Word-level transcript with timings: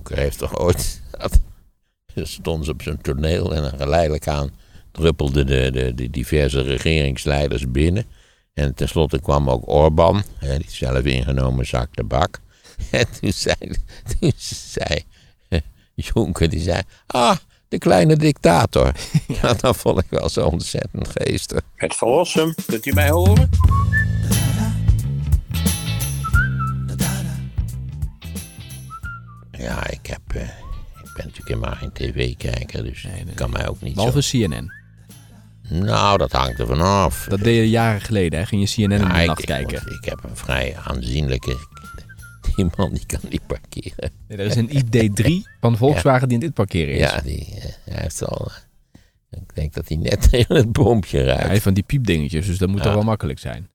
Jonker 0.00 0.18
heeft 0.18 0.38
toch 0.38 0.58
ooit. 0.58 1.02
stond 2.14 2.64
ze 2.64 2.70
op 2.70 2.82
zijn 2.82 3.00
toneel 3.00 3.54
en 3.54 3.78
geleidelijk 3.78 4.28
aan 4.28 4.50
druppelden 4.92 5.46
de, 5.46 5.70
de, 5.70 5.94
de 5.94 6.10
diverse 6.10 6.60
regeringsleiders 6.60 7.70
binnen. 7.70 8.04
En 8.54 8.74
tenslotte 8.74 9.20
kwam 9.20 9.50
ook 9.50 9.68
Orbán, 9.68 10.22
die 10.40 10.64
zelf 10.66 11.04
ingenomen 11.04 11.66
zak 11.66 12.06
bak. 12.06 12.40
En 12.90 13.06
toen 13.20 13.32
zei, 13.32 13.56
toen 14.18 14.32
zei 14.36 15.04
Jonker, 15.94 16.48
die 16.48 16.60
zei, 16.60 16.82
ah, 17.06 17.36
de 17.68 17.78
kleine 17.78 18.16
dictator. 18.16 18.92
Ja, 19.42 19.54
dat 19.54 19.76
vond 19.76 19.98
ik 19.98 20.06
wel 20.10 20.28
zo 20.28 20.46
ontzettend 20.46 21.08
geestig. 21.08 21.60
Het 21.74 21.94
verlossen, 21.94 22.54
kunt 22.66 22.86
u 22.86 22.92
mij 22.92 23.10
horen? 23.10 23.50
Ja, 29.60 29.88
ik, 29.90 30.06
heb, 30.06 30.20
eh, 30.34 30.42
ik 30.42 31.12
ben 31.16 31.24
natuurlijk 31.26 31.48
helemaal 31.48 31.74
geen 31.74 31.92
tv-kijker, 31.92 32.82
dus 32.84 33.04
ik 33.04 33.34
kan 33.34 33.50
mij 33.50 33.68
ook 33.68 33.80
niet 33.80 33.94
Behalve 33.94 34.22
zo... 34.22 34.38
CNN. 34.46 34.72
Nou, 35.68 36.18
dat 36.18 36.32
hangt 36.32 36.58
er 36.58 36.66
vanaf. 36.66 37.26
Dat 37.28 37.40
deed 37.40 37.56
je 37.56 37.68
jaren 37.70 38.00
geleden, 38.00 38.38
hè? 38.38 38.46
Ging 38.46 38.68
je 38.68 38.74
CNN 38.86 38.92
in 38.92 39.06
Ja, 39.06 39.12
de 39.14 39.20
ik, 39.20 39.26
nacht 39.26 39.40
ik 39.40 39.46
kijken. 39.46 39.92
ik 39.98 40.04
heb 40.04 40.24
een 40.24 40.36
vrij 40.36 40.76
aanzienlijke... 40.84 41.56
Die 42.56 42.66
man 42.76 42.92
die 42.92 43.06
kan 43.06 43.20
niet 43.28 43.46
parkeren. 43.46 44.10
Nee, 44.28 44.38
er 44.38 44.46
is 44.46 44.54
een 44.56 44.68
ID3 44.70 45.58
van 45.60 45.76
Volkswagen 45.82 46.28
die 46.28 46.38
in 46.38 46.44
dit 46.44 46.54
parkeren 46.54 46.94
is. 46.94 47.00
Ja, 47.00 47.20
die, 47.20 47.46
eh, 47.54 47.64
hij 47.84 48.02
heeft 48.02 48.24
al... 48.26 48.50
eh, 49.30 49.40
ik 49.40 49.54
denk 49.54 49.74
dat 49.74 49.88
hij 49.88 49.96
net 49.96 50.26
tegen 50.30 50.54
het 50.56 50.72
boompje 50.72 51.24
ruikt. 51.24 51.40
hij 51.42 51.50
heeft 51.50 51.62
van 51.62 51.74
die 51.74 51.82
piepdingetjes, 51.82 52.46
dus 52.46 52.58
dat 52.58 52.68
moet 52.68 52.78
Ja. 52.78 52.84
toch 52.84 52.94
wel 52.94 53.02
makkelijk 53.02 53.38
zijn. 53.38 53.68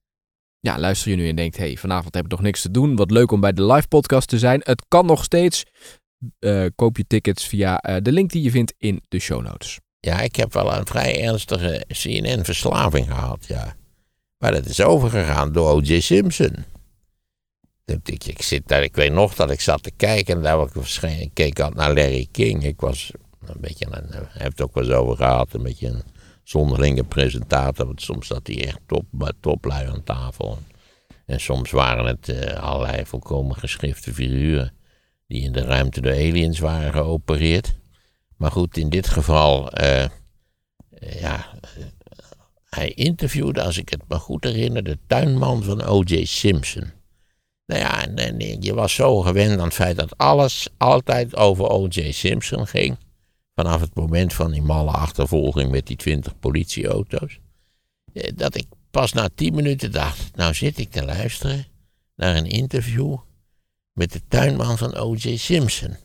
Ja, 0.65 0.79
luister 0.79 1.11
je 1.11 1.17
nu 1.17 1.29
en 1.29 1.35
denkt, 1.35 1.57
hey, 1.57 1.77
vanavond 1.77 2.15
heb 2.15 2.25
ik 2.25 2.31
nog 2.31 2.41
niks 2.41 2.61
te 2.61 2.71
doen. 2.71 2.95
Wat 2.95 3.11
leuk 3.11 3.31
om 3.31 3.39
bij 3.39 3.53
de 3.53 3.65
live 3.65 3.87
podcast 3.87 4.27
te 4.27 4.39
zijn. 4.39 4.61
Het 4.63 4.85
kan 4.87 5.05
nog 5.05 5.23
steeds. 5.23 5.63
Eh, 6.39 6.65
koop 6.75 6.97
je 6.97 7.07
tickets 7.07 7.47
via 7.47 7.79
eh, 7.79 7.95
de 8.01 8.11
link 8.11 8.31
die 8.31 8.43
je 8.43 8.51
vindt 8.51 8.73
in 8.77 9.01
de 9.07 9.19
show 9.19 9.43
notes. 9.43 9.79
Ja, 9.99 10.21
ik 10.21 10.35
heb 10.35 10.53
wel 10.53 10.73
een 10.73 10.85
vrij 10.85 11.23
ernstige 11.23 11.85
CNN-verslaving 11.87 13.05
gehad, 13.05 13.45
ja. 13.47 13.75
Maar 14.37 14.51
dat 14.51 14.65
is 14.65 14.81
overgegaan 14.81 15.51
door 15.51 15.69
O.J. 15.69 15.99
Simpson. 15.99 16.55
Ik, 17.85 18.25
ik, 18.25 18.41
zit 18.41 18.67
daar, 18.67 18.83
ik 18.83 18.95
weet 18.95 19.11
nog 19.11 19.35
dat 19.35 19.51
ik 19.51 19.61
zat 19.61 19.83
te 19.83 19.91
kijken 19.91 20.35
en 20.35 20.41
daar 20.41 20.57
was 20.57 20.67
ik 20.67 20.73
waarschijnlijk, 20.73 21.33
keek 21.33 21.57
naar 21.57 21.93
Larry 21.93 22.27
King. 22.31 22.63
Ik 22.63 22.79
was 22.79 23.11
een 23.45 23.61
beetje, 23.61 23.85
een, 23.89 24.27
heeft 24.29 24.57
het 24.57 24.61
ook 24.61 24.73
wel 24.73 24.83
eens 24.83 24.93
over 24.93 25.15
gehad, 25.15 25.53
een 25.53 25.63
beetje 25.63 25.87
een 25.87 26.03
zonderlinge 26.45 27.03
presentator. 27.03 27.85
Want 27.85 28.01
soms 28.01 28.27
zat 28.27 28.47
hij 28.47 28.65
echt 28.65 28.79
top, 28.85 29.33
toplui 29.39 29.87
aan 29.87 30.03
tafel. 30.03 30.57
En 31.25 31.39
soms 31.39 31.71
waren 31.71 32.05
het 32.05 32.29
eh, 32.29 32.63
allerlei 32.63 33.05
volkomen 33.05 33.55
geschrifte 33.55 34.13
figuren 34.13 34.73
die 35.27 35.41
in 35.41 35.51
de 35.51 35.61
ruimte 35.61 36.01
door 36.01 36.11
aliens 36.11 36.59
waren 36.59 36.91
geopereerd. 36.91 37.75
Maar 38.37 38.51
goed, 38.51 38.77
in 38.77 38.89
dit 38.89 39.07
geval, 39.07 39.71
eh, 39.71 40.03
eh, 40.03 40.09
ja, 41.19 41.59
hij 42.69 42.89
interviewde, 42.89 43.63
als 43.63 43.77
ik 43.77 43.89
het 43.89 44.01
me 44.07 44.15
goed 44.15 44.43
herinner, 44.43 44.83
de 44.83 44.97
tuinman 45.07 45.63
van 45.63 45.83
O.J. 45.83 46.25
Simpson. 46.25 46.91
Nou 47.65 47.81
ja, 47.81 48.07
en, 48.07 48.17
en 48.17 48.61
je 48.61 48.73
was 48.73 48.93
zo 48.93 49.21
gewend 49.21 49.59
aan 49.59 49.65
het 49.65 49.73
feit 49.73 49.97
dat 49.97 50.17
alles 50.17 50.67
altijd 50.77 51.35
over 51.35 51.69
O.J. 51.69 52.11
Simpson 52.11 52.67
ging. 52.67 52.97
Vanaf 53.55 53.81
het 53.81 53.95
moment 53.95 54.33
van 54.33 54.51
die 54.51 54.61
malle 54.61 54.91
achtervolging 54.91 55.71
met 55.71 55.87
die 55.87 55.95
twintig 55.97 56.39
politieauto's. 56.39 57.39
eh, 58.13 58.31
Dat 58.35 58.55
ik 58.55 58.65
pas 58.91 59.13
na 59.13 59.29
tien 59.35 59.55
minuten 59.55 59.91
dacht, 59.91 60.35
nou 60.35 60.53
zit 60.53 60.77
ik 60.77 60.91
te 60.91 61.05
luisteren 61.05 61.65
naar 62.15 62.35
een 62.35 62.47
interview 62.49 63.17
met 63.93 64.11
de 64.11 64.21
tuinman 64.27 64.77
van 64.77 64.95
O.J. 64.95 65.35
Simpson. 65.37 65.95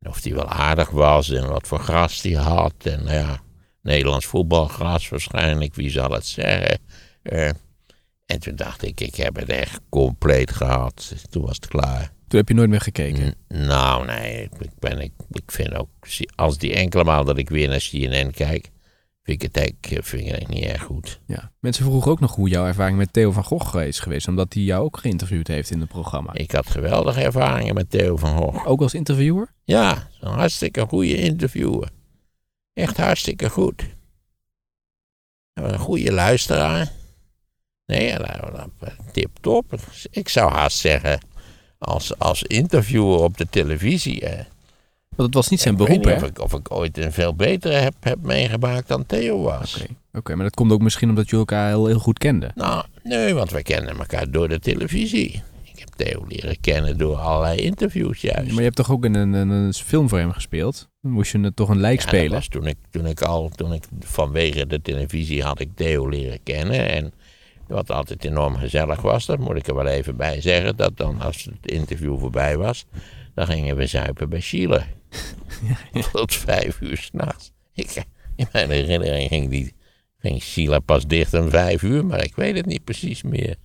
Of 0.00 0.20
die 0.20 0.34
wel 0.34 0.48
aardig 0.48 0.90
was 0.90 1.30
en 1.30 1.48
wat 1.48 1.66
voor 1.66 1.78
gras 1.78 2.20
die 2.20 2.38
had. 2.38 2.74
En 2.82 3.04
nou 3.04 3.16
ja, 3.16 3.40
Nederlands 3.82 4.26
voetbalgras 4.26 5.08
waarschijnlijk, 5.08 5.74
wie 5.74 5.90
zal 5.90 6.10
het 6.10 6.26
zeggen. 6.26 6.78
Eh, 7.22 7.50
en 8.26 8.38
toen 8.40 8.56
dacht 8.56 8.82
ik, 8.82 9.00
ik 9.00 9.14
heb 9.14 9.36
het 9.36 9.48
echt 9.48 9.80
compleet 9.88 10.50
gehad. 10.50 11.14
Toen 11.30 11.42
was 11.42 11.56
het 11.56 11.66
klaar. 11.66 12.12
Toen 12.28 12.38
heb 12.38 12.48
je 12.48 12.54
nooit 12.54 12.68
meer 12.70 12.80
gekeken. 12.80 13.34
N- 13.54 13.66
nou, 13.66 14.06
nee, 14.06 14.42
ik, 14.42 14.70
ben, 14.78 15.00
ik, 15.00 15.12
ik 15.30 15.52
vind 15.52 15.74
ook, 15.74 15.88
als 16.34 16.58
die 16.58 16.74
enkele 16.74 17.04
maal 17.04 17.24
dat 17.24 17.38
ik 17.38 17.48
weer 17.48 17.68
naar 17.68 17.86
CNN 17.90 18.30
kijk, 18.30 18.70
vind 19.22 19.42
ik 19.42 19.42
het 19.42 19.56
eigenlijk, 19.56 20.04
vind 20.06 20.26
ik 20.26 20.34
het 20.34 20.48
niet 20.48 20.64
erg 20.64 20.82
goed. 20.82 21.20
Ja. 21.26 21.52
Mensen 21.60 21.84
vroegen 21.84 22.10
ook 22.10 22.20
nog 22.20 22.34
hoe 22.34 22.48
jouw 22.48 22.66
ervaring 22.66 22.96
met 22.98 23.12
Theo 23.12 23.32
van 23.32 23.44
Gogh 23.44 23.76
is 23.82 24.00
geweest. 24.00 24.28
Omdat 24.28 24.54
hij 24.54 24.62
jou 24.62 24.84
ook 24.84 24.96
geïnterviewd 24.98 25.48
heeft 25.48 25.70
in 25.70 25.80
het 25.80 25.88
programma. 25.88 26.32
Ik 26.34 26.50
had 26.50 26.70
geweldige 26.70 27.20
ervaringen 27.22 27.74
met 27.74 27.90
Theo 27.90 28.16
van 28.16 28.36
Gogh. 28.36 28.66
Ook 28.66 28.80
als 28.80 28.94
interviewer? 28.94 29.52
Ja, 29.64 30.08
een 30.20 30.32
hartstikke 30.32 30.86
goede 30.88 31.16
interviewer. 31.16 31.88
Echt 32.72 32.96
hartstikke 32.96 33.50
goed. 33.50 33.84
Een 35.52 35.78
goede 35.78 36.12
luisteraar. 36.12 36.92
Nee, 37.86 38.16
tip 39.12 39.30
top. 39.40 39.80
Ik 40.10 40.28
zou 40.28 40.52
haast 40.52 40.78
zeggen, 40.78 41.20
als, 41.78 42.18
als 42.18 42.42
interviewer 42.42 43.18
op 43.18 43.36
de 43.38 43.46
televisie. 43.50 44.20
Eh, 44.20 44.32
Want 45.16 45.28
het 45.28 45.34
was 45.34 45.48
niet 45.48 45.60
zijn 45.60 45.74
ik 45.74 45.84
beroep, 45.86 46.04
hè? 46.04 46.14
of 46.14 46.22
ik, 46.22 46.40
of 46.40 46.52
ik 46.52 46.70
ooit 46.72 46.98
een 46.98 47.12
veel 47.12 47.34
betere 47.34 47.74
heb, 47.74 47.94
heb 48.00 48.18
meegemaakt 48.22 48.88
dan 48.88 49.06
Theo 49.06 49.42
was. 49.42 49.84
Oké, 50.12 50.34
maar 50.34 50.44
dat 50.44 50.54
komt 50.54 50.72
ook 50.72 50.82
misschien 50.82 51.08
omdat 51.08 51.24
jullie 51.30 51.46
elkaar 51.46 51.68
heel, 51.68 51.86
heel 51.86 51.98
goed 51.98 52.18
kenden. 52.18 52.52
Nou, 52.54 52.84
nee, 53.02 53.34
want 53.34 53.50
wij 53.50 53.62
kennen 53.62 53.98
elkaar 53.98 54.30
door 54.30 54.48
de 54.48 54.58
televisie. 54.58 55.42
Ik 55.62 55.78
heb 55.80 55.88
Theo 55.88 56.24
leren 56.28 56.60
kennen 56.60 56.98
door 56.98 57.16
allerlei 57.16 57.58
interviews 57.60 58.20
juist. 58.20 58.46
Maar 58.48 58.56
je 58.58 58.62
hebt 58.62 58.76
toch 58.76 58.90
ook 58.90 59.04
in 59.04 59.14
een, 59.14 59.32
een, 59.32 59.48
een 59.50 59.72
film 59.74 60.08
voor 60.08 60.18
hem 60.18 60.32
gespeeld? 60.32 60.88
Dan 61.00 61.12
moest 61.12 61.32
je 61.32 61.40
het 61.40 61.56
toch 61.56 61.68
een 61.68 61.80
lijk 61.80 62.00
Ja, 62.00 62.06
spelen? 62.06 62.24
dat 62.30 62.38
was 62.38 62.48
toen 62.48 62.66
ik, 62.66 62.76
toen 62.90 63.06
ik 63.06 63.20
al, 63.22 63.48
toen 63.54 63.72
ik 63.72 63.84
vanwege 64.00 64.66
de 64.66 64.82
televisie 64.82 65.42
had 65.42 65.60
ik 65.60 65.68
Theo 65.74 66.08
leren 66.08 66.42
kennen. 66.42 66.88
En 66.88 67.12
wat 67.68 67.90
altijd 67.90 68.24
enorm 68.24 68.56
gezellig 68.56 69.00
was, 69.00 69.26
dat 69.26 69.38
moet 69.38 69.56
ik 69.56 69.66
er 69.66 69.74
wel 69.74 69.86
even 69.86 70.16
bij 70.16 70.40
zeggen. 70.40 70.76
Dat 70.76 70.96
dan 70.96 71.20
als 71.20 71.44
het 71.44 71.70
interview 71.72 72.18
voorbij 72.18 72.56
was, 72.56 72.84
dan 73.34 73.46
gingen 73.46 73.76
we 73.76 73.86
zuipen 73.86 74.28
bij 74.28 74.40
Sheila. 74.40 74.86
Tot 76.12 76.34
vijf 76.34 76.80
uur 76.80 76.96
s'nachts. 76.96 77.52
In 78.36 78.46
mijn 78.52 78.70
herinnering 78.70 79.28
ging, 79.28 79.50
die, 79.50 79.74
ging 80.18 80.42
Sheila 80.42 80.78
pas 80.78 81.06
dicht 81.06 81.34
om 81.34 81.50
vijf 81.50 81.82
uur, 81.82 82.04
maar 82.06 82.24
ik 82.24 82.36
weet 82.36 82.56
het 82.56 82.66
niet 82.66 82.84
precies 82.84 83.22
meer. 83.22 83.50
Ik 83.50 83.56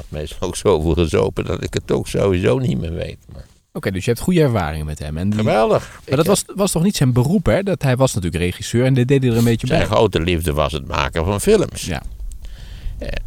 had 0.00 0.04
meestal 0.08 0.48
ook 0.48 0.56
zoveel 0.56 0.92
gezopen 0.94 1.44
dat 1.44 1.62
ik 1.64 1.74
het 1.74 1.90
ook 1.92 2.08
sowieso 2.08 2.58
niet 2.58 2.80
meer 2.80 2.94
weet. 2.94 3.18
Maar 3.32 3.44
Oké, 3.72 3.90
dus 3.90 4.04
je 4.04 4.10
hebt 4.10 4.22
goede 4.22 4.40
ervaringen 4.40 4.86
met 4.86 4.98
hem. 4.98 5.16
En 5.16 5.30
die- 5.30 5.38
geweldig. 5.38 5.88
maar 5.92 6.00
Ik 6.04 6.16
dat 6.16 6.26
was, 6.26 6.44
was 6.54 6.72
toch 6.72 6.82
niet 6.82 6.96
zijn 6.96 7.12
beroep, 7.12 7.46
hè? 7.46 7.62
Dat 7.62 7.82
hij 7.82 7.96
was 7.96 8.14
natuurlijk 8.14 8.42
regisseur 8.42 8.84
en 8.84 8.94
dit 8.94 9.08
deed 9.08 9.22
hij 9.22 9.30
er 9.32 9.36
een 9.38 9.44
beetje 9.44 9.66
Zijn 9.66 9.78
bij. 9.78 9.88
grote 9.88 10.20
liefde 10.20 10.52
was 10.52 10.72
het 10.72 10.86
maken 10.88 11.24
van 11.24 11.40
films. 11.40 11.84
Ja. 11.84 12.02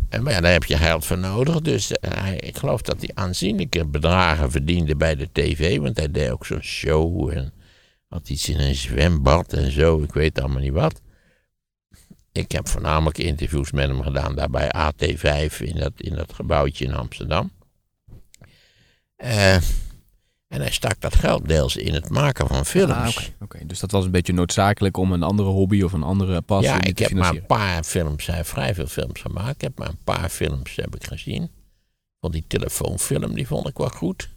Eh, 0.09 0.19
maar 0.19 0.33
ja, 0.33 0.41
daar 0.41 0.51
heb 0.51 0.63
je 0.63 0.77
geld 0.77 1.05
voor 1.05 1.17
nodig. 1.17 1.61
Dus 1.61 1.91
eh, 1.91 2.33
ik 2.33 2.57
geloof 2.57 2.81
dat 2.81 2.99
hij 2.99 3.09
aanzienlijke 3.13 3.85
bedragen 3.85 4.51
verdiende 4.51 4.95
bij 4.95 5.15
de 5.15 5.29
tv. 5.31 5.79
Want 5.79 5.97
hij 5.97 6.11
deed 6.11 6.29
ook 6.29 6.45
zo'n 6.45 6.63
show 6.63 7.29
en 7.29 7.53
had 8.07 8.29
iets 8.29 8.49
in 8.49 8.59
een 8.59 8.75
zwembad 8.75 9.53
en 9.53 9.71
zo. 9.71 10.01
Ik 10.01 10.13
weet 10.13 10.39
allemaal 10.39 10.61
niet 10.61 10.73
wat. 10.73 11.01
Ik 12.31 12.51
heb 12.51 12.67
voornamelijk 12.67 13.17
interviews 13.17 13.71
met 13.71 13.87
hem 13.87 14.01
gedaan 14.01 14.35
daar 14.35 14.49
bij 14.49 14.71
AT5 14.75 15.57
in 15.59 15.75
dat, 15.75 15.91
in 15.95 16.15
dat 16.15 16.33
gebouwtje 16.33 16.85
in 16.85 16.93
Amsterdam. 16.93 17.51
Eh, 19.15 19.57
en 20.47 20.61
hij 20.61 20.71
stak 20.71 21.01
dat 21.01 21.15
geld 21.15 21.47
deels 21.47 21.75
in 21.75 21.93
het 21.93 22.09
maken 22.09 22.47
van 22.47 22.65
films. 22.65 23.31
Ah. 23.39 23.61
Dus 23.65 23.79
dat 23.79 23.91
was 23.91 24.05
een 24.05 24.11
beetje 24.11 24.33
noodzakelijk 24.33 24.97
om 24.97 25.11
een 25.11 25.23
andere 25.23 25.49
hobby 25.49 25.81
of 25.81 25.93
een 25.93 26.03
andere 26.03 26.41
passie 26.41 26.73
Ja, 26.73 26.79
te 26.79 26.89
ik 26.89 26.99
heb 26.99 27.11
maar 27.11 27.23
financieren. 27.23 27.41
een 27.41 27.57
paar 27.57 27.83
films, 27.83 28.25
hij 28.25 28.35
heeft 28.35 28.49
vrij 28.49 28.73
veel 28.75 28.87
films 28.87 29.21
gemaakt. 29.21 29.55
Ik 29.55 29.61
heb 29.61 29.77
maar 29.77 29.89
een 29.89 30.03
paar 30.03 30.29
films 30.29 30.75
heb 30.75 30.95
ik 30.95 31.03
gezien. 31.03 31.49
Van 32.19 32.31
die 32.31 32.43
telefoonfilm, 32.47 33.33
die 33.35 33.47
vond 33.47 33.67
ik 33.67 33.77
wel 33.77 33.89
goed. 33.89 34.29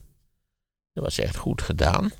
Dat 0.92 1.04
was 1.04 1.18
echt 1.18 1.36
goed 1.36 1.62
gedaan. 1.62 2.10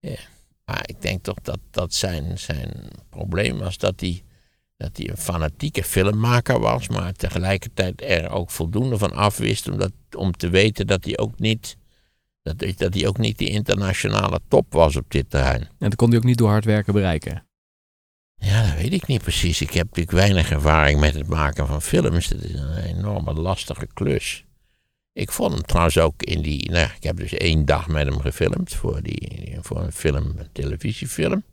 Ja. 0.00 0.16
Maar 0.64 0.82
ik 0.88 1.02
denk 1.02 1.22
toch 1.22 1.38
dat, 1.42 1.58
dat 1.70 1.94
zijn, 1.94 2.38
zijn 2.38 2.72
probleem 3.10 3.58
was 3.58 3.78
dat 3.78 4.00
hij, 4.00 4.22
dat 4.76 4.96
hij 4.96 5.08
een 5.08 5.16
fanatieke 5.16 5.84
filmmaker 5.84 6.60
was, 6.60 6.88
maar 6.88 7.12
tegelijkertijd 7.12 8.02
er 8.02 8.30
ook 8.30 8.50
voldoende 8.50 8.98
van 8.98 9.12
afwist 9.12 9.68
om, 9.68 9.78
dat, 9.78 9.92
om 10.16 10.32
te 10.32 10.48
weten 10.48 10.86
dat 10.86 11.04
hij 11.04 11.18
ook 11.18 11.38
niet, 11.38 11.76
dat, 12.56 12.78
dat 12.78 12.94
hij 12.94 13.06
ook 13.06 13.18
niet 13.18 13.38
die 13.38 13.48
internationale 13.48 14.40
top 14.48 14.72
was 14.72 14.96
op 14.96 15.10
dit 15.10 15.30
terrein. 15.30 15.60
En 15.60 15.88
dat 15.88 15.96
kon 15.96 16.08
hij 16.08 16.18
ook 16.18 16.24
niet 16.24 16.38
door 16.38 16.48
hard 16.48 16.64
werken 16.64 16.92
bereiken. 16.92 17.46
Ja, 18.34 18.66
dat 18.66 18.74
weet 18.74 18.92
ik 18.92 19.06
niet 19.06 19.22
precies. 19.22 19.60
Ik 19.60 19.72
heb 19.72 19.86
natuurlijk 19.86 20.16
weinig 20.16 20.50
ervaring 20.50 21.00
met 21.00 21.14
het 21.14 21.26
maken 21.26 21.66
van 21.66 21.82
films. 21.82 22.28
Het 22.28 22.44
is 22.44 22.54
een 22.54 22.76
enorme 22.76 23.32
lastige 23.32 23.88
klus. 23.94 24.44
Ik 25.12 25.32
vond 25.32 25.52
hem 25.52 25.62
trouwens 25.62 25.98
ook 25.98 26.22
in 26.22 26.42
die. 26.42 26.70
Nou, 26.70 26.88
ik 26.96 27.02
heb 27.02 27.16
dus 27.16 27.32
één 27.32 27.64
dag 27.64 27.88
met 27.88 28.06
hem 28.06 28.20
gefilmd 28.20 28.74
voor, 28.74 29.02
die, 29.02 29.56
voor 29.60 29.80
een 29.80 29.92
film, 29.92 30.34
een 30.36 30.48
televisiefilm. 30.52 31.44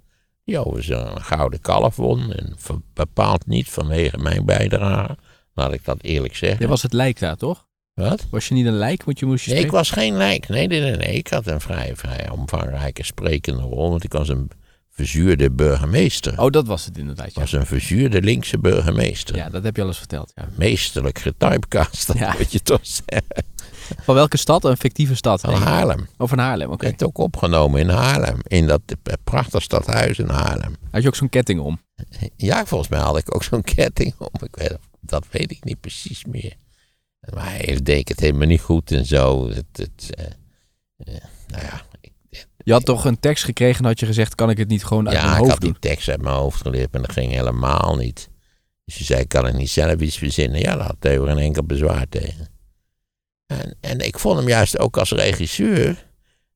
Die 0.43 0.57
overigens 0.65 0.99
een 0.99 1.21
gouden 1.21 1.61
kalf 1.61 1.95
won. 1.95 2.33
En 2.33 2.55
bepaald 2.93 3.47
niet 3.47 3.69
vanwege 3.69 4.17
mijn 4.17 4.45
bijdrage. 4.45 5.17
Laat 5.53 5.73
ik 5.73 5.85
dat 5.85 6.01
eerlijk 6.01 6.35
zeggen. 6.35 6.59
Dit 6.59 6.69
was 6.69 6.81
het 6.81 6.93
lijk 6.93 7.19
daar, 7.19 7.37
toch? 7.37 7.67
Wat? 7.95 8.25
Was 8.29 8.47
je 8.47 8.53
niet 8.53 8.65
een 8.65 8.77
lijk? 8.77 9.05
Moet 9.05 9.19
je, 9.19 9.25
moest 9.25 9.45
je 9.45 9.53
Nee, 9.53 9.63
ik 9.63 9.71
was 9.71 9.89
geen 9.91 10.17
lijk. 10.17 10.47
Nee, 10.47 10.67
nee, 10.67 10.79
nee, 10.81 10.95
nee. 10.95 11.13
Ik 11.13 11.27
had 11.27 11.47
een 11.47 11.61
vrij, 11.61 11.95
vrij 11.95 12.29
omvangrijke 12.29 13.03
sprekende 13.03 13.61
rol. 13.61 13.89
Want 13.89 14.03
ik 14.03 14.11
was 14.11 14.29
een 14.29 14.49
verzuurde 14.89 15.51
burgemeester. 15.51 16.39
Oh, 16.41 16.49
dat 16.51 16.67
was 16.67 16.85
het 16.85 16.97
inderdaad. 16.97 17.27
Ik 17.27 17.33
Ja. 17.35 17.39
was 17.41 17.51
een 17.51 17.65
verzuurde 17.65 18.21
linkse 18.21 18.59
burgemeester. 18.59 19.35
ja, 19.35 19.49
dat 19.49 19.63
heb 19.63 19.75
je 19.75 19.81
al 19.81 19.87
eens 19.87 19.97
verteld. 19.97 20.31
Ja. 20.35 20.47
Meesterlijk 20.55 21.19
getypecast, 21.19 22.07
dat 22.07 22.17
Ja. 22.17 22.35
moet 22.37 22.51
je 22.51 22.61
toch 22.61 22.79
zeggen. 22.81 23.45
Van 24.01 24.15
welke 24.15 24.37
stad? 24.37 24.63
Een 24.65 24.77
fictieve 24.77 25.15
stad? 25.15 25.41
Van. 25.41 25.53
Haarlem. 25.53 26.07
Oh, 26.17 26.27
van 26.27 26.37
Haarlem, 26.37 26.71
oké. 26.71 26.85
werd 26.85 27.03
ook 27.03 27.17
opgenomen 27.17 27.79
in 27.79 27.89
Haarlem. 27.89 28.39
In 28.43 28.67
dat 28.67 28.81
prachtig 29.23 29.61
stadhuis 29.61 30.19
in 30.19 30.29
Haarlem. 30.29 30.75
Had 30.91 31.01
je 31.01 31.07
ook 31.07 31.15
zo'n 31.15 31.29
ketting 31.29 31.59
om? 31.59 31.79
Ja, 32.35 32.65
volgens 32.65 32.89
mij 32.89 32.99
had 32.99 33.17
ik 33.17 33.35
ook 33.35 33.43
zo'n 33.43 33.61
ketting 33.61 34.13
om. 34.17 34.29
Ik 34.43 34.55
weet, 34.55 34.77
dat 35.01 35.25
weet 35.31 35.51
ik 35.51 35.63
niet 35.63 35.79
precies 35.79 36.25
meer. 36.25 36.53
Maar 37.33 37.51
hij 37.51 37.79
deed 37.83 38.09
het 38.09 38.19
helemaal 38.19 38.47
niet 38.47 38.61
goed 38.61 38.91
en 38.91 39.05
zo. 39.05 39.49
Het, 39.49 39.65
het, 39.71 40.15
eh, 40.15 40.25
eh, 40.97 41.21
nou 41.47 41.63
ja, 41.63 41.81
ik, 42.01 42.11
Je 42.57 42.71
had 42.71 42.85
toch 42.85 43.05
een 43.05 43.19
tekst 43.19 43.43
gekregen 43.43 43.79
en 43.79 43.85
had 43.85 43.99
je 43.99 44.05
gezegd, 44.05 44.35
kan 44.35 44.49
ik 44.49 44.57
het 44.57 44.67
niet 44.67 44.83
gewoon 44.83 45.07
uit 45.07 45.17
ja, 45.17 45.23
mijn 45.23 45.33
ik 45.33 45.39
hoofd 45.39 45.51
had 45.51 45.61
doen? 45.61 45.71
die 45.71 45.79
tekst 45.79 46.09
uit 46.09 46.21
mijn 46.21 46.35
hoofd 46.35 46.61
geleerd 46.61 46.93
en 46.93 47.01
dat 47.01 47.11
ging 47.11 47.31
helemaal 47.31 47.95
niet. 47.95 48.29
Dus 48.85 48.97
je 48.97 49.03
zei, 49.03 49.25
kan 49.27 49.47
ik 49.47 49.53
niet 49.53 49.69
zelf 49.69 49.99
iets 49.99 50.17
verzinnen? 50.17 50.59
Ja, 50.59 50.75
daar 50.75 50.85
had 50.85 50.95
Theo 50.99 51.25
geen 51.25 51.37
enkel 51.37 51.63
bezwaar 51.63 52.05
tegen. 52.09 52.47
En, 53.45 53.75
en 53.81 53.99
ik 53.99 54.19
vond 54.19 54.37
hem 54.39 54.47
juist 54.47 54.79
ook 54.79 54.97
als 54.97 55.11
regisseur. 55.11 56.05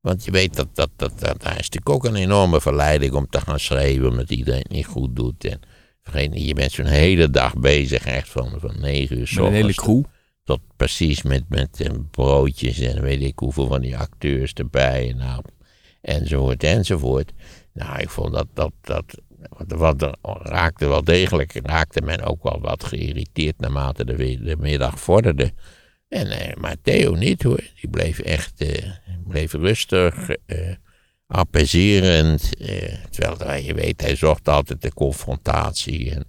Want 0.02 0.26
je 0.26 0.32
weet 0.32 0.56
dat, 0.56 0.68
dat, 0.74 0.90
dat, 0.96 1.20
dat 1.20 1.42
daar 1.42 1.60
is 1.60 1.70
natuurlijk 1.70 1.90
ook 1.90 2.06
een 2.06 2.16
enorme 2.16 2.62
verleiding 2.62 3.14
om 3.14 3.30
te 3.30 3.42
gaan 3.42 3.60
schrijven, 3.60 4.10
omdat 4.10 4.30
iedereen 4.30 4.62
het 4.62 4.72
niet 4.72 4.86
goed 4.86 5.16
doet. 5.16 5.46
En 5.46 5.60
vergeet 6.02 6.32
niet, 6.32 6.48
je 6.48 6.54
bent 6.54 6.72
zo'n 6.72 6.86
hele 6.86 7.30
dag 7.30 7.58
bezig, 7.58 8.06
echt 8.06 8.30
van, 8.30 8.54
van 8.60 8.80
negen 8.80 9.18
uur 9.18 9.28
's 9.28 9.36
Met 9.36 9.46
een 9.46 9.54
hele 9.54 9.74
crew. 9.74 10.04
Tot 10.50 10.62
precies 10.76 11.22
met, 11.22 11.44
met 11.50 11.82
eh, 11.82 11.92
broodjes 12.12 12.80
en 12.80 13.02
weet 13.02 13.22
ik 13.22 13.40
hoeveel 13.40 13.68
van 13.68 13.82
die 13.82 13.98
acteurs 13.98 14.54
erbij. 14.54 15.14
Nou, 15.18 15.44
enzovoort, 16.02 16.64
enzovoort. 16.64 17.32
Nou, 17.74 18.00
ik 18.00 18.10
vond 18.10 18.34
dat, 18.34 18.48
dat, 18.54 18.72
dat 18.82 19.22
wat 19.68 20.02
er 20.02 20.16
raakte 20.42 20.88
wel 20.88 21.04
degelijk, 21.04 21.60
raakte 21.64 22.02
men 22.02 22.22
ook 22.22 22.44
wel 22.44 22.60
wat 22.62 22.84
geïrriteerd 22.84 23.60
naarmate 23.60 24.06
de, 24.06 24.44
de 24.44 24.56
middag 24.60 25.00
vorderde. 25.00 25.54
En, 26.08 26.28
eh, 26.28 26.56
maar 26.56 26.76
Theo 26.82 27.16
niet 27.16 27.44
hoor, 27.44 27.64
die 27.82 27.90
bleef 27.90 28.20
echt, 28.20 28.62
eh, 28.62 28.92
bleef 29.28 29.54
rustig, 29.54 30.30
eh 30.46 30.74
terwijl, 33.10 33.64
je 33.64 33.74
weet, 33.74 34.02
hij 34.02 34.16
zocht 34.16 34.48
altijd 34.48 34.82
de 34.82 34.94
confrontatie 34.94 36.12
en 36.12 36.26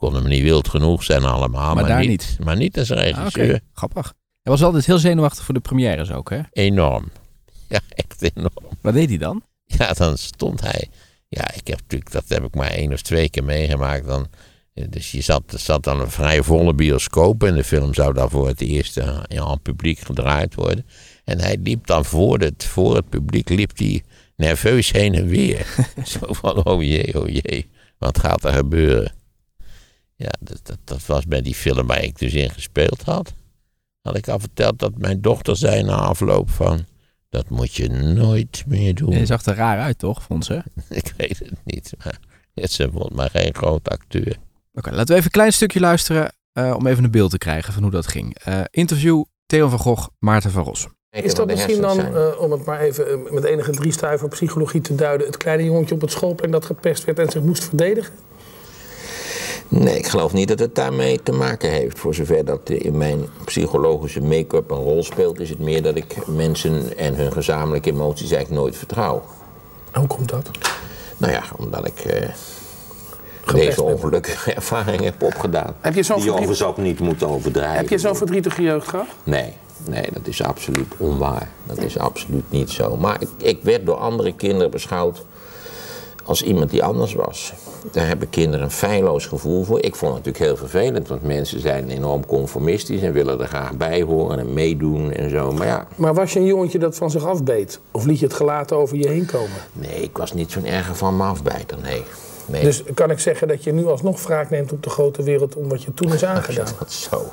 kon 0.00 0.14
hem 0.14 0.28
niet 0.28 0.42
wild 0.42 0.68
genoeg 0.68 1.02
zijn 1.04 1.24
allemaal. 1.24 1.74
Maar 1.74 1.86
daar 1.86 1.98
niet, 2.00 2.08
niet. 2.08 2.36
Maar 2.44 2.56
niet 2.56 2.78
als 2.78 2.90
Ah, 2.90 2.98
regisseur. 2.98 3.60
grappig. 3.72 4.12
Hij 4.42 4.52
was 4.52 4.62
altijd 4.62 4.86
heel 4.86 4.98
zenuwachtig 4.98 5.44
voor 5.44 5.54
de 5.54 5.60
premières 5.60 6.10
ook, 6.12 6.30
hè? 6.30 6.40
Enorm. 6.52 7.10
Ja, 7.68 7.80
echt 7.88 8.22
enorm. 8.34 8.76
Wat 8.80 8.94
deed 8.94 9.08
hij 9.08 9.18
dan? 9.18 9.42
Ja, 9.64 9.92
dan 9.92 10.18
stond 10.18 10.60
hij. 10.60 10.88
Ja, 11.28 11.54
ik 11.54 11.66
heb 11.66 11.80
natuurlijk, 11.80 12.10
dat 12.12 12.24
heb 12.28 12.44
ik 12.44 12.54
maar 12.54 12.70
één 12.70 12.92
of 12.92 13.02
twee 13.02 13.30
keer 13.30 13.44
meegemaakt. 13.44 14.06
Dan, 14.06 14.26
eh, 14.74 14.84
dus 14.88 15.10
je 15.10 15.20
zat, 15.20 15.42
er 15.52 15.58
zat 15.58 15.84
dan 15.84 16.00
een 16.00 16.10
vrij 16.10 16.42
volle 16.42 16.74
bioscoop 16.74 17.42
en 17.44 17.54
de 17.54 17.64
film 17.64 17.94
zou 17.94 18.14
dan 18.14 18.30
voor 18.30 18.46
het 18.46 18.60
eerst 18.60 18.96
eh, 18.96 19.20
ja, 19.28 19.40
aan 19.42 19.50
het 19.50 19.62
publiek 19.62 19.98
gedraaid 19.98 20.54
worden. 20.54 20.86
En 21.24 21.40
hij 21.40 21.58
liep 21.62 21.86
dan 21.86 22.04
voor 22.04 22.38
het, 22.38 22.64
voor 22.64 22.96
het 22.96 23.08
publiek, 23.08 23.48
liep 23.48 23.78
hij 23.78 24.02
nerveus 24.36 24.90
heen 24.90 25.14
en 25.14 25.26
weer. 25.26 25.66
Zo 26.04 26.18
van, 26.32 26.64
oh 26.64 26.82
jee, 26.82 27.20
oh 27.20 27.28
jee, 27.28 27.70
wat 27.98 28.18
gaat 28.18 28.44
er 28.44 28.52
gebeuren? 28.52 29.12
Ja, 30.20 30.32
dat, 30.40 30.60
dat, 30.62 30.78
dat 30.84 31.06
was 31.06 31.26
bij 31.26 31.42
die 31.42 31.54
film 31.54 31.86
waar 31.86 32.02
ik 32.02 32.18
dus 32.18 32.34
in 32.34 32.50
gespeeld 32.50 33.02
had. 33.02 33.34
Had 34.00 34.16
ik 34.16 34.28
al 34.28 34.38
verteld 34.38 34.78
dat 34.78 34.98
mijn 34.98 35.20
dochter 35.20 35.56
zei 35.56 35.82
na 35.82 35.94
afloop 35.94 36.50
van... 36.50 36.84
Dat 37.28 37.48
moet 37.48 37.74
je 37.74 37.88
nooit 37.88 38.64
meer 38.66 38.94
doen. 38.94 39.18
Je 39.18 39.26
zag 39.26 39.44
er 39.44 39.54
raar 39.54 39.78
uit, 39.78 39.98
toch, 39.98 40.22
vond 40.22 40.44
ze? 40.44 40.54
Oké, 40.54 40.94
Ik 41.00 41.14
weet 41.16 41.38
het 41.38 41.58
niet. 41.64 41.92
Maar 42.04 42.18
ze 42.54 42.88
vond 42.92 43.14
mij 43.14 43.28
geen 43.28 43.54
groot 43.54 43.88
acteur. 43.88 44.36
laten 44.72 45.06
we 45.06 45.12
even 45.12 45.24
een 45.24 45.30
klein 45.30 45.52
stukje 45.52 45.80
luisteren 45.80 46.32
eh, 46.52 46.74
om 46.76 46.86
even 46.86 47.04
een 47.04 47.10
beeld 47.10 47.30
te 47.30 47.38
krijgen 47.38 47.72
van 47.72 47.82
hoe 47.82 47.90
dat 47.90 48.06
ging. 48.06 48.38
Eh, 48.38 48.60
interview 48.70 49.24
Theo 49.46 49.68
van 49.68 49.78
Gogh, 49.78 50.08
Maarten 50.18 50.50
van 50.50 50.64
Rossum. 50.64 50.92
Is 51.10 51.34
dat 51.34 51.46
misschien 51.46 51.80
dan, 51.80 51.98
eh, 51.98 52.40
om 52.40 52.50
het 52.50 52.64
maar 52.64 52.80
even 52.80 53.34
met 53.34 53.44
enige 53.44 53.70
driestuiver 53.70 54.28
psychologie 54.28 54.80
te 54.80 54.94
duiden, 54.94 55.26
het 55.26 55.36
kleine 55.36 55.64
jongetje 55.64 55.94
op 55.94 56.00
het 56.00 56.10
schoolplein 56.10 56.52
dat 56.52 56.64
gepest 56.64 57.04
werd 57.04 57.18
en 57.18 57.30
zich 57.30 57.42
moest 57.42 57.64
verdedigen? 57.64 58.14
Nee, 59.72 59.98
ik 59.98 60.06
geloof 60.06 60.32
niet 60.32 60.48
dat 60.48 60.58
het 60.58 60.74
daarmee 60.74 61.22
te 61.22 61.32
maken 61.32 61.70
heeft. 61.70 61.98
Voor 61.98 62.14
zover 62.14 62.44
dat 62.44 62.70
in 62.70 62.96
mijn 62.98 63.26
psychologische 63.44 64.20
make-up 64.20 64.70
een 64.70 64.82
rol 64.82 65.02
speelt, 65.02 65.40
is 65.40 65.48
het 65.48 65.58
meer 65.58 65.82
dat 65.82 65.96
ik 65.96 66.26
mensen 66.26 66.96
en 66.96 67.14
hun 67.14 67.32
gezamenlijke 67.32 67.90
emoties 67.90 68.30
eigenlijk 68.30 68.62
nooit 68.62 68.76
vertrouw. 68.76 69.22
Hoe 69.92 70.06
komt 70.06 70.28
dat? 70.28 70.50
Nou 71.16 71.32
ja, 71.32 71.42
omdat 71.56 71.86
ik 71.86 71.98
eh, 71.98 72.28
deze 73.54 73.82
ongelukkige 73.82 74.52
ervaring 74.60 75.02
heb 75.02 75.22
opgedaan. 75.22 75.74
Heb 75.80 75.94
je 75.94 76.02
zo'n 76.02 76.20
Die 76.20 76.30
overigens 76.30 76.62
ook 76.62 76.76
niet 76.76 77.00
moeten 77.00 77.28
overdrijven. 77.28 77.76
Heb 77.76 77.88
je 77.88 77.98
zo'n 77.98 78.16
verdrietige 78.16 78.62
jeugd 78.62 78.88
gehad? 78.88 79.06
Nee, 79.24 79.52
nee, 79.84 80.06
dat 80.12 80.26
is 80.26 80.42
absoluut 80.42 80.94
onwaar. 80.96 81.48
Dat 81.66 81.78
is 81.78 81.98
absoluut 81.98 82.50
niet 82.50 82.70
zo. 82.70 82.96
Maar 82.96 83.20
ik, 83.20 83.28
ik 83.36 83.62
werd 83.62 83.86
door 83.86 83.96
andere 83.96 84.32
kinderen 84.32 84.70
beschouwd 84.70 85.24
als 86.24 86.42
iemand 86.42 86.70
die 86.70 86.84
anders 86.84 87.14
was. 87.14 87.52
Daar 87.92 88.06
hebben 88.06 88.30
kinderen 88.30 88.64
een 88.64 88.70
feilloos 88.70 89.26
gevoel 89.26 89.64
voor. 89.64 89.80
Ik 89.82 89.96
vond 89.96 90.14
het 90.14 90.24
natuurlijk 90.24 90.44
heel 90.44 90.68
vervelend, 90.68 91.08
want 91.08 91.22
mensen 91.22 91.60
zijn 91.60 91.88
enorm 91.90 92.26
conformistisch 92.26 93.02
en 93.02 93.12
willen 93.12 93.40
er 93.40 93.46
graag 93.46 93.72
bij 93.76 94.02
horen 94.02 94.38
en 94.38 94.52
meedoen 94.52 95.12
en 95.12 95.30
zo. 95.30 95.52
Maar 95.52 95.66
ja, 95.66 95.86
Maar 95.96 96.14
was 96.14 96.32
je 96.32 96.38
een 96.38 96.46
jongetje 96.46 96.78
dat 96.78 96.96
van 96.96 97.10
zich 97.10 97.24
afbeet? 97.26 97.80
Of 97.90 98.04
liet 98.04 98.18
je 98.18 98.24
het 98.26 98.34
gelaten 98.34 98.76
over 98.76 98.96
je 98.96 99.08
heen 99.08 99.26
komen? 99.26 99.50
nee, 99.72 100.02
ik 100.02 100.16
was 100.16 100.32
niet 100.32 100.50
zo'n 100.52 100.64
erger 100.64 100.96
van 100.96 101.16
me 101.16 101.22
afbijter, 101.24 101.78
nee. 101.82 102.02
nee. 102.46 102.62
Dus 102.62 102.82
kan 102.94 103.10
ik 103.10 103.18
zeggen 103.18 103.48
dat 103.48 103.64
je 103.64 103.72
nu 103.72 103.86
alsnog 103.86 104.22
wraak 104.22 104.50
neemt 104.50 104.72
op 104.72 104.82
de 104.82 104.90
grote 104.90 105.22
wereld 105.22 105.56
om 105.56 105.68
wat 105.68 105.82
je 105.82 105.94
toen 105.94 106.12
is 106.12 106.24
aangedaan? 106.34 106.66
dat 106.78 106.92
zo. 106.92 107.22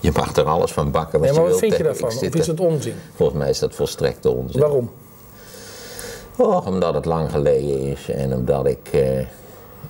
Je 0.00 0.10
mag 0.14 0.36
er 0.36 0.44
alles 0.44 0.72
van 0.72 0.90
bakken 0.90 1.20
wat 1.20 1.28
Nee, 1.28 1.38
maar 1.38 1.46
je 1.46 1.50
wat 1.50 1.60
wilt. 1.60 1.72
vind 1.74 1.76
je 1.76 1.82
daarvan? 1.82 2.28
Of 2.28 2.34
is 2.34 2.46
het 2.46 2.60
onzin? 2.60 2.94
Volgens 3.14 3.38
mij 3.38 3.48
is 3.50 3.58
dat 3.58 3.74
volstrekte 3.74 4.30
onzin. 4.30 4.60
Waarom? 4.60 4.90
Oh, 6.38 6.66
omdat 6.66 6.94
het 6.94 7.04
lang 7.04 7.30
geleden 7.30 7.80
is 7.80 8.08
en 8.10 8.34
omdat 8.34 8.66
ik. 8.66 8.88
eh, 8.92 9.00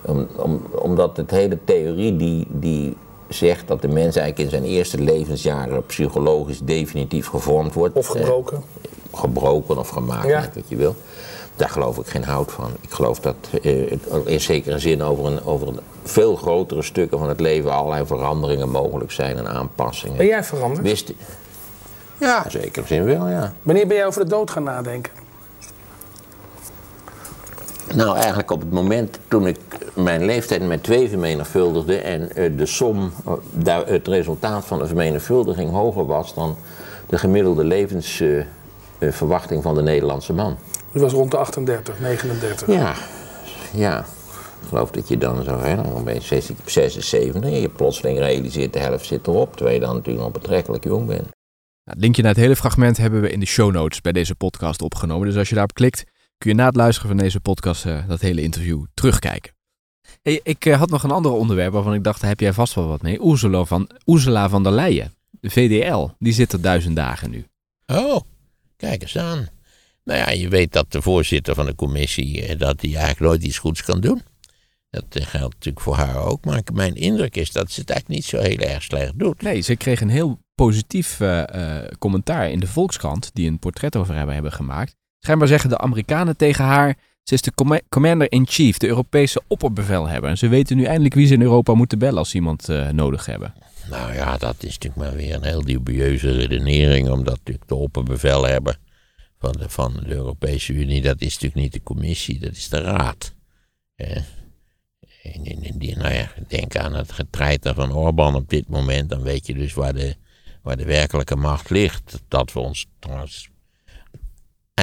om, 0.02 0.26
om, 0.36 0.62
omdat 0.72 1.16
het 1.16 1.30
hele 1.30 1.58
theorie 1.64 2.16
die, 2.16 2.46
die 2.50 2.96
zegt 3.28 3.68
dat 3.68 3.82
de 3.82 3.88
mens 3.88 4.16
eigenlijk 4.16 4.38
in 4.38 4.50
zijn 4.50 4.64
eerste 4.72 4.98
levensjaren 4.98 5.86
psychologisch 5.86 6.60
definitief 6.60 7.26
gevormd 7.28 7.74
wordt. 7.74 7.96
Of 7.96 8.14
eh, 8.14 8.20
gebroken? 8.20 8.62
gebroken 9.14 9.78
of 9.78 9.88
gemaakt, 9.88 10.26
Ja. 10.28 10.48
wat 10.54 10.68
je 10.68 10.76
wil. 10.76 10.94
Daar 11.56 11.68
geloof 11.68 11.98
ik 11.98 12.06
geen 12.06 12.24
hout 12.24 12.52
van. 12.52 12.70
Ik 12.80 12.90
geloof 12.90 13.20
dat 13.20 13.34
eh, 13.62 13.90
in 14.24 14.40
zekere 14.40 14.78
zin 14.78 15.02
over, 15.02 15.24
een, 15.26 15.44
over 15.44 15.68
een 15.68 15.78
veel 16.02 16.36
grotere 16.36 16.82
stukken 16.82 17.18
van 17.18 17.28
het 17.28 17.40
leven 17.40 17.72
allerlei 17.72 18.06
veranderingen 18.06 18.68
mogelijk 18.70 19.10
zijn 19.10 19.36
en 19.36 19.48
aanpassingen. 19.48 20.16
Ben 20.16 20.26
jij 20.26 20.44
veranderd? 20.44 20.86
Wist 20.86 21.12
Ja, 22.18 22.44
in 22.44 22.50
zekere 22.50 22.86
zin 22.86 23.04
wel, 23.04 23.28
ja. 23.28 23.52
Wanneer 23.62 23.86
ben 23.86 23.96
jij 23.96 24.06
over 24.06 24.22
de 24.24 24.30
dood 24.30 24.50
gaan 24.50 24.62
nadenken? 24.62 25.12
Nou, 27.94 28.16
eigenlijk 28.16 28.50
op 28.50 28.60
het 28.60 28.70
moment 28.70 29.18
toen 29.28 29.46
ik 29.46 29.58
mijn 29.94 30.24
leeftijd 30.24 30.66
met 30.66 30.82
twee 30.82 31.08
vermenigvuldigde 31.08 31.96
en 31.96 32.36
eh, 32.36 32.56
de 32.56 32.66
som, 32.66 33.12
eh, 33.26 33.32
daar, 33.52 33.86
het 33.86 34.08
resultaat 34.08 34.66
van 34.66 34.78
de 34.78 34.86
vermenigvuldiging 34.86 35.70
hoger 35.70 36.06
was 36.06 36.34
dan 36.34 36.56
de 37.06 37.18
gemiddelde 37.18 37.64
levensverwachting 37.64 39.62
van 39.62 39.74
de 39.74 39.82
Nederlandse 39.82 40.32
man. 40.32 40.56
U 40.92 41.00
was 41.00 41.12
rond 41.12 41.30
de 41.30 41.36
38, 41.36 42.00
39. 42.00 42.66
Ja, 42.66 42.94
ja. 43.72 43.98
Ik 44.62 44.68
geloof 44.68 44.90
dat 44.90 45.08
je 45.08 45.18
dan 45.18 45.42
zo, 45.44 45.58
hè, 45.60 45.76
dan 45.76 46.04
ben 46.04 46.14
je 46.14 46.20
60 46.20 46.56
76 46.64 47.42
en 47.42 47.60
je 47.60 47.68
plotseling 47.68 48.18
realiseert 48.18 48.72
de 48.72 48.78
helft 48.78 49.06
zit 49.06 49.26
erop, 49.26 49.56
terwijl 49.56 49.76
je 49.76 49.82
dan 49.84 49.94
natuurlijk 49.94 50.24
nog 50.24 50.32
betrekkelijk 50.32 50.84
jong 50.84 51.06
bent. 51.06 51.20
Nou, 51.20 51.30
het 51.84 52.00
linkje 52.00 52.22
naar 52.22 52.30
het 52.30 52.40
hele 52.40 52.56
fragment 52.56 52.96
hebben 52.96 53.20
we 53.20 53.30
in 53.30 53.40
de 53.40 53.46
show 53.46 53.72
notes 53.72 54.00
bij 54.00 54.12
deze 54.12 54.34
podcast 54.34 54.82
opgenomen. 54.82 55.26
Dus 55.26 55.36
als 55.36 55.48
je 55.48 55.54
daarop 55.54 55.74
klikt, 55.74 56.04
kun 56.38 56.50
je 56.50 56.56
na 56.56 56.66
het 56.66 56.76
luisteren 56.76 57.08
van 57.08 57.18
deze 57.18 57.40
podcast 57.40 57.86
eh, 57.86 58.08
dat 58.08 58.20
hele 58.20 58.42
interview 58.42 58.84
terugkijken. 58.94 59.52
Hey, 60.22 60.40
ik 60.42 60.66
eh, 60.66 60.78
had 60.78 60.90
nog 60.90 61.02
een 61.02 61.10
ander 61.10 61.32
onderwerp 61.32 61.72
waarvan 61.72 61.94
ik 61.94 62.04
dacht, 62.04 62.20
daar 62.20 62.30
heb 62.30 62.40
jij 62.40 62.52
vast 62.52 62.74
wel 62.74 62.88
wat 62.88 63.02
mee. 63.02 63.24
Ursula 63.24 63.64
van, 63.64 63.90
Ursula 64.06 64.48
van 64.48 64.62
der 64.62 64.72
Leyen, 64.72 65.14
de 65.30 65.50
VDL, 65.50 66.08
die 66.18 66.32
zit 66.32 66.52
er 66.52 66.60
duizend 66.60 66.96
dagen 66.96 67.30
nu. 67.30 67.46
Oh, 67.86 68.20
kijk 68.76 69.02
eens 69.02 69.18
aan. 69.18 69.48
Nou 70.04 70.18
ja, 70.18 70.30
je 70.30 70.48
weet 70.48 70.72
dat 70.72 70.92
de 70.92 71.02
voorzitter 71.02 71.54
van 71.54 71.66
de 71.66 71.74
commissie 71.74 72.46
eh, 72.46 72.58
dat 72.58 72.80
die 72.80 72.96
eigenlijk 72.96 73.20
nooit 73.20 73.42
iets 73.42 73.58
goeds 73.58 73.82
kan 73.82 74.00
doen. 74.00 74.22
Dat 74.90 75.04
geldt 75.10 75.54
natuurlijk 75.54 75.84
voor 75.84 75.96
haar 75.96 76.16
ook. 76.16 76.44
Maar 76.44 76.62
mijn 76.72 76.94
indruk 76.94 77.36
is 77.36 77.52
dat 77.52 77.70
ze 77.70 77.80
het 77.80 77.90
eigenlijk 77.90 78.20
niet 78.20 78.30
zo 78.30 78.38
heel 78.40 78.58
erg 78.58 78.82
slecht 78.82 79.18
doet. 79.18 79.42
Nee, 79.42 79.60
ze 79.60 79.76
kreeg 79.76 80.00
een 80.00 80.08
heel 80.08 80.38
positief 80.54 81.20
commentaar 81.98 82.50
in 82.50 82.60
de 82.60 82.66
Volkskrant, 82.66 83.30
die 83.32 83.48
een 83.48 83.58
portret 83.58 83.96
over 83.96 84.14
haar 84.14 84.32
hebben 84.32 84.52
gemaakt. 84.52 84.96
Schijnbaar 85.18 85.48
zeggen 85.48 85.70
de 85.70 85.78
Amerikanen 85.78 86.36
tegen 86.36 86.64
haar, 86.64 86.96
ze 87.22 87.34
is 87.34 87.42
de 87.42 87.52
com- 87.54 87.80
commander-in-chief, 87.88 88.76
de 88.76 88.86
Europese 88.86 89.42
opperbevelhebber. 89.46 90.30
En 90.30 90.38
ze 90.38 90.48
weten 90.48 90.76
nu 90.76 90.84
eindelijk 90.84 91.14
wie 91.14 91.26
ze 91.26 91.34
in 91.34 91.42
Europa 91.42 91.74
moeten 91.74 91.98
bellen 91.98 92.18
als 92.18 92.30
ze 92.30 92.36
iemand 92.36 92.68
eh, 92.68 92.88
nodig 92.88 93.26
hebben. 93.26 93.54
Nou 93.90 94.14
ja, 94.14 94.36
dat 94.36 94.54
is 94.58 94.78
natuurlijk 94.78 94.96
maar 94.96 95.14
weer 95.14 95.34
een 95.34 95.44
heel 95.44 95.64
dubieuze 95.64 96.30
redenering, 96.30 97.08
omdat 97.08 97.36
natuurlijk 97.36 97.68
de 97.68 97.74
opperbevelhebber 97.74 98.78
van 99.38 99.52
de, 99.52 99.68
van 99.68 99.92
de 99.92 100.14
Europese 100.14 100.72
Unie, 100.72 101.02
dat 101.02 101.20
is 101.20 101.32
natuurlijk 101.32 101.60
niet 101.62 101.72
de 101.72 101.82
commissie, 101.82 102.38
dat 102.38 102.52
is 102.52 102.68
de 102.68 102.80
raad. 102.80 103.34
Eh, 103.94 104.16
en 105.22 105.78
die, 105.78 105.96
nou 105.96 106.14
ja, 106.14 106.30
denk 106.48 106.76
aan 106.76 106.94
het 106.94 107.12
getreiter 107.12 107.74
van 107.74 107.92
Orbán 107.92 108.34
op 108.34 108.48
dit 108.48 108.68
moment, 108.68 109.08
dan 109.08 109.22
weet 109.22 109.46
je 109.46 109.54
dus 109.54 109.74
waar 109.74 109.94
de, 109.94 110.16
waar 110.62 110.76
de 110.76 110.84
werkelijke 110.84 111.36
macht 111.36 111.70
ligt. 111.70 112.22
Dat 112.28 112.52
we 112.52 112.60
ons 112.60 112.86
trouwens 112.98 113.48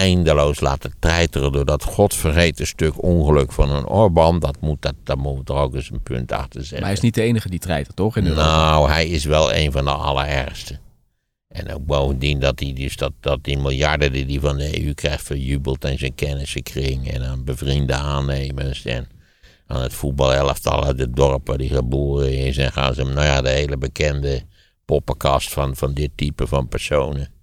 eindeloos 0.05 0.59
laten 0.59 0.93
treiteren 1.00 1.51
door 1.51 1.65
dat 1.65 1.83
godvergeten 1.83 2.67
stuk 2.67 3.03
ongeluk 3.03 3.51
van 3.51 3.69
een 3.69 3.88
Orbán. 3.88 4.39
Dat 4.39 4.57
moet, 4.62 4.81
dat, 4.81 4.93
daar 5.03 5.17
moeten 5.17 5.55
we 5.55 5.59
er 5.59 5.65
ook 5.65 5.75
eens 5.75 5.91
een 5.91 6.01
punt 6.01 6.31
achter 6.31 6.59
zetten. 6.59 6.77
Maar 6.77 6.85
hij 6.85 6.95
is 6.95 7.00
niet 7.00 7.13
de 7.13 7.21
enige 7.21 7.50
die 7.50 7.59
treitert, 7.59 7.95
toch? 7.95 8.17
In 8.17 8.24
nou, 8.24 8.89
hij 8.89 9.07
is 9.07 9.25
wel 9.25 9.53
een 9.53 9.71
van 9.71 9.85
de 9.85 9.91
allerergste. 9.91 10.79
En 11.47 11.74
ook 11.74 11.85
bovendien 11.85 12.39
dat 12.39 12.59
hij 12.59 12.74
dus 12.74 12.95
dat, 12.95 13.12
dat 13.19 13.43
die 13.43 13.57
miljarden 13.57 14.12
die 14.12 14.25
hij 14.25 14.39
van 14.39 14.57
de 14.57 14.83
EU 14.83 14.93
krijgt 14.93 15.24
verjubelt 15.24 15.85
en 15.85 16.00
zijn 16.00 16.15
kennissenkring 16.15 17.12
en 17.12 17.24
aan 17.24 17.43
bevriende 17.43 17.93
aannemers 17.93 18.85
en 18.85 19.07
aan 19.67 19.81
het 19.81 19.93
voetbalelftal 19.93 20.85
uit 20.85 21.00
het 21.00 21.15
dorp 21.15 21.47
waar 21.47 21.57
hij 21.57 21.67
geboren 21.67 22.38
is 22.38 22.57
en 22.57 22.71
gaan 22.71 22.93
ze 22.93 23.01
hem, 23.01 23.13
nou 23.13 23.25
ja, 23.25 23.41
de 23.41 23.50
hele 23.50 23.77
bekende 23.77 24.43
poppenkast 24.85 25.53
van, 25.53 25.75
van 25.75 25.93
dit 25.93 26.12
type 26.15 26.47
van 26.47 26.67
personen. 26.67 27.34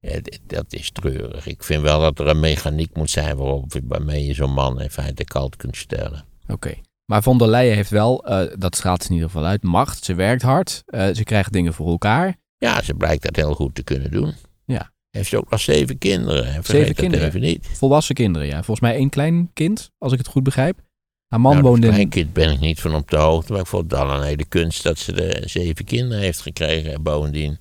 Ja, 0.00 0.20
dat 0.46 0.64
is 0.72 0.90
treurig. 0.90 1.46
Ik 1.46 1.62
vind 1.62 1.82
wel 1.82 2.00
dat 2.00 2.18
er 2.18 2.26
een 2.26 2.40
mechaniek 2.40 2.96
moet 2.96 3.10
zijn 3.10 3.36
waarop 3.36 3.72
waarmee 3.84 4.26
je 4.26 4.34
zo'n 4.34 4.52
man 4.52 4.80
in 4.80 4.90
feite 4.90 5.24
koud 5.24 5.56
kunt 5.56 5.76
stellen. 5.76 6.24
Oké. 6.48 6.74
Maar 7.04 7.22
von 7.22 7.38
der 7.38 7.48
Leyen 7.48 7.74
heeft 7.74 7.90
wel, 7.90 8.24
eh, 8.24 8.54
dat 8.58 8.76
straalt 8.76 9.02
ze 9.02 9.08
in 9.08 9.14
ieder 9.14 9.30
geval 9.30 9.46
uit, 9.46 9.62
macht. 9.62 10.04
Ze 10.04 10.14
werkt 10.14 10.42
hard. 10.42 10.82
eh, 10.86 11.08
ze 11.14 11.24
krijgt 11.24 11.52
dingen 11.52 11.74
voor 11.74 11.88
elkaar. 11.88 12.36
Ja, 12.58 12.82
ze 12.82 12.94
blijkt 12.94 13.22
dat 13.22 13.36
heel 13.36 13.54
goed 13.54 13.74
te 13.74 13.82
kunnen 13.82 14.10
doen. 14.10 14.34
Ja. 14.64 14.92
Heeft 15.10 15.28
ze 15.28 15.36
ook 15.36 15.50
nog 15.50 15.60
zeven 15.60 15.98
kinderen. 15.98 16.44
Vergeet 16.44 16.66
Zeven 16.66 16.94
kinderen? 16.94 17.26
even 17.26 17.40
niet. 17.40 17.66
Volwassen 17.72 18.14
kinderen, 18.14 18.48
ja. 18.48 18.54
Volgens 18.54 18.80
mij 18.80 18.94
één 18.94 19.08
klein 19.10 19.50
kind, 19.52 19.90
als 19.98 20.12
ik 20.12 20.18
het 20.18 20.26
goed 20.28 20.42
begrijp. 20.42 20.78
Haar 21.28 21.40
man 21.40 21.52
nou, 21.52 21.64
woonde 21.64 21.80
dat 21.80 21.88
in... 21.90 21.94
kleinkind 22.08 22.32
ben 22.32 22.52
ik 22.52 22.60
niet 22.60 22.80
van 22.80 22.94
op 22.94 23.10
de 23.10 23.16
hoogte. 23.16 23.52
Maar 23.52 23.60
ik 23.60 23.66
vond 23.66 23.90
het 23.90 24.00
al 24.00 24.10
een 24.10 24.22
hele 24.22 24.44
kunst 24.44 24.82
dat 24.82 24.98
ze 24.98 25.12
de 25.12 25.42
zeven 25.44 25.84
kinderen 25.84 26.22
heeft 26.22 26.40
gekregen. 26.40 26.92
En 26.92 27.02
bovendien 27.02 27.58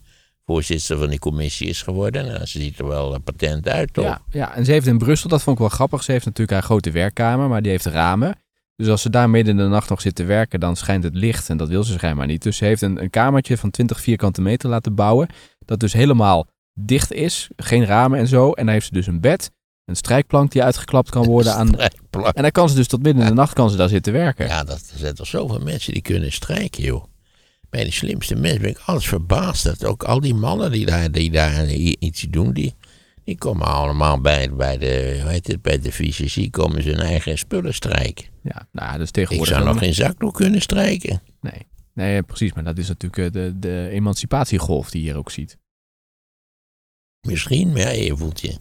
voorzitter 0.54 0.98
van 0.98 1.10
die 1.10 1.20
commissie 1.20 1.68
is 1.68 1.82
geworden. 1.82 2.26
Nou, 2.26 2.46
ze 2.46 2.60
ziet 2.60 2.80
er 2.80 2.88
wel 2.88 3.14
eh, 3.14 3.20
patent 3.24 3.68
uit, 3.68 3.94
toch? 3.94 4.06
Ja, 4.06 4.22
ja, 4.30 4.56
en 4.56 4.66
ze 4.66 4.72
heeft 4.72 4.88
in 4.88 4.98
Brussel, 4.98 5.30
dat 5.30 5.44
vond 5.44 5.56
ik 5.56 5.62
wel 5.62 5.72
grappig. 5.72 6.04
Ze 6.04 6.12
heeft 6.12 6.26
natuurlijk 6.26 6.52
haar 6.52 6.64
grote 6.68 6.92
werkkamer, 6.92 7.50
maar 7.50 7.62
die 7.62 7.72
heeft 7.72 7.86
ramen. 7.86 8.36
Dus 8.76 8.88
als 8.88 9.02
ze 9.02 9.10
daar 9.10 9.30
midden 9.30 9.58
in 9.58 9.64
de 9.64 9.70
nacht 9.70 9.90
nog 9.90 10.02
zit 10.02 10.16
te 10.16 10.24
werken, 10.24 10.60
dan 10.60 10.76
schijnt 10.76 11.04
het 11.04 11.16
licht. 11.16 11.50
En 11.50 11.58
dat 11.58 11.68
wil 11.68 11.84
ze 11.84 11.94
schijnbaar 11.94 12.28
niet. 12.28 12.44
Dus 12.44 12.58
ze 12.58 12.66
heeft 12.66 12.82
een, 12.82 13.02
een 13.02 13.10
kamertje 13.10 13.58
van 13.58 13.70
20 13.72 14.02
vierkante 14.02 14.42
meter 14.42 14.70
laten 14.70 14.96
bouwen. 14.96 15.30
Dat 15.66 15.80
dus 15.80 15.94
helemaal 15.94 16.48
dicht 16.74 17.12
is. 17.12 17.50
Geen 17.56 17.86
ramen 17.86 18.20
en 18.20 18.28
zo. 18.28 18.52
En 18.52 18.66
dan 18.66 18.74
heeft 18.74 18.86
ze 18.86 18.94
dus 18.94 19.08
een 19.08 19.22
bed. 19.22 19.52
Een 19.86 19.96
strijkplank 19.96 20.52
die 20.52 20.64
uitgeklapt 20.64 21.10
kan 21.10 21.26
worden 21.26 21.54
aan... 21.54 21.80
En 22.34 22.42
dan 22.42 22.52
kan 22.52 22.70
ze 22.70 22.76
dus 22.76 22.88
tot 22.88 23.04
midden 23.04 23.24
in 23.24 23.30
de 23.30 23.36
nacht 23.36 23.54
kan 23.54 23.70
ze 23.70 23.78
daar 23.78 23.90
zitten 23.90 24.14
werken. 24.14 24.48
Ja, 24.48 24.64
dat, 24.64 24.90
er 24.94 25.00
zijn 25.00 25.16
toch 25.16 25.28
zoveel 25.28 25.60
mensen 25.60 25.94
die 25.94 26.02
kunnen 26.02 26.32
strijken, 26.32 26.84
joh. 26.84 27.04
Bij 27.70 27.84
de 27.84 27.92
slimste 27.92 28.36
mensen 28.36 28.62
ben 28.62 28.70
ik 28.70 28.82
alles 28.86 29.08
verbaasd. 29.08 29.64
Dat 29.64 29.86
ook 29.86 30.04
al 30.04 30.20
die 30.20 30.34
mannen 30.34 30.72
die 30.72 30.86
daar, 30.86 31.12
die 31.12 31.32
daar 31.32 31.68
iets 31.70 32.22
doen, 32.30 32.54
die, 32.54 32.76
die 33.24 33.38
komen 33.38 33.68
allemaal 33.68 34.22
bij, 34.22 34.54
bij, 34.54 34.78
de, 34.78 35.20
hoe 35.22 35.32
heet 35.32 35.48
het, 35.48 35.62
bij 35.62 35.80
de 35.80 35.92
fysici, 35.92 36.50
komen 36.50 36.84
ze 36.84 36.90
hun 36.90 37.00
eigen 37.00 37.38
spullen 37.38 37.74
strijken. 37.74 38.26
Ja, 38.44 38.68
nou, 38.72 38.98
dus 38.98 39.08
Ik 39.08 39.14
tegenwoordig... 39.14 39.56
zou 39.56 39.68
nog 39.68 39.78
geen 39.78 39.94
zakdoek 39.94 40.34
kunnen 40.34 40.62
strijken. 40.62 41.22
Nee. 41.42 41.68
nee, 41.94 42.24
precies. 42.24 42.54
Maar 42.54 42.64
dat 42.64 42.78
is 42.78 42.88
natuurlijk 42.88 43.18
eh, 43.18 43.32
de, 43.32 43.60
de 43.60 43.90
emancipatiegolf 43.92 44.90
die 44.90 45.02
je 45.02 45.08
hier 45.08 45.18
ook 45.18 45.32
ziet. 45.32 45.58
Misschien, 47.28 47.72
maar 47.72 47.82
ja, 47.82 47.90
je 47.90 48.18
voelt 48.18 48.42
je. 48.42 48.58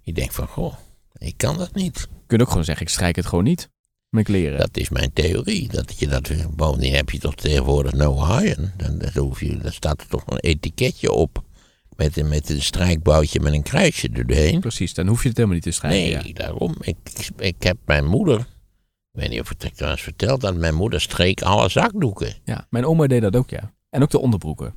Je 0.00 0.12
denkt 0.12 0.34
van, 0.34 0.46
goh, 0.46 0.74
ik 1.18 1.36
kan 1.36 1.58
dat 1.58 1.74
niet. 1.74 1.98
Je 2.00 2.26
kunt 2.26 2.40
ook 2.40 2.48
gewoon 2.48 2.64
zeggen, 2.64 2.86
ik 2.86 2.92
strijk 2.92 3.16
het 3.16 3.26
gewoon 3.26 3.44
niet. 3.44 3.70
Mijn 4.12 4.24
kleren. 4.24 4.58
Dat 4.58 4.76
is 4.76 4.88
mijn 4.88 5.12
theorie. 5.12 5.68
Dat 5.68 5.98
je 5.98 6.08
dat, 6.08 6.30
bovendien 6.56 6.94
heb 6.94 7.10
je 7.10 7.18
toch 7.18 7.34
tegenwoordig 7.34 7.92
no 7.92 8.18
haaien. 8.18 8.72
Dan, 8.76 8.98
dan, 8.98 9.10
hoef 9.24 9.40
je, 9.40 9.56
dan 9.56 9.72
staat 9.72 10.00
er 10.00 10.06
toch 10.06 10.22
een 10.26 10.38
etiketje 10.38 11.12
op. 11.12 11.42
Met 11.96 12.16
een, 12.16 12.28
met 12.28 12.50
een 12.50 12.62
strijkboutje 12.62 13.40
met 13.40 13.52
een 13.52 13.62
kruisje 13.62 14.08
er 14.12 14.26
doorheen. 14.26 14.60
Precies, 14.60 14.94
dan 14.94 15.06
hoef 15.06 15.22
je 15.22 15.28
het 15.28 15.36
helemaal 15.36 15.56
niet 15.56 15.66
te 15.66 15.72
strijken. 15.72 16.22
Nee, 16.22 16.26
ja. 16.26 16.32
daarom. 16.32 16.74
Ik, 16.80 16.96
ik, 17.14 17.28
ik 17.36 17.62
heb 17.62 17.76
mijn 17.84 18.06
moeder. 18.06 18.38
Ik 18.38 19.20
weet 19.20 19.28
niet 19.28 19.40
of 19.40 19.50
ik 19.50 19.62
het 19.62 19.76
trouwens 19.76 20.02
verteld 20.02 20.40
dat 20.40 20.56
mijn 20.56 20.74
moeder 20.74 21.00
streek 21.00 21.42
alle 21.42 21.68
zakdoeken. 21.68 22.34
Ja, 22.44 22.66
mijn 22.70 22.84
oma 22.84 23.06
deed 23.06 23.22
dat 23.22 23.36
ook, 23.36 23.50
ja. 23.50 23.74
En 23.90 24.02
ook 24.02 24.10
de 24.10 24.18
onderbroeken. 24.18 24.74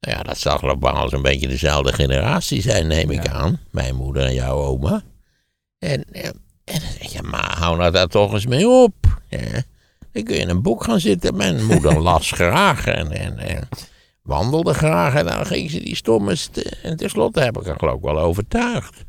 Nou 0.00 0.16
ja, 0.16 0.22
dat 0.22 0.38
zal 0.38 0.58
globaal 0.58 1.08
zo'n 1.08 1.22
beetje 1.22 1.48
dezelfde 1.48 1.92
generatie 1.92 2.62
zijn, 2.62 2.86
neem 2.86 3.10
ik 3.10 3.28
aan. 3.28 3.60
Mijn 3.70 3.94
moeder 3.94 4.24
en 4.24 4.34
jouw 4.34 4.56
oma. 4.56 5.02
En, 5.78 6.04
eh, 6.04 6.30
en 6.64 6.80
dan 6.80 6.88
zeg 7.00 7.12
je, 7.12 7.22
maar 7.22 7.56
hou 7.58 7.76
nou 7.76 7.90
daar 7.92 8.06
toch 8.06 8.32
eens 8.32 8.46
mee 8.46 8.68
op. 8.68 8.94
Ja. 9.28 9.38
Dan 10.12 10.22
kun 10.22 10.34
je 10.34 10.40
in 10.40 10.48
een 10.48 10.62
boek 10.62 10.84
gaan 10.84 11.00
zitten. 11.00 11.36
Mijn 11.36 11.64
moeder 11.64 12.00
las 12.10 12.30
graag 12.30 12.86
en, 12.86 13.10
en, 13.10 13.38
en 13.38 13.68
wandelde 14.22 14.74
graag. 14.74 15.14
En 15.14 15.26
dan 15.26 15.46
ging 15.46 15.70
ze 15.70 15.80
die 15.80 15.96
stomme... 15.96 16.34
st- 16.36 16.56
En 16.82 16.96
tenslotte 16.96 17.40
heb 17.40 17.58
ik 17.60 17.66
er 17.66 17.76
geloof 17.78 17.96
ik 17.96 18.02
wel 18.02 18.18
overtuigd. 18.20 19.04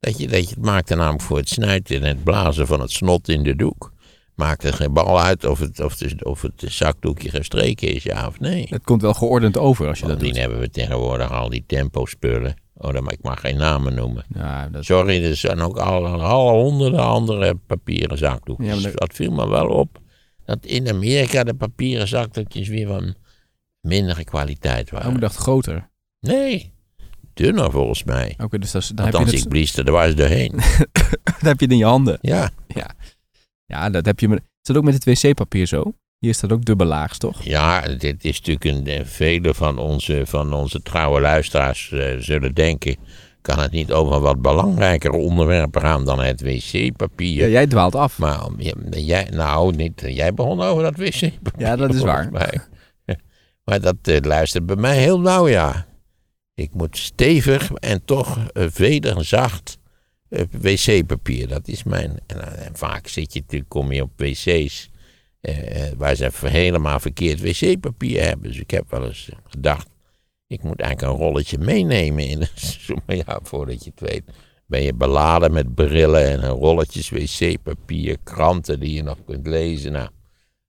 Dat 0.00 0.18
je, 0.18 0.28
dat 0.28 0.48
je 0.48 0.54
het 0.54 0.64
maakte 0.64 0.94
namelijk 0.94 1.22
voor 1.22 1.36
het 1.36 1.48
snuiten 1.48 1.96
en 1.96 2.02
het 2.02 2.24
blazen 2.24 2.66
van 2.66 2.80
het 2.80 2.90
snot 2.90 3.28
in 3.28 3.42
de 3.42 3.56
doek. 3.56 3.92
Maakt 4.34 4.64
er 4.64 4.72
geen 4.72 4.92
bal 4.92 5.20
uit 5.20 5.44
of 5.44 5.58
het, 5.58 5.80
of, 5.80 5.98
het, 5.98 6.24
of 6.24 6.42
het 6.42 6.64
zakdoekje 6.66 7.28
gestreken 7.30 7.94
is, 7.94 8.02
ja 8.02 8.26
of 8.26 8.40
nee. 8.40 8.66
Het 8.70 8.82
komt 8.84 9.02
wel 9.02 9.14
geordend 9.14 9.58
over 9.58 9.88
als 9.88 9.98
je 9.98 10.06
dat 10.06 10.12
Bovendien 10.18 10.32
doet. 10.34 10.42
hebben 10.42 10.60
we 10.60 10.70
tegenwoordig 10.70 11.32
al 11.32 11.48
die 11.48 11.64
tempo-spullen. 11.66 12.54
Oh, 12.82 12.92
dan, 12.92 13.10
ik 13.10 13.22
mag 13.22 13.40
geen 13.40 13.56
namen 13.56 13.94
noemen. 13.94 14.24
Ja, 14.34 14.68
dat, 14.68 14.84
Sorry, 14.84 15.24
er 15.24 15.36
zijn 15.36 15.60
ook 15.60 15.76
al, 15.78 16.06
al 16.06 16.50
honderden 16.60 17.00
andere 17.04 17.54
papieren 17.54 18.18
zakdoekjes. 18.18 18.76
Ja, 18.76 18.82
dat- 18.82 18.98
Dat 18.98 19.12
viel 19.14 19.30
me 19.32 19.48
wel 19.48 19.66
op. 19.68 19.98
Dat 20.44 20.64
in 20.66 20.88
Amerika 20.88 21.44
de 21.44 21.54
papieren 21.54 22.08
zakdoekjes 22.08 22.68
weer 22.68 22.86
van 22.86 23.14
mindere 23.80 24.24
kwaliteit 24.24 24.86
oh, 24.86 24.92
waren. 24.92 25.14
ik 25.14 25.20
dacht 25.20 25.36
groter. 25.36 25.90
Nee, 26.20 26.72
dunner 27.34 27.70
volgens 27.70 28.04
mij. 28.04 28.34
Oké, 28.42 28.58
dus 28.58 28.70
dat 28.70 28.82
is- 28.82 28.88
dan, 28.88 29.04
heb 29.04 29.12
je 29.14 29.18
Althans, 29.18 29.36
het, 29.36 29.44
ik 29.44 29.50
blies 29.50 29.76
er 29.76 29.84
dwars 29.84 30.14
doorheen. 30.14 30.50
dan 31.24 31.48
heb 31.48 31.58
je 31.60 31.64
het 31.64 31.70
in 31.70 31.76
je 31.76 31.84
handen. 31.84 32.18
Ja, 32.20 32.50
Ja, 33.66 33.90
dat 33.90 34.06
heb 34.06 34.20
je... 34.20 34.28
met- 34.28 34.38
Is 34.38 34.44
dat 34.62 34.76
ook 34.76 34.84
met 34.84 34.94
het 34.94 35.04
wc-papier 35.04 35.66
zo? 35.66 35.92
Hier 36.20 36.34
staat 36.34 36.52
ook 36.52 36.64
dubbelaags, 36.64 37.18
toch? 37.18 37.42
ja 37.42 37.80
dit 37.80 38.24
is 38.24 38.40
natuurlijk 38.42 38.64
een... 38.64 38.86
eh, 38.86 39.04
Vele 39.04 39.54
van 39.54 39.78
onze, 39.78 40.22
van 40.26 40.52
onze 40.52 40.82
trouwe 40.82 41.20
luisteraars 41.20 41.92
eh, 41.92 42.16
zullen 42.18 42.54
denken... 42.54 42.96
Kan 43.42 43.58
het 43.58 43.72
niet 43.72 43.92
over 43.92 44.20
wat 44.20 44.42
belangrijker 44.42 45.10
onderwerpen 45.10 45.80
gaan 45.80 46.04
dan 46.04 46.20
het 46.20 46.40
wc-papier? 46.40 47.42
Ja, 47.42 47.46
jij 47.46 47.66
dwaalt 47.66 47.94
af. 47.94 48.18
Maar 48.18 48.48
jij, 48.90 49.28
nou, 49.30 49.76
niet, 49.76 50.02
jij 50.06 50.34
begon 50.34 50.60
over 50.60 50.82
dat 50.82 50.96
wc-papier. 50.96 51.66
Ja, 51.66 51.76
dat 51.76 51.94
is 51.94 52.00
waar. 52.00 52.30
mij. 52.32 52.60
Maar 53.64 53.80
dat 53.80 53.96
eh, 54.02 54.20
luistert 54.20 54.66
bij 54.66 54.76
mij 54.76 54.98
heel 54.98 55.20
nauw, 55.20 55.48
ja. 55.48 55.86
Ik 56.54 56.74
moet 56.74 56.96
stevig 56.96 57.72
en 57.72 58.04
toch 58.04 58.38
uh, 58.52 58.66
vederzacht 58.70 59.78
eh, 60.28 60.44
wc-papier. 60.50 61.48
Dat 61.48 61.68
is 61.68 61.82
mijn... 61.82 62.18
En, 62.26 62.56
en 62.64 62.76
vaak 62.76 63.06
zit 63.08 63.32
je 63.32 63.40
natuurlijk, 63.40 63.70
kom 63.70 63.92
je 63.92 64.02
op 64.02 64.10
wc's 64.16 64.89
waar 65.96 66.14
ze 66.14 66.30
helemaal 66.44 67.00
verkeerd 67.00 67.40
wc-papier 67.40 68.22
hebben. 68.24 68.48
Dus 68.48 68.58
ik 68.58 68.70
heb 68.70 68.90
wel 68.90 69.06
eens 69.06 69.28
eh, 69.30 69.38
gedacht, 69.44 69.88
ik 70.46 70.62
moet 70.62 70.80
eigenlijk 70.80 71.12
een 71.12 71.24
rolletje 71.24 71.58
meenemen. 71.58 72.26
In, 72.26 72.38
maar 73.06 73.16
ja, 73.16 73.40
voordat 73.42 73.84
je 73.84 73.90
het 73.94 74.10
weet, 74.10 74.24
ben 74.66 74.82
je 74.82 74.94
beladen 74.94 75.52
met 75.52 75.74
brillen 75.74 76.42
en 76.42 76.48
rolletjes 76.48 77.10
wc-papier, 77.10 78.16
kranten 78.24 78.80
die 78.80 78.94
je 78.94 79.02
nog 79.02 79.18
kunt 79.26 79.46
lezen. 79.46 79.92
Nou, 79.92 80.08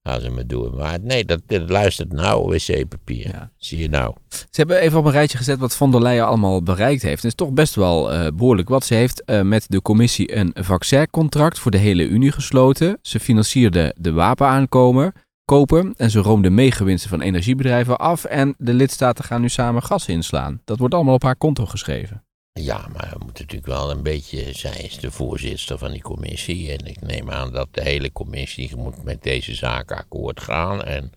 gaan 0.03 0.21
ze 0.21 0.29
me 0.29 0.45
doen. 0.45 0.75
Maar 0.75 0.97
nee, 1.01 1.25
dat, 1.25 1.41
dat 1.45 1.69
luistert 1.69 2.11
nou, 2.11 2.47
wc-papier. 2.47 3.27
Ja. 3.27 3.51
Zie 3.57 3.77
je 3.77 3.89
nou. 3.89 4.15
Ze 4.29 4.45
hebben 4.51 4.79
even 4.79 4.99
op 4.99 5.05
een 5.05 5.11
rijtje 5.11 5.37
gezet 5.37 5.59
wat 5.59 5.75
von 5.75 5.91
der 5.91 6.01
Leyen 6.01 6.25
allemaal 6.25 6.63
bereikt 6.63 7.01
heeft. 7.01 7.21
Het 7.21 7.31
is 7.31 7.35
toch 7.35 7.51
best 7.51 7.75
wel 7.75 8.11
eh, 8.11 8.27
behoorlijk 8.33 8.69
wat. 8.69 8.85
Ze 8.85 8.93
heeft 8.93 9.23
eh, 9.23 9.41
met 9.41 9.65
de 9.67 9.81
commissie 9.81 10.35
een 10.35 10.51
vaccincontract 10.53 11.59
voor 11.59 11.71
de 11.71 11.77
hele 11.77 12.03
Unie 12.07 12.31
gesloten. 12.31 12.99
Ze 13.01 13.19
financierde 13.19 13.95
de 13.97 14.11
wapenaankomen, 14.11 15.13
kopen 15.45 15.93
en 15.97 16.11
ze 16.11 16.19
roomde 16.19 16.49
meegewinsten 16.49 17.09
van 17.09 17.21
energiebedrijven 17.21 17.97
af. 17.97 18.23
En 18.23 18.55
de 18.57 18.73
lidstaten 18.73 19.23
gaan 19.23 19.41
nu 19.41 19.49
samen 19.49 19.83
gas 19.83 20.07
inslaan. 20.07 20.61
Dat 20.65 20.79
wordt 20.79 20.93
allemaal 20.93 21.13
op 21.13 21.23
haar 21.23 21.35
konto 21.35 21.65
geschreven. 21.65 22.23
Ja, 22.53 22.87
maar 22.93 23.09
we 23.09 23.23
moeten 23.23 23.43
natuurlijk 23.45 23.65
wel 23.65 23.91
een 23.91 24.03
beetje. 24.03 24.53
Zij 24.53 24.77
is 24.77 24.97
de 24.99 25.11
voorzitter 25.11 25.77
van 25.77 25.91
die 25.91 26.01
commissie. 26.01 26.71
En 26.71 26.85
ik 26.85 27.01
neem 27.01 27.29
aan 27.31 27.51
dat 27.51 27.67
de 27.71 27.81
hele 27.83 28.11
commissie 28.11 28.75
moet 28.75 29.03
met 29.03 29.23
deze 29.23 29.55
zaak 29.55 29.91
akkoord 29.91 30.39
gaan. 30.41 30.83
En 30.83 31.11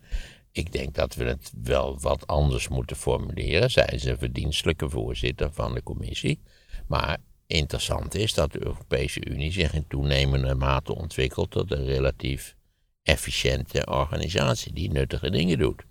ik 0.51 0.71
denk 0.71 0.95
dat 0.95 1.15
we 1.15 1.23
het 1.23 1.51
wel 1.63 1.99
wat 1.99 2.27
anders 2.27 2.67
moeten 2.67 2.95
formuleren. 2.95 3.71
Zij 3.71 3.85
is 3.91 4.03
een 4.03 4.17
verdienstelijke 4.17 4.89
voorzitter 4.89 5.53
van 5.53 5.73
de 5.73 5.83
commissie. 5.83 6.39
Maar 6.87 7.17
interessant 7.47 8.15
is 8.15 8.33
dat 8.33 8.51
de 8.51 8.65
Europese 8.65 9.25
Unie 9.25 9.51
zich 9.51 9.73
in 9.73 9.87
toenemende 9.87 10.55
mate 10.55 10.95
ontwikkelt 10.95 11.51
tot 11.51 11.71
een 11.71 11.85
relatief 11.85 12.55
efficiënte 13.03 13.85
organisatie 13.85 14.73
die 14.73 14.91
nuttige 14.91 15.29
dingen 15.29 15.57
doet. 15.57 15.83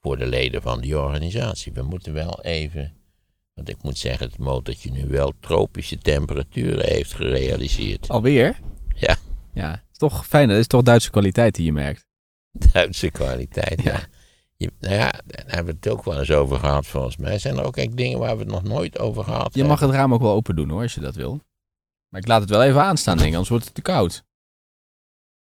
voor 0.00 0.18
de 0.18 0.26
leden 0.26 0.62
van 0.62 0.80
die 0.80 0.98
organisatie. 0.98 1.72
We 1.72 1.82
moeten 1.82 2.12
wel 2.12 2.42
even, 2.42 2.94
want 3.54 3.68
ik 3.68 3.82
moet 3.82 3.98
zeggen, 3.98 4.26
het 4.26 4.38
motortje 4.38 4.90
nu 4.90 5.06
wel 5.08 5.32
tropische 5.40 5.98
temperaturen 5.98 6.86
heeft 6.86 7.14
gerealiseerd. 7.14 8.08
Alweer? 8.08 8.58
Ja. 8.94 9.16
Ja, 9.52 9.70
het 9.70 9.80
is 9.92 9.98
toch 9.98 10.26
fijn. 10.26 10.48
Dat 10.48 10.58
is 10.58 10.66
toch 10.66 10.82
Duitse 10.82 11.10
kwaliteit 11.10 11.54
die 11.54 11.64
je 11.64 11.72
merkt. 11.72 12.06
Duitse 12.72 13.10
kwaliteit, 13.10 13.82
ja. 13.82 13.92
Ja. 13.92 14.00
Je, 14.56 14.72
nou 14.80 14.94
ja, 14.94 15.10
daar 15.26 15.44
hebben 15.46 15.74
we 15.74 15.78
het 15.80 15.88
ook 15.88 16.04
wel 16.04 16.18
eens 16.18 16.30
over 16.30 16.58
gehad 16.58 16.86
volgens 16.86 17.16
mij. 17.16 17.38
Zijn 17.38 17.58
er 17.58 17.64
ook 17.64 17.76
echt 17.76 17.96
dingen 17.96 18.18
waar 18.18 18.34
we 18.36 18.42
het 18.42 18.50
nog 18.52 18.62
nooit 18.62 18.98
over 18.98 19.24
gehad 19.24 19.44
Je 19.54 19.58
hebben? 19.60 19.66
mag 19.68 19.80
het 19.80 19.90
raam 19.90 20.14
ook 20.14 20.20
wel 20.20 20.32
open 20.32 20.56
doen 20.56 20.68
hoor, 20.70 20.82
als 20.82 20.94
je 20.94 21.00
dat 21.00 21.14
wil. 21.14 21.40
Maar 22.08 22.20
ik 22.20 22.26
laat 22.26 22.40
het 22.40 22.50
wel 22.50 22.62
even 22.62 22.82
aanstaan, 22.82 23.14
denk 23.16 23.26
ik, 23.28 23.32
anders 23.32 23.50
wordt 23.50 23.64
het 23.64 23.74
te 23.74 23.82
koud. 23.82 24.24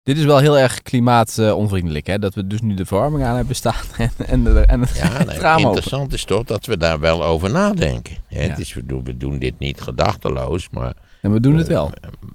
Dit 0.04 0.18
is 0.18 0.24
wel 0.26 0.38
heel 0.38 0.58
erg 0.58 0.82
klimaatonvriendelijk, 0.82 2.08
hè? 2.08 2.20
Dat 2.20 2.34
we 2.34 2.48
dus 2.48 2.62
nu 2.62 2.74
de 2.74 2.86
verwarming 2.86 3.24
aan 3.24 3.36
hebben 3.36 3.56
staan 3.56 3.84
en, 3.98 4.12
en, 4.28 4.44
de, 4.44 4.60
en 4.60 4.80
het, 4.82 4.96
Ja, 4.96 5.08
het 5.12 5.28
nou, 5.28 5.40
raam 5.40 5.56
open. 5.58 5.68
interessant 5.68 6.14
is 6.14 6.24
toch 6.26 6.44
dat 6.44 6.66
we 6.66 6.78
daar 6.78 7.00
wel 7.00 7.24
over 7.24 7.52
nadenken. 7.52 8.18
Hè? 8.28 8.42
Ja. 8.44 8.50
Het 8.50 8.60
is, 8.60 8.74
we, 8.74 8.86
doen, 8.86 9.04
we 9.04 9.18
doen 9.18 9.40
dit 9.40 9.60
niet 9.60 9.82
gedachteloos, 9.82 10.70
maar 10.70 10.94
En 11.22 11.32
we 11.32 11.40
doen 11.40 11.56
het 11.56 11.68
wel. 11.68 11.92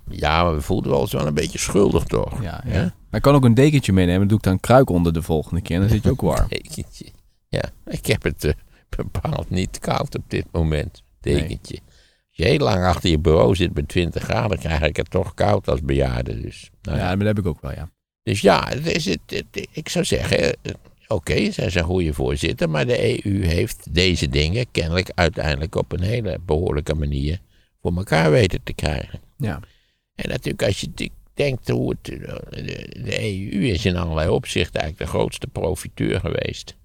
ja, 0.08 0.42
maar 0.42 0.54
we 0.54 0.60
voelden 0.60 0.98
ons 0.98 1.12
wel 1.12 1.26
een 1.26 1.34
beetje 1.34 1.58
schuldig 1.58 2.04
toch? 2.04 2.42
Ja? 2.42 2.62
Maar 2.64 2.92
ik 3.10 3.22
kan 3.22 3.34
ook 3.34 3.44
een 3.44 3.54
dekentje 3.54 3.92
meenemen. 3.92 4.18
Dan 4.18 4.28
doe 4.28 4.38
ik 4.38 4.44
dan 4.44 4.60
kruik 4.60 4.90
onder 4.90 5.12
de 5.12 5.22
volgende 5.22 5.60
keer. 5.62 5.74
En 5.74 5.82
dan 5.82 5.90
zit 5.90 6.02
je 6.02 6.10
ook 6.10 6.20
warm. 6.20 6.48
Dekentje. 6.58 7.06
Ja, 7.48 7.62
ik 7.86 8.06
heb 8.06 8.22
het 8.22 8.44
eh, 8.44 8.52
bepaald 8.88 9.50
niet 9.50 9.78
koud 9.78 10.16
op 10.16 10.24
dit 10.28 10.46
moment. 10.52 11.02
Dekentje. 11.20 11.78
Je 12.38 12.44
heel 12.44 12.58
lang 12.58 12.84
achter 12.84 13.10
je 13.10 13.18
bureau 13.18 13.54
zit 13.54 13.74
met 13.74 13.88
20 13.88 14.22
graden, 14.22 14.58
krijg 14.58 14.80
ik 14.82 14.96
het 14.96 15.10
toch 15.10 15.34
koud 15.34 15.68
als 15.68 15.80
bejaarde. 15.82 16.40
Dus, 16.40 16.70
nou 16.82 16.98
Ja, 16.98 17.16
dat 17.16 17.26
heb 17.26 17.38
ik 17.38 17.46
ook 17.46 17.60
wel, 17.60 17.72
ja. 17.72 17.90
dus 18.22 18.40
ja, 18.40 18.68
het 18.68 18.86
is 18.86 19.04
het, 19.04 19.20
het- 19.26 19.68
ik 19.72 19.88
zou 19.88 20.04
zeggen, 20.04 20.38
eh, 20.62 20.72
oké, 21.08 21.50
zij 21.50 21.66
is 21.66 21.74
een 21.74 21.82
goede 21.84 22.12
voorzitter, 22.12 22.70
maar 22.70 22.86
de 22.86 23.24
EU 23.26 23.44
heeft 23.46 23.94
deze 23.94 24.28
dingen 24.28 24.66
kennelijk 24.70 25.10
uiteindelijk 25.14 25.74
op 25.74 25.92
een 25.92 26.02
hele 26.02 26.38
behoorlijke 26.46 26.94
manier 26.94 27.40
voor 27.82 27.96
elkaar 27.96 28.30
weten 28.30 28.60
te 28.62 28.72
krijgen. 28.72 29.20
Ja, 29.36 29.60
En 30.14 30.28
natuurlijk, 30.28 30.62
als 30.62 30.80
je 30.80 31.10
denkt 31.34 31.68
hoe 31.68 31.90
het. 32.00 32.08
eh, 32.12 32.34
De, 32.50 33.00
de 33.04 33.22
EU 33.22 33.64
is 33.66 33.84
in 33.84 33.96
allerlei 33.96 34.28
opzichten 34.28 34.80
eigenlijk 34.80 35.10
de 35.12 35.18
grootste 35.18 35.46
profiteur 35.46 36.20
geweest. 36.20 36.76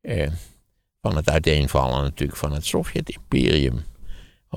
Eh, 0.00 0.28
van 1.00 1.16
het 1.16 1.30
uiteenvallen 1.30 2.02
natuurlijk 2.02 2.38
van 2.38 2.52
het 2.52 2.66
Sovjet-imperium. 2.66 3.84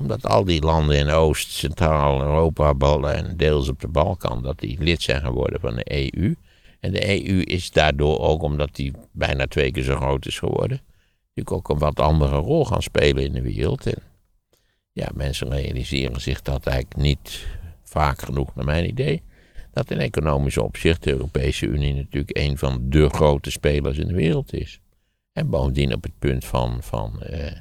Omdat 0.00 0.26
al 0.26 0.44
die 0.44 0.62
landen 0.62 0.96
in 0.96 1.08
Oost, 1.08 1.50
Centraal-Europa 1.50 2.74
en 3.12 3.36
deels 3.36 3.68
op 3.68 3.80
de 3.80 3.88
Balkan, 3.88 4.42
dat 4.42 4.58
die 4.58 4.78
lid 4.78 5.02
zijn 5.02 5.20
geworden 5.20 5.60
van 5.60 5.74
de 5.74 6.14
EU. 6.14 6.34
En 6.80 6.92
de 6.92 7.26
EU 7.26 7.40
is 7.40 7.70
daardoor 7.70 8.18
ook, 8.18 8.42
omdat 8.42 8.74
die 8.74 8.92
bijna 9.12 9.46
twee 9.46 9.70
keer 9.70 9.82
zo 9.82 9.96
groot 9.96 10.26
is 10.26 10.38
geworden, 10.38 10.80
natuurlijk 11.34 11.56
ook 11.56 11.68
een 11.68 11.78
wat 11.78 12.00
andere 12.00 12.36
rol 12.36 12.64
gaan 12.64 12.82
spelen 12.82 13.24
in 13.24 13.32
de 13.32 13.42
wereld. 13.42 13.86
En 13.86 14.02
ja, 14.92 15.08
mensen 15.14 15.50
realiseren 15.50 16.20
zich 16.20 16.42
dat 16.42 16.66
eigenlijk 16.66 17.00
niet 17.02 17.46
vaak 17.82 18.22
genoeg, 18.22 18.54
naar 18.54 18.64
mijn 18.64 18.88
idee. 18.88 19.22
Dat 19.72 19.90
in 19.90 19.98
economisch 19.98 20.58
opzicht 20.58 21.02
de 21.02 21.10
Europese 21.10 21.66
Unie 21.66 21.94
natuurlijk 21.94 22.36
een 22.36 22.58
van 22.58 22.80
de 22.82 23.08
grote 23.08 23.50
spelers 23.50 23.98
in 23.98 24.08
de 24.08 24.14
wereld 24.14 24.52
is. 24.52 24.80
En 25.32 25.50
bovendien 25.50 25.94
op 25.94 26.02
het 26.02 26.18
punt 26.18 26.44
van, 26.44 26.82
van 26.82 27.22
eh, 27.22 27.52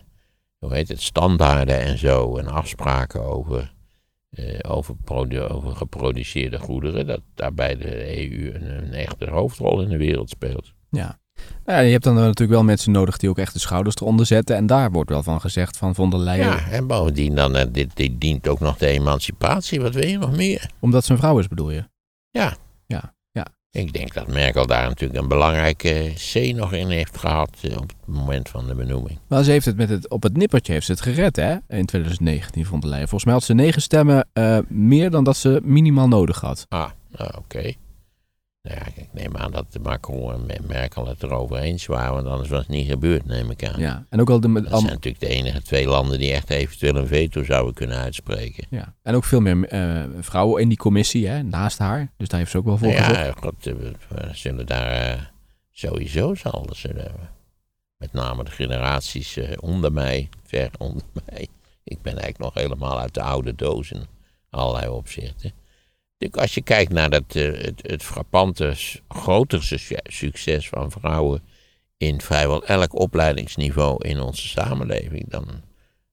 hoe 0.59 0.73
heet 0.73 0.87
het, 0.87 1.01
standaarden 1.01 1.79
en 1.79 1.97
zo. 1.97 2.37
En 2.37 2.47
afspraken 2.47 3.23
over, 3.23 3.73
eh, 4.29 4.59
over, 4.71 4.95
over 5.49 5.75
geproduceerde 5.75 6.59
goederen. 6.59 7.07
Dat 7.07 7.21
daarbij 7.35 7.75
de 7.75 8.17
EU 8.17 8.53
een, 8.53 8.83
een 8.83 8.93
echte 8.93 9.29
hoofdrol 9.29 9.81
in 9.81 9.89
de 9.89 9.97
wereld 9.97 10.29
speelt. 10.29 10.73
ja. 10.89 11.19
Nou 11.65 11.79
ja, 11.79 11.85
je 11.85 11.91
hebt 11.91 12.03
dan 12.03 12.15
natuurlijk 12.15 12.49
wel 12.49 12.63
mensen 12.63 12.91
nodig 12.91 13.17
die 13.17 13.29
ook 13.29 13.37
echt 13.37 13.53
de 13.53 13.59
schouders 13.59 13.95
eronder 13.95 14.25
zetten. 14.25 14.55
En 14.55 14.65
daar 14.65 14.91
wordt 14.91 15.09
wel 15.09 15.23
van 15.23 15.41
gezegd 15.41 15.77
van 15.77 15.95
von 15.95 16.09
der 16.09 16.19
Leyen. 16.19 16.45
Ja, 16.45 16.69
en 16.69 16.87
bovendien 16.87 17.35
dan, 17.35 17.55
eh, 17.55 17.65
dit, 17.71 17.95
dit 17.95 18.21
dient 18.21 18.47
ook 18.47 18.59
nog 18.59 18.77
de 18.77 18.87
emancipatie. 18.87 19.81
Wat 19.81 19.93
wil 19.93 20.07
je 20.07 20.17
nog 20.17 20.35
meer? 20.35 20.69
Omdat 20.79 21.05
ze 21.05 21.11
een 21.11 21.17
vrouw 21.17 21.39
is, 21.39 21.47
bedoel 21.47 21.71
je? 21.71 21.83
Ja, 22.29 22.55
ja. 22.85 23.13
Ik 23.71 23.93
denk 23.93 24.13
dat 24.13 24.27
Merkel 24.27 24.67
daar 24.67 24.87
natuurlijk 24.87 25.19
een 25.19 25.27
belangrijke 25.27 26.13
C 26.15 26.55
nog 26.55 26.73
in 26.73 26.89
heeft 26.89 27.17
gehad 27.17 27.57
eh, 27.61 27.77
op 27.77 27.89
het 27.89 28.15
moment 28.15 28.49
van 28.49 28.67
de 28.67 28.75
benoeming. 28.75 29.19
Maar 29.27 29.43
ze 29.43 29.51
heeft 29.51 29.65
het 29.65 29.77
met 29.77 29.89
het, 29.89 30.09
op 30.09 30.23
het 30.23 30.37
nippertje 30.37 30.73
heeft 30.73 30.85
ze 30.85 30.91
het 30.91 31.01
gered, 31.01 31.35
hè? 31.35 31.55
In 31.67 31.85
2019, 31.85 32.65
von 32.65 32.79
der 32.79 32.89
Leyen. 32.89 33.07
Volgens 33.07 33.25
mij 33.25 33.33
had 33.33 33.43
ze 33.43 33.53
negen 33.53 33.81
stemmen 33.81 34.27
eh, 34.33 34.57
meer 34.67 35.09
dan 35.09 35.23
dat 35.23 35.37
ze 35.37 35.59
minimaal 35.63 36.07
nodig 36.07 36.41
had. 36.41 36.65
Ah, 36.69 36.89
nou, 37.11 37.31
oké. 37.37 37.73
Nou 38.61 38.77
ja, 38.79 38.85
ik 38.95 39.13
neem 39.13 39.37
aan 39.37 39.51
dat 39.51 39.65
Macron 39.83 40.33
en 40.33 40.45
Me- 40.45 40.67
Merkel 40.67 41.07
het 41.07 41.23
erover 41.23 41.57
eens 41.57 41.85
waren, 41.85 42.13
want 42.13 42.27
anders 42.27 42.49
was 42.49 42.59
het 42.59 42.67
niet 42.67 42.89
gebeurd, 42.89 43.25
neem 43.25 43.49
ik 43.51 43.65
aan. 43.65 43.79
Ja. 43.79 44.05
En 44.09 44.19
ook 44.21 44.29
al 44.29 44.39
de, 44.39 44.51
Dat 44.51 44.69
zijn 44.79 44.83
natuurlijk 44.83 45.19
de 45.19 45.27
enige 45.27 45.61
twee 45.61 45.87
landen 45.87 46.19
die 46.19 46.31
echt 46.33 46.49
eventueel 46.49 46.95
een 46.95 47.07
veto 47.07 47.43
zouden 47.43 47.73
kunnen 47.73 47.97
uitspreken. 47.97 48.65
ja. 48.69 48.93
En 49.03 49.15
ook 49.15 49.23
veel 49.23 49.39
meer 49.41 49.67
eh, 49.67 50.03
vrouwen 50.19 50.61
in 50.61 50.67
die 50.67 50.77
commissie, 50.77 51.27
hè? 51.27 51.43
Naast 51.43 51.77
haar. 51.77 52.11
Dus 52.17 52.27
daar 52.27 52.39
heeft 52.39 52.51
ze 52.51 52.57
ook 52.57 52.65
wel 52.65 52.77
voor 52.77 52.87
Nou 52.87 53.13
ja, 53.13 53.31
god, 53.37 53.67
eh, 53.67 53.73
we, 53.73 53.91
we 54.09 54.29
zullen 54.31 54.65
daar 54.65 54.91
eh, 54.91 55.21
sowieso 55.71 56.35
zal 56.35 56.67
zullen 56.71 57.11
met 57.97 58.13
name 58.13 58.43
de 58.43 58.51
generaties 58.51 59.39
onder 59.59 59.91
mij, 59.91 60.29
ver 60.43 60.69
onder 60.77 61.03
mij. 61.25 61.47
Ik 61.83 62.01
ben 62.01 62.13
eigenlijk 62.17 62.37
nog 62.37 62.53
helemaal 62.63 62.99
uit 62.99 63.13
de 63.13 63.21
oude 63.21 63.55
doos 63.55 63.91
in 63.91 64.01
allerlei 64.49 64.87
opzichten. 64.87 65.51
Als 66.31 66.53
je 66.53 66.61
kijkt 66.61 66.91
naar 66.91 67.09
dat, 67.09 67.23
eh, 67.27 67.43
het, 67.43 67.81
het 67.81 68.03
frappante, 68.03 68.73
grotere 69.07 69.61
succes- 69.61 69.99
succes 70.03 70.69
van 70.69 70.91
vrouwen 70.91 71.41
in 71.97 72.21
vrijwel 72.21 72.65
elk 72.65 72.99
opleidingsniveau 72.99 74.07
in 74.07 74.19
onze 74.19 74.47
samenleving, 74.47 75.29
dan 75.29 75.45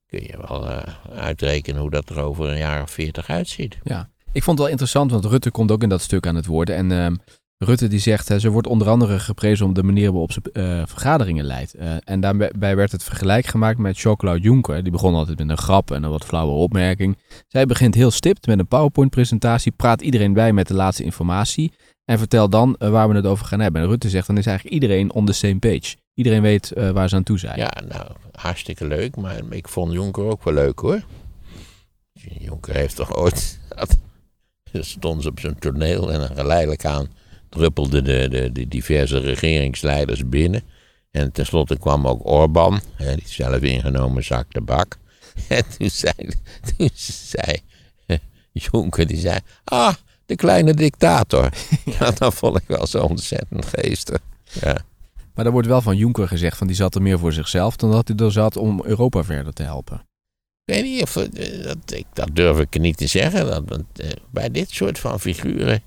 kun 0.07 0.23
je 0.23 0.37
wel 0.49 0.71
eh, 0.71 0.95
uitrekenen 1.11 1.81
hoe 1.81 1.91
dat 1.91 2.09
er 2.09 2.21
over 2.21 2.49
een 2.49 2.59
jaar 2.59 2.83
of 2.83 2.91
veertig 2.91 3.29
uitziet. 3.29 3.79
Ja, 3.83 4.11
ik 4.33 4.43
vond 4.43 4.47
het 4.47 4.59
wel 4.59 4.69
interessant, 4.69 5.11
want 5.11 5.25
Rutte 5.25 5.51
komt 5.51 5.71
ook 5.71 5.83
in 5.83 5.89
dat 5.89 6.03
stuk 6.03 6.27
aan 6.27 6.35
het 6.35 6.47
woord. 6.47 6.71
En 6.71 6.93
ehm, 6.93 7.15
Rutte 7.59 7.89
die 7.89 7.99
zegt, 7.99 8.41
ze 8.41 8.51
wordt 8.51 8.67
onder 8.67 8.89
andere 8.89 9.19
geprezen 9.19 9.67
om 9.67 9.75
de 9.75 9.83
manier 9.83 10.11
waarop 10.11 10.33
ze 10.33 10.41
eh, 10.53 10.83
vergaderingen 10.87 11.45
leidt. 11.45 11.75
Eh, 11.75 11.95
en 12.05 12.21
daarbij 12.21 12.77
werd 12.77 12.93
het 12.93 13.05
vergelijk 13.05 13.47
gemaakt 13.47 13.79
met 13.79 13.99
Jean-Claude 13.99 14.41
Juncker. 14.41 14.83
Die 14.83 14.93
begon 14.93 15.15
altijd 15.15 15.39
met 15.39 15.49
een 15.49 15.59
grap 15.59 15.91
en 15.91 16.03
een 16.03 16.11
wat 16.11 16.25
flauwe 16.25 16.53
opmerking. 16.53 17.19
Zij 17.49 17.67
begint 17.67 17.95
heel 17.95 18.11
stipt 18.11 18.47
met 18.47 18.59
een 18.59 18.67
PowerPoint-presentatie, 18.67 19.73
praat 19.73 20.01
iedereen 20.03 20.33
bij 20.33 20.53
met 20.53 20.69
de 20.69 20.75
laatste 20.75 21.05
informatie 21.05 21.73
en 22.05 22.19
vertelt 22.19 22.53
dan 22.53 22.77
eh, 22.79 22.91
waar 22.91 23.09
we 23.09 23.15
het 23.15 23.27
over 23.27 23.47
gaan 23.47 23.61
hebben. 23.61 23.83
En 23.83 23.89
Rutte 23.89 24.09
zegt, 24.09 24.27
dan 24.27 24.39
is 24.39 24.47
eigenlijk 24.47 24.75
iedereen 24.75 25.13
on 25.13 25.27
the 25.27 25.33
same 25.33 25.59
page. 25.59 25.97
Iedereen 26.15 26.43
weet 26.43 26.73
waar 26.93 27.09
ze 27.09 27.17
aan 27.17 27.23
toe 27.23 27.39
zijn. 27.39 27.59
Ja, 27.59 27.73
nou, 27.89 28.11
hartstikke 28.33 28.87
leuk, 28.87 29.17
maar 29.17 29.41
ik 29.51 29.69
vond 29.69 29.93
Jonker 29.93 30.25
ook 30.25 30.45
wel 30.45 30.55
leuk 30.55 30.79
hoor. 30.79 31.03
Jonker 32.39 32.75
heeft 32.75 32.97
toch 32.97 33.17
ooit. 33.17 33.61
Stond 34.73 35.23
ze 35.23 35.29
op 35.29 35.41
zo'n 35.41 35.59
toneel 35.59 36.13
en 36.13 36.37
geleidelijk 36.37 36.85
aan 36.85 37.09
druppelden 37.49 38.05
de, 38.05 38.29
de, 38.29 38.53
de 38.53 38.69
diverse 38.69 39.19
regeringsleiders 39.19 40.29
binnen. 40.29 40.63
En 41.11 41.33
tenslotte 41.33 41.79
kwam 41.79 42.07
ook 42.07 42.27
Orbán, 42.27 42.81
die 42.99 43.23
zelf 43.25 43.61
ingenomen 43.61 44.25
zak 44.25 44.53
tabak. 44.53 44.99
En 45.49 45.65
toen 45.79 45.91
zei, 45.91 46.13
toen 46.77 46.91
zei 46.95 47.59
Jonker, 48.53 49.07
die 49.07 49.19
zei, 49.19 49.39
ah, 49.65 49.95
de 50.27 50.37
kleine 50.37 50.75
dictator. 50.75 51.53
Ja, 51.99 52.11
dat 52.11 52.35
vond 52.35 52.57
ik 52.57 52.65
wel 52.67 52.87
zo 52.87 53.03
ontzettend 53.03 53.67
geestig. 53.67 54.19
Ja. 54.61 54.85
Maar 55.35 55.47
er 55.47 55.53
wordt 55.53 55.69
wel 55.69 55.81
van 55.81 55.97
Juncker 55.97 56.29
gezegd, 56.29 56.57
van 56.57 56.67
die 56.67 56.77
zat 56.77 56.95
er 56.95 57.03
meer 57.03 57.19
voor 57.19 57.33
zichzelf 57.33 57.77
dan 57.77 57.91
dat 57.91 58.09
hij 58.09 58.17
er 58.17 58.33
zat 58.33 58.57
om 58.57 58.83
Europa 58.85 59.25
verder 59.25 59.53
te 59.53 59.63
helpen. 59.63 60.07
Ik 60.65 60.75
weet 60.75 60.85
niet 60.85 61.03
of 61.03 61.17
eh, 61.17 61.63
dat, 61.63 61.93
ik, 61.93 62.07
dat 62.13 62.29
durf 62.33 62.59
ik 62.59 62.79
niet 62.79 62.97
te 62.97 63.07
zeggen. 63.07 63.47
Dat, 63.47 63.63
want, 63.67 64.01
eh, 64.01 64.11
bij 64.31 64.51
dit 64.51 64.71
soort 64.71 64.99
van 64.99 65.21
figuren 65.21 65.83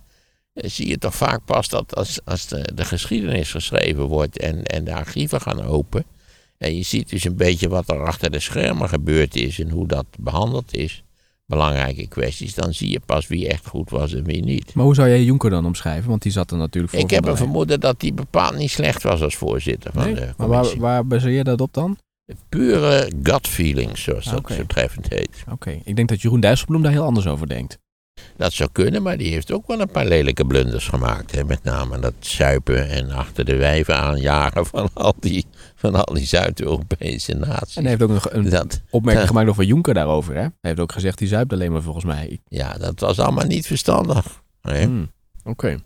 zie 0.65 0.87
je 0.87 0.97
toch 0.97 1.15
vaak 1.15 1.45
pas 1.45 1.69
dat 1.69 1.95
als, 1.95 2.19
als 2.25 2.47
de, 2.47 2.69
de 2.75 2.85
geschiedenis 2.85 3.51
geschreven 3.51 4.03
wordt 4.03 4.39
en, 4.39 4.63
en 4.63 4.83
de 4.83 4.93
archieven 4.93 5.41
gaan 5.41 5.61
open. 5.63 6.03
En 6.57 6.75
je 6.75 6.83
ziet 6.83 7.09
dus 7.09 7.23
een 7.23 7.35
beetje 7.35 7.69
wat 7.69 7.89
er 7.89 8.05
achter 8.05 8.31
de 8.31 8.39
schermen 8.39 8.89
gebeurd 8.89 9.35
is 9.35 9.59
en 9.59 9.69
hoe 9.69 9.87
dat 9.87 10.05
behandeld 10.19 10.73
is. 10.75 11.03
Belangrijke 11.45 12.07
kwesties, 12.07 12.53
dan 12.53 12.73
zie 12.73 12.91
je 12.91 12.99
pas 13.05 13.27
wie 13.27 13.47
echt 13.47 13.67
goed 13.67 13.89
was 13.89 14.13
en 14.13 14.23
wie 14.23 14.43
niet. 14.43 14.73
Maar 14.73 14.85
hoe 14.85 14.95
zou 14.95 15.07
jij 15.09 15.23
Juncker 15.23 15.49
dan 15.49 15.65
omschrijven? 15.65 16.09
Want 16.09 16.21
die 16.21 16.31
zat 16.31 16.51
er 16.51 16.57
natuurlijk 16.57 16.93
voor. 16.93 17.01
Ik 17.03 17.09
heb 17.09 17.25
een 17.25 17.37
vermoeden 17.37 17.79
dat 17.79 18.01
hij 18.01 18.13
bepaald 18.13 18.55
niet 18.57 18.69
slecht 18.71 19.03
was 19.03 19.21
als 19.21 19.35
voorzitter 19.35 19.91
van 19.93 20.03
Nee? 20.03 20.13
de 20.13 20.19
Maar 20.19 20.35
waar, 20.35 20.47
commissie. 20.47 20.79
waar 20.79 21.07
baseer 21.07 21.31
je 21.31 21.43
dat 21.43 21.61
op 21.61 21.73
dan? 21.73 21.97
Pure 22.49 23.11
gut 23.23 23.47
feelings, 23.47 24.03
zoals 24.03 24.25
dat 24.25 24.37
oké. 24.39 24.53
zo 24.53 24.65
treffend 24.65 25.09
heet. 25.09 25.43
Oké, 25.51 25.79
ik 25.83 25.95
denk 25.95 26.09
dat 26.09 26.21
Jeroen 26.21 26.39
Dijsselbloem 26.39 26.81
daar 26.81 26.91
heel 26.91 27.03
anders 27.03 27.27
over 27.27 27.47
denkt. 27.47 27.77
Dat 28.37 28.53
zou 28.53 28.69
kunnen, 28.71 29.03
maar 29.03 29.17
die 29.17 29.31
heeft 29.31 29.51
ook 29.51 29.67
wel 29.67 29.79
een 29.79 29.91
paar 29.91 30.05
lelijke 30.05 30.45
blunders 30.45 30.87
gemaakt. 30.87 31.31
Hè? 31.31 31.43
Met 31.43 31.63
name 31.63 31.99
dat 31.99 32.13
zuipen 32.19 32.89
en 32.89 33.11
achter 33.11 33.45
de 33.45 33.55
wijven 33.55 33.97
aanjagen 33.97 34.65
van 34.65 34.89
al 34.93 35.15
die, 35.19 35.45
van 35.75 36.05
al 36.05 36.13
die 36.13 36.25
Zuid-Europese 36.25 37.33
naties. 37.33 37.75
En 37.75 37.81
hij 37.81 37.91
heeft 37.91 38.03
ook 38.03 38.09
nog 38.09 38.31
een 38.31 38.49
dat, 38.49 38.81
opmerking 38.89 39.27
gemaakt 39.27 39.49
over 39.49 39.63
Juncker 39.63 39.93
daarover. 39.93 40.33
Hè? 40.33 40.41
Hij 40.41 40.51
heeft 40.61 40.79
ook 40.79 40.91
gezegd, 40.91 41.17
die 41.17 41.27
zuipt 41.27 41.53
alleen 41.53 41.71
maar 41.71 41.81
volgens 41.81 42.05
mij. 42.05 42.39
ja, 42.47 42.73
dat 42.73 42.99
was 42.99 43.19
allemaal 43.19 43.45
niet 43.45 43.67
verstandig. 43.67 44.41
Hmm, 44.61 45.11
Oké. 45.43 45.77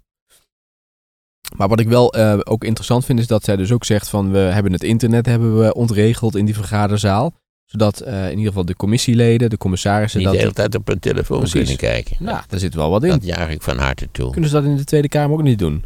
Maar 1.56 1.68
wat 1.68 1.80
ik 1.80 1.88
wel 1.88 2.18
uh, 2.18 2.40
ook 2.44 2.64
interessant 2.64 3.06
vind, 3.06 3.20
is 3.20 3.28
dat 3.28 3.44
zij 3.44 3.56
dus 3.56 3.72
ook 3.72 3.86
zegt 3.86 4.10
van 4.10 4.32
we 4.32 4.38
hebben 4.38 4.72
het 4.72 4.84
internet 4.84 5.26
hebben 5.26 5.60
we 5.60 5.74
ontregeld 5.74 6.36
in 6.36 6.46
die 6.46 6.56
vergaderzaal. 6.56 7.34
Zodat 7.74 8.04
uh, 8.08 8.24
in 8.24 8.30
ieder 8.30 8.48
geval 8.48 8.66
de 8.66 8.76
commissieleden, 8.76 9.50
de 9.50 9.58
commissarissen... 9.58 10.20
Niet 10.20 10.28
dat 10.28 10.36
de 10.36 10.42
hele 10.42 10.54
tijd 10.54 10.76
op 10.76 10.88
hun 10.88 11.00
telefoon 11.00 11.38
Precies. 11.38 11.60
kunnen 11.60 11.78
kijken. 11.78 12.16
Nou, 12.20 12.42
daar 12.48 12.60
zit 12.60 12.74
wel 12.74 12.90
wat 12.90 13.04
in. 13.04 13.10
Dat 13.10 13.24
jaag 13.24 13.50
ik 13.50 13.62
van 13.62 13.78
harte 13.78 14.08
toe. 14.12 14.32
Kunnen 14.32 14.50
ze 14.50 14.56
dat 14.56 14.66
in 14.66 14.78
de 14.78 14.84
Tweede 14.84 15.08
Kamer 15.08 15.38
ook 15.38 15.44
niet 15.44 15.60
doen? 15.60 15.84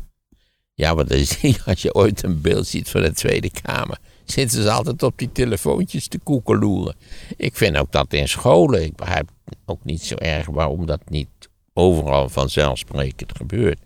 Ja, 0.74 0.96
want 0.96 1.12
als 1.66 1.82
je 1.82 1.94
ooit 1.94 2.24
een 2.24 2.42
beeld 2.42 2.68
ziet 2.68 2.90
van 2.90 3.02
de 3.02 3.12
Tweede 3.12 3.52
Kamer, 3.62 3.98
zitten 4.26 4.62
ze 4.62 4.72
altijd 4.72 5.04
op 5.04 5.18
die 5.18 5.32
telefoontjes 5.32 6.08
te 6.08 6.20
koekeloeren. 6.20 6.96
Ik 7.38 7.56
vind 7.56 7.78
ook 7.78 7.92
dat 7.92 8.14
in 8.14 8.28
scholen, 8.28 8.84
ik 8.84 8.96
begrijp 8.96 9.30
ook 9.66 9.84
niet 9.84 10.02
zo 10.02 10.16
erg 10.16 10.48
waarom 10.48 10.86
dat 10.86 11.02
niet 11.10 11.30
overal 11.74 12.30
vanzelfsprekend 12.30 13.32
gebeurt. 13.38 13.80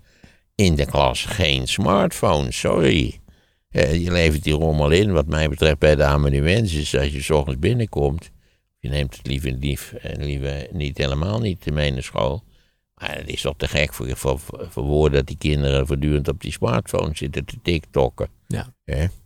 In 0.55 0.75
de 0.75 0.85
klas 0.85 1.25
geen 1.25 1.67
smartphone, 1.67 2.51
sorry. 2.51 3.20
Eh, 3.71 4.03
je 4.03 4.11
levert 4.11 4.43
die 4.43 4.53
rommel 4.53 4.91
in, 4.91 5.11
wat 5.11 5.27
mij 5.27 5.49
betreft, 5.49 5.79
bij 5.79 5.95
de 5.95 6.03
amanuensis. 6.03 6.97
Als 6.97 7.11
je 7.11 7.21
s 7.21 7.29
ochtends 7.29 7.59
binnenkomt, 7.59 8.31
je 8.79 8.89
neemt 8.89 9.17
het 9.17 9.27
liever, 9.27 9.51
lief, 9.51 9.93
en 9.93 10.23
liever 10.23 10.67
niet 10.71 10.97
helemaal 10.97 11.39
niet 11.39 11.71
mee 11.71 11.91
naar 11.91 12.03
school. 12.03 12.43
Maar 12.95 13.15
het 13.17 13.27
is 13.27 13.41
toch 13.41 13.53
te 13.57 13.67
gek 13.67 13.93
voor, 13.93 14.15
voor, 14.15 14.39
voor 14.69 14.83
woorden 14.83 15.17
dat 15.17 15.27
die 15.27 15.37
kinderen 15.37 15.87
voortdurend 15.87 16.27
op 16.27 16.41
die 16.41 16.51
smartphone 16.51 17.11
zitten 17.13 17.45
te 17.45 17.55
tiktokken. 17.61 18.27
Ja. 18.47 18.73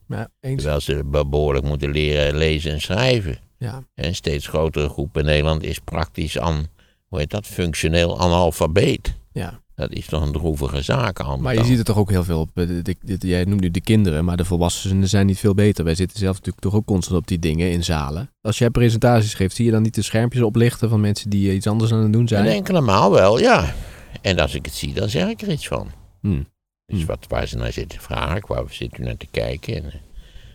Ja, 0.08 0.30
eens. 0.40 0.62
Terwijl 0.62 0.82
ze 0.82 1.04
behoorlijk 1.06 1.66
moeten 1.66 1.92
leren 1.92 2.38
lezen 2.38 2.72
en 2.72 2.82
schrijven. 2.82 3.38
Ja. 3.58 3.84
Een 3.96 4.16
steeds 4.16 4.48
grotere 4.48 4.90
groep 4.90 5.18
in 5.18 5.26
Nederland 5.26 5.64
is 5.64 5.80
praktisch 5.80 6.40
aan, 6.40 6.68
hoe 7.08 7.20
heet 7.20 7.30
dat, 7.30 7.48
functioneel 7.48 8.20
analfabeet. 8.20 9.14
ja. 9.32 9.64
Dat 9.76 9.92
is 9.92 10.06
toch 10.06 10.22
een 10.26 10.32
droevige 10.32 10.82
zaak 10.82 11.20
aan. 11.20 11.42
Maar 11.42 11.54
je 11.56 11.64
ziet 11.64 11.78
het 11.78 11.86
toch 11.86 11.98
ook 11.98 12.10
heel 12.10 12.24
veel 12.24 12.40
op. 12.40 12.50
eh, 12.54 12.68
de- 12.68 12.82
de- 12.82 13.18
de- 13.18 13.28
jij 13.28 13.44
noemt 13.44 13.62
nu 13.62 13.72
de 13.72 13.82
kinderen, 13.82 14.26
maar 14.26 14.38
de 14.38 14.46
volwassenen 14.46 15.08
zijn 15.08 15.26
niet 15.26 15.40
veel 15.40 15.54
beter. 15.54 15.84
Wij 15.84 15.96
zitten 15.96 16.20
zelf 16.20 16.34
natuurlijk 16.36 16.64
toch 16.64 16.74
ook 16.76 16.86
constant 16.86 17.20
op 17.20 17.28
die 17.28 17.40
dingen 17.40 17.72
in 17.72 17.84
zalen. 17.84 18.30
Als 18.42 18.58
jij 18.58 18.70
presentaties 18.70 19.34
geeft, 19.34 19.56
zie 19.56 19.66
je 19.66 19.72
dan 19.72 19.82
niet 19.82 19.96
de 19.96 20.02
schermpjes 20.02 20.42
oplichten 20.44 20.90
van 20.90 21.00
mensen 21.02 21.30
die 21.30 21.50
eh, 21.50 21.56
iets 21.56 21.68
anders 21.68 21.92
aan 21.94 22.02
het 22.02 22.12
doen 22.14 22.22
Een 22.22 22.28
zijn? 22.28 22.46
enkele 22.46 22.82
maal 22.82 23.12
wel, 23.12 23.40
ja. 23.40 23.74
En 24.22 24.40
als 24.40 24.54
ik 24.56 24.66
het 24.66 24.74
zie, 24.76 24.94
dan 24.94 25.10
zeg 25.10 25.28
ik 25.30 25.42
er 25.42 25.52
iets 25.52 25.68
van. 25.68 25.88
Hmm. 26.22 26.48
Dus 26.86 26.98
Hmm. 26.98 27.08
wat, 27.08 27.26
waar 27.28 27.48
ze 27.48 27.58
naar 27.58 27.72
zitten 27.74 28.02
vragen, 28.02 28.48
waar 28.48 28.64
zit 28.70 28.98
u 29.00 29.04
naar 29.04 29.18
te 29.18 29.28
kijken? 29.32 29.76
En, 29.76 29.86
eh, 29.92 30.00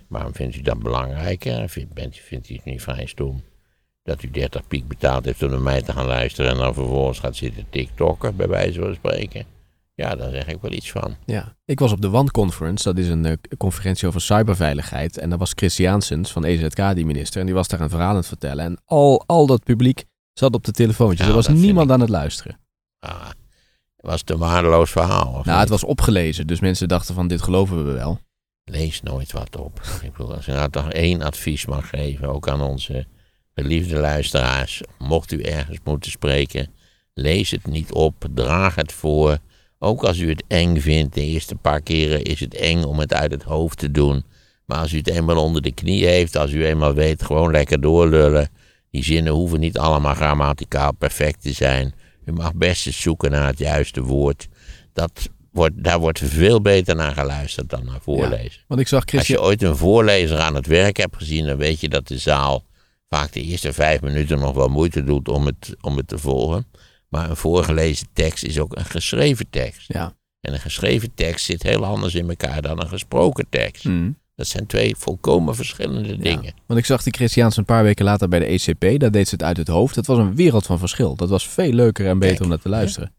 waarom 0.09 0.35
vindt 0.35 0.57
u 0.57 0.61
dat 0.63 0.79
belangrijker? 0.79 1.53
En 1.59 1.69
Vindt, 1.69 1.93
bent, 1.95 2.17
vindt 2.17 2.51
u 2.51 2.55
het 2.55 2.65
niet 2.65 2.83
vrij 2.83 3.07
stom 3.07 3.43
dat 4.03 4.23
u 4.23 4.31
30 4.31 4.67
piek 4.67 4.89
betaald 4.89 5.25
heeft 5.25 5.43
om 5.43 5.51
naar 5.51 5.61
mij 5.61 5.83
te 5.83 5.93
gaan 5.93 6.07
luisteren 6.07 6.51
en 6.51 6.57
dan 6.57 6.75
vervolgens 6.75 7.19
gaat 7.19 7.37
zitten 7.37 7.67
tiktokken, 7.71 8.37
bij 8.37 8.49
wijze 8.49 8.81
van 8.81 8.95
spreken? 8.95 9.45
Ja, 9.95 10.15
daar 10.17 10.31
zeg 10.31 10.47
ik 10.47 10.61
wel 10.61 10.73
iets 10.73 10.91
van. 10.91 11.17
Ja. 11.27 11.57
Ik 11.65 11.79
was 11.79 11.93
op 11.93 12.01
de 12.01 12.09
WAN 12.09 12.31
Conference, 12.31 12.85
dat 12.85 12.99
is 12.99 13.09
een 13.09 13.25
eh, 13.25 13.33
conferentie 13.59 14.09
over 14.09 14.21
cyberveiligheid. 14.21 15.19
En 15.19 15.29
daar 15.29 15.39
was 15.39 15.53
Chris 15.55 15.77
Janssens 15.77 16.33
van 16.33 16.45
EZK, 16.45 16.95
die 16.95 17.07
minister. 17.07 17.41
En 17.41 17.47
die 17.47 17.55
was 17.55 17.69
daar 17.69 17.81
een 17.81 17.89
verhaal 17.91 18.09
aan 18.11 18.17
het 18.17 18.27
vertellen. 18.27 18.65
En 18.65 18.79
al, 18.85 19.23
al 19.27 19.47
dat 19.47 19.65
publiek 19.65 20.05
zat 20.33 20.55
op 20.55 20.65
de 20.65 20.73
telefoontjes. 20.73 21.27
Er 21.29 21.35
was 21.35 21.49
niemand 21.49 21.87
ik- 21.87 21.93
aan 21.93 22.01
het 22.01 22.09
luisteren. 22.09 22.59
Ah, 22.99 23.27
het 23.97 24.07
was 24.11 24.23
een 24.25 24.39
waardeloos 24.39 24.91
verhaal. 24.91 25.41
Nou, 25.45 25.61
het 25.61 25.69
was 25.69 25.85
opgelezen, 25.85 26.47
dus 26.47 26.61
mensen 26.61 26.89
dachten 26.89 27.15
van 27.15 27.29
dit 27.29 27.43
geloven 27.43 27.87
we 27.87 27.93
wel. 27.93 28.19
Lees 28.65 29.03
nooit 29.03 29.33
wat 29.33 29.57
op. 29.57 29.81
Ik 30.03 30.13
bedoel, 30.13 30.35
als 30.35 30.45
je 30.47 30.53
nou 30.53 30.71
toch 30.71 30.91
één 30.93 31.23
advies 31.23 31.67
mag 31.67 31.89
geven, 31.89 32.29
ook 32.29 32.49
aan 32.49 32.61
onze 32.61 33.07
geliefde 33.55 33.97
luisteraars. 33.97 34.81
Mocht 34.99 35.33
u 35.33 35.41
ergens 35.41 35.79
moeten 35.85 36.11
spreken, 36.11 36.69
lees 37.15 37.51
het 37.51 37.67
niet 37.67 37.93
op, 37.93 38.29
draag 38.35 38.75
het 38.75 38.93
voor. 38.93 39.39
Ook 39.79 40.05
als 40.05 40.19
u 40.19 40.29
het 40.29 40.43
eng 40.49 40.81
vindt, 40.81 41.15
de 41.15 41.23
eerste 41.23 41.55
paar 41.55 41.81
keren 41.81 42.23
is 42.23 42.41
het 42.41 42.55
eng 42.55 42.83
om 42.83 42.99
het 42.99 43.15
uit 43.15 43.31
het 43.31 43.43
hoofd 43.43 43.79
te 43.79 43.91
doen. 43.91 44.25
Maar 44.67 44.79
als 44.79 44.93
u 44.93 44.97
het 44.97 45.09
eenmaal 45.09 45.45
onder 45.45 45.63
de 45.63 45.73
knie 45.73 46.07
heeft, 46.07 46.37
als 46.37 46.51
u 46.51 46.67
eenmaal 46.67 46.95
weet, 46.95 47.23
gewoon 47.23 47.51
lekker 47.51 47.81
doorlullen. 47.81 48.49
Die 48.91 49.05
zinnen 49.05 49.33
hoeven 49.33 49.61
niet 49.61 49.79
allemaal 49.79 50.15
grammaticaal 50.15 50.95
perfect 50.95 51.43
te 51.43 51.53
zijn. 51.53 51.95
U 52.25 52.33
mag 52.33 52.55
best 52.55 52.87
eens 52.87 53.01
zoeken 53.01 53.31
naar 53.31 53.47
het 53.47 53.59
juiste 53.59 54.03
woord. 54.03 54.49
Dat 54.93 55.29
wordt, 55.53 55.85
daar 55.85 55.99
wordt 55.99 56.19
veel 56.25 56.61
beter 56.61 56.97
naar 56.97 57.13
geluisterd 57.13 57.69
dan 57.69 57.85
naar 57.85 58.01
voorlezen. 58.01 58.63
Want 58.67 58.81
ik 58.81 58.89
zag. 58.89 59.05
Als 59.15 59.27
je 59.27 59.43
ooit 59.43 59.63
een 59.63 59.77
voorlezer 59.77 60.39
aan 60.39 60.55
het 60.55 60.67
werk 60.67 60.97
hebt 60.97 61.17
gezien, 61.17 61.47
dan 61.47 61.57
weet 61.57 61.81
je 61.81 61.89
dat 61.89 62.09
de 62.09 62.19
zaal 62.19 62.65
vaak 63.15 63.33
de 63.33 63.43
eerste 63.43 63.73
vijf 63.73 64.01
minuten 64.01 64.39
nog 64.39 64.55
wel 64.55 64.69
moeite 64.69 65.05
doet 65.05 65.29
om 65.29 65.47
het, 65.47 65.77
om 65.81 65.97
het 65.97 66.09
te 66.09 66.19
volgen. 66.19 66.67
Maar 67.09 67.31
een 67.31 67.37
voorgelezen 67.37 68.07
tekst 68.13 68.45
is 68.45 68.59
ook 68.59 68.77
een 68.77 68.85
geschreven 68.85 69.51
tekst. 69.51 69.93
Ja. 69.93 70.15
En 70.41 70.53
een 70.53 70.61
geschreven 70.61 71.15
tekst 71.15 71.45
zit 71.45 71.63
heel 71.63 71.85
anders 71.85 72.15
in 72.15 72.29
elkaar 72.29 72.63
dan 72.63 72.81
een 72.81 72.89
gesproken 72.89 73.47
tekst. 73.49 73.83
Hmm. 73.83 74.19
Dat 74.35 74.47
zijn 74.47 74.67
twee 74.67 74.97
volkomen 74.97 75.55
verschillende 75.55 76.17
dingen. 76.17 76.55
Want 76.67 76.81
ik 76.81 76.87
zag 76.87 77.03
die 77.03 77.13
Christiaans 77.13 77.57
een 77.57 77.65
paar 77.65 77.83
weken 77.83 78.05
later 78.05 78.29
bij 78.29 78.39
de 78.39 78.45
ECP. 78.45 79.01
Daar 79.01 79.11
deed 79.11 79.29
ze 79.29 79.35
het 79.35 79.45
uit 79.45 79.57
het 79.57 79.69
hoofd. 79.69 79.95
Dat 79.95 80.07
was 80.07 80.19
een 80.19 80.35
wereld 80.35 80.67
van 80.67 80.79
verschil. 80.79 81.17
Dat 81.17 81.29
was 81.29 81.49
veel 81.49 81.73
leuker 81.73 82.07
en 82.07 82.19
beter 82.19 82.29
Kijk, 82.29 82.43
om 82.43 82.49
naar 82.49 82.59
te 82.59 82.69
luisteren. 82.69 83.13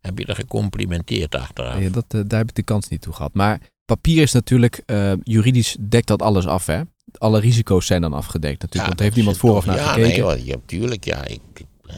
Heb 0.00 0.18
je 0.18 0.26
er 0.26 0.34
gecomplimenteerd 0.34 1.34
achteraan? 1.34 1.82
Ja, 1.82 1.90
dat, 1.90 2.04
eh, 2.08 2.20
daar 2.26 2.38
heb 2.38 2.48
ik 2.48 2.54
de 2.54 2.62
kans 2.62 2.88
niet 2.88 3.00
toe 3.00 3.12
gehad. 3.12 3.34
Maar 3.34 3.60
papier 3.84 4.22
is 4.22 4.32
natuurlijk, 4.32 4.82
eh, 4.86 5.12
juridisch 5.22 5.76
dekt 5.88 6.06
dat 6.06 6.22
alles 6.22 6.46
af, 6.46 6.66
hè? 6.66 6.80
Alle 7.12 7.40
risico's 7.40 7.86
zijn 7.86 8.00
dan 8.00 8.12
afgedekt 8.12 8.62
natuurlijk. 8.62 8.86
want 8.86 9.00
heeft 9.00 9.16
niemand 9.16 9.36
vooraf 9.36 9.66
naar 9.66 9.76
ja, 9.76 9.92
gekeken. 9.92 10.26
Nee, 10.26 10.44
ja, 10.44 10.56
tuurlijk, 10.66 11.04
ja. 11.04 11.24
Ik, 11.24 11.40
ik, 11.54 11.66
eh, 11.86 11.94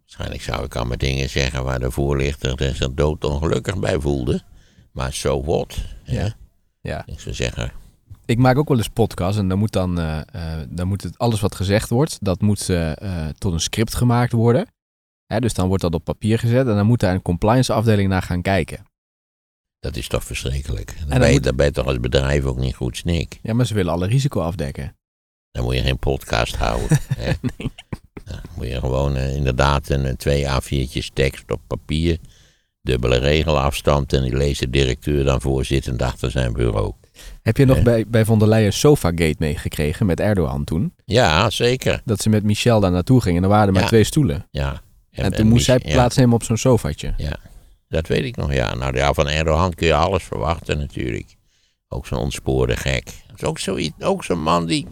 waarschijnlijk 0.00 0.42
zou 0.42 0.64
ik 0.64 0.76
allemaal 0.76 0.96
dingen 0.96 1.30
zeggen 1.30 1.64
waar 1.64 1.80
de 1.80 1.90
voorlichter 1.90 2.74
zich 2.74 2.94
doodongelukkig 2.94 3.78
bij 3.78 4.00
voelde. 4.00 4.42
Maar 4.92 5.12
so 5.12 5.44
what? 5.44 5.76
hè? 6.02 6.22
Ja. 6.22 6.34
Ja. 6.80 7.02
Ik 7.06 7.20
zou 7.20 7.34
zeggen, 7.34 7.72
Ik 8.24 8.38
maak 8.38 8.58
ook 8.58 8.68
wel 8.68 8.76
eens 8.76 8.88
podcasts 8.88 9.38
en 9.38 9.48
dan 9.48 9.58
moet 9.58 9.72
dan, 9.72 9.98
eh, 9.98 10.20
eh, 10.32 10.66
dan 10.68 10.88
moet 10.88 11.02
het, 11.02 11.18
alles 11.18 11.40
wat 11.40 11.54
gezegd 11.54 11.88
wordt, 11.88 12.18
dat 12.20 12.40
moet 12.40 12.70
tot 13.38 13.52
een 13.52 13.60
script 13.60 13.94
gemaakt 13.94 14.32
worden. 14.32 14.66
Hè, 15.26 15.40
dus 15.40 15.54
dan 15.54 15.68
wordt 15.68 15.82
dat 15.82 15.94
op 15.94 16.04
papier 16.04 16.38
gezet 16.38 16.66
en 16.66 16.74
dan 16.74 16.86
moet 16.86 17.00
daar 17.00 17.14
een 17.14 17.22
compliance 17.22 17.72
afdeling 17.72 18.08
naar 18.08 18.22
gaan 18.22 18.42
kijken. 18.42 18.86
Dat 19.86 19.96
is 19.96 20.08
toch 20.08 20.24
verschrikkelijk. 20.24 20.94
Dan, 21.08 21.18
ben, 21.18 21.26
je, 21.28 21.32
moet- 21.34 21.42
dan 21.44 21.56
ben 21.56 21.66
je 21.66 21.72
toch 21.72 21.86
als 21.86 22.00
bedrijf 22.00 22.44
ook 22.44 22.58
niet 22.58 22.74
goed 22.74 22.96
snik. 22.96 23.38
Ja, 23.42 23.54
maar 23.54 23.66
ze 23.66 23.74
willen 23.74 23.92
alle 23.92 24.06
risico 24.06 24.40
afdekken. 24.40 24.96
Dan 25.50 25.64
moet 25.64 25.74
je 25.74 25.82
geen 25.82 25.98
podcast 25.98 26.56
houden. 26.56 26.88
hè. 27.18 27.32
Dan 28.24 28.40
moet 28.56 28.66
je 28.66 28.78
gewoon 28.78 29.16
eh, 29.16 29.34
inderdaad 29.36 29.88
een, 29.88 30.04
een 30.04 30.16
twee 30.16 30.44
A4'tjes 30.46 31.12
tekst 31.12 31.50
op 31.50 31.60
papier, 31.66 32.18
dubbele 32.82 33.16
regelafstand 33.16 34.12
en 34.12 34.22
die 34.22 34.36
leest 34.36 34.60
de 34.60 34.70
directeur 34.70 35.24
dan 35.24 35.40
voorzittend 35.40 36.02
achter 36.02 36.30
zijn 36.30 36.52
bureau. 36.52 36.92
Heb 37.42 37.56
je 37.56 37.64
nog 37.64 37.76
Ja. 37.76 37.82
bij, 37.82 38.04
bij 38.08 38.24
von 38.24 38.38
der 38.38 38.48
Leyen 38.48 38.72
Sofagate 38.72 39.36
meegekregen 39.38 40.06
met 40.06 40.20
Erdogan 40.20 40.64
toen? 40.64 40.94
Ja, 41.04 41.50
zeker. 41.50 42.00
Dat 42.04 42.20
ze 42.20 42.28
met 42.28 42.42
Michel 42.42 42.80
daar 42.80 42.90
naartoe 42.90 43.20
gingen 43.20 43.36
en 43.36 43.42
er 43.42 43.48
waren 43.48 43.66
er 43.66 43.72
maar 43.72 43.82
Ja. 43.82 43.88
twee 43.88 44.04
stoelen. 44.04 44.46
Ja. 44.50 44.82
En, 45.10 45.32
toen 45.32 45.46
moest 45.48 45.64
zij 45.64 45.80
ja. 45.84 45.92
plaatsnemen 45.92 46.34
op 46.34 46.42
zo'n 46.42 46.56
sofaatje. 46.56 47.14
Dat 47.88 48.06
weet 48.06 48.24
ik 48.24 48.36
nog, 48.36 48.52
ja. 48.52 48.74
Nou 48.74 48.96
ja, 48.96 49.12
van 49.12 49.28
Erdogan 49.28 49.74
kun 49.74 49.86
je 49.86 49.94
alles 49.94 50.24
verwachten 50.24 50.78
natuurlijk. 50.78 51.36
Ook 51.88 52.06
zo'n 52.06 52.18
ontspoorde 52.18 52.76
gek. 52.76 53.04
Dat 53.04 53.56
is 53.56 53.68
ook 53.68 53.84
ook 54.00 54.24
zo'n 54.24 54.42
man 54.42 54.66
die... 54.66 54.86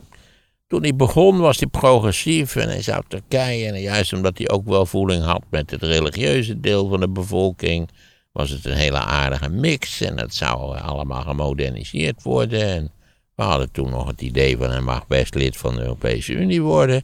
Toen 0.66 0.83
hij 0.83 0.96
begon 0.96 1.38
was 1.38 1.59
hij 1.59 1.68
progressief 1.68 2.57
en 2.57 2.68
hij 2.68 2.83
zou 2.83 3.02
Turkije... 3.09 3.66
en 3.72 3.80
juist 3.80 4.12
omdat 4.12 4.38
hij 4.38 4.48
ook 4.48 4.66
wel 4.66 4.87
voeling 4.87 5.24
had 5.24 5.42
met 5.50 5.70
het 5.70 5.83
religieuze 5.83 6.61
deel 6.61 6.88
van 6.88 7.00
de 7.00 7.09
bevolking... 7.09 7.90
was 8.33 8.50
het 8.50 8.64
een 8.64 8.76
hele 8.76 8.98
aardige 8.98 9.48
mix 9.48 10.00
en 10.00 10.18
het 10.18 10.35
zou 10.35 10.78
allemaal 10.78 11.22
gemoderniseerd 11.22 12.22
worden. 12.22 12.62
En 12.62 12.92
we 13.35 13.42
hadden 13.42 13.72
toen 13.72 13.90
nog 13.90 14.07
het 14.07 14.20
idee 14.20 14.57
van 14.57 14.70
hij 14.70 14.80
mag 14.80 15.07
best 15.07 15.35
lid 15.35 15.57
van 15.57 15.74
de 15.74 15.80
Europese 15.80 16.33
Unie 16.33 16.62
worden... 16.62 17.02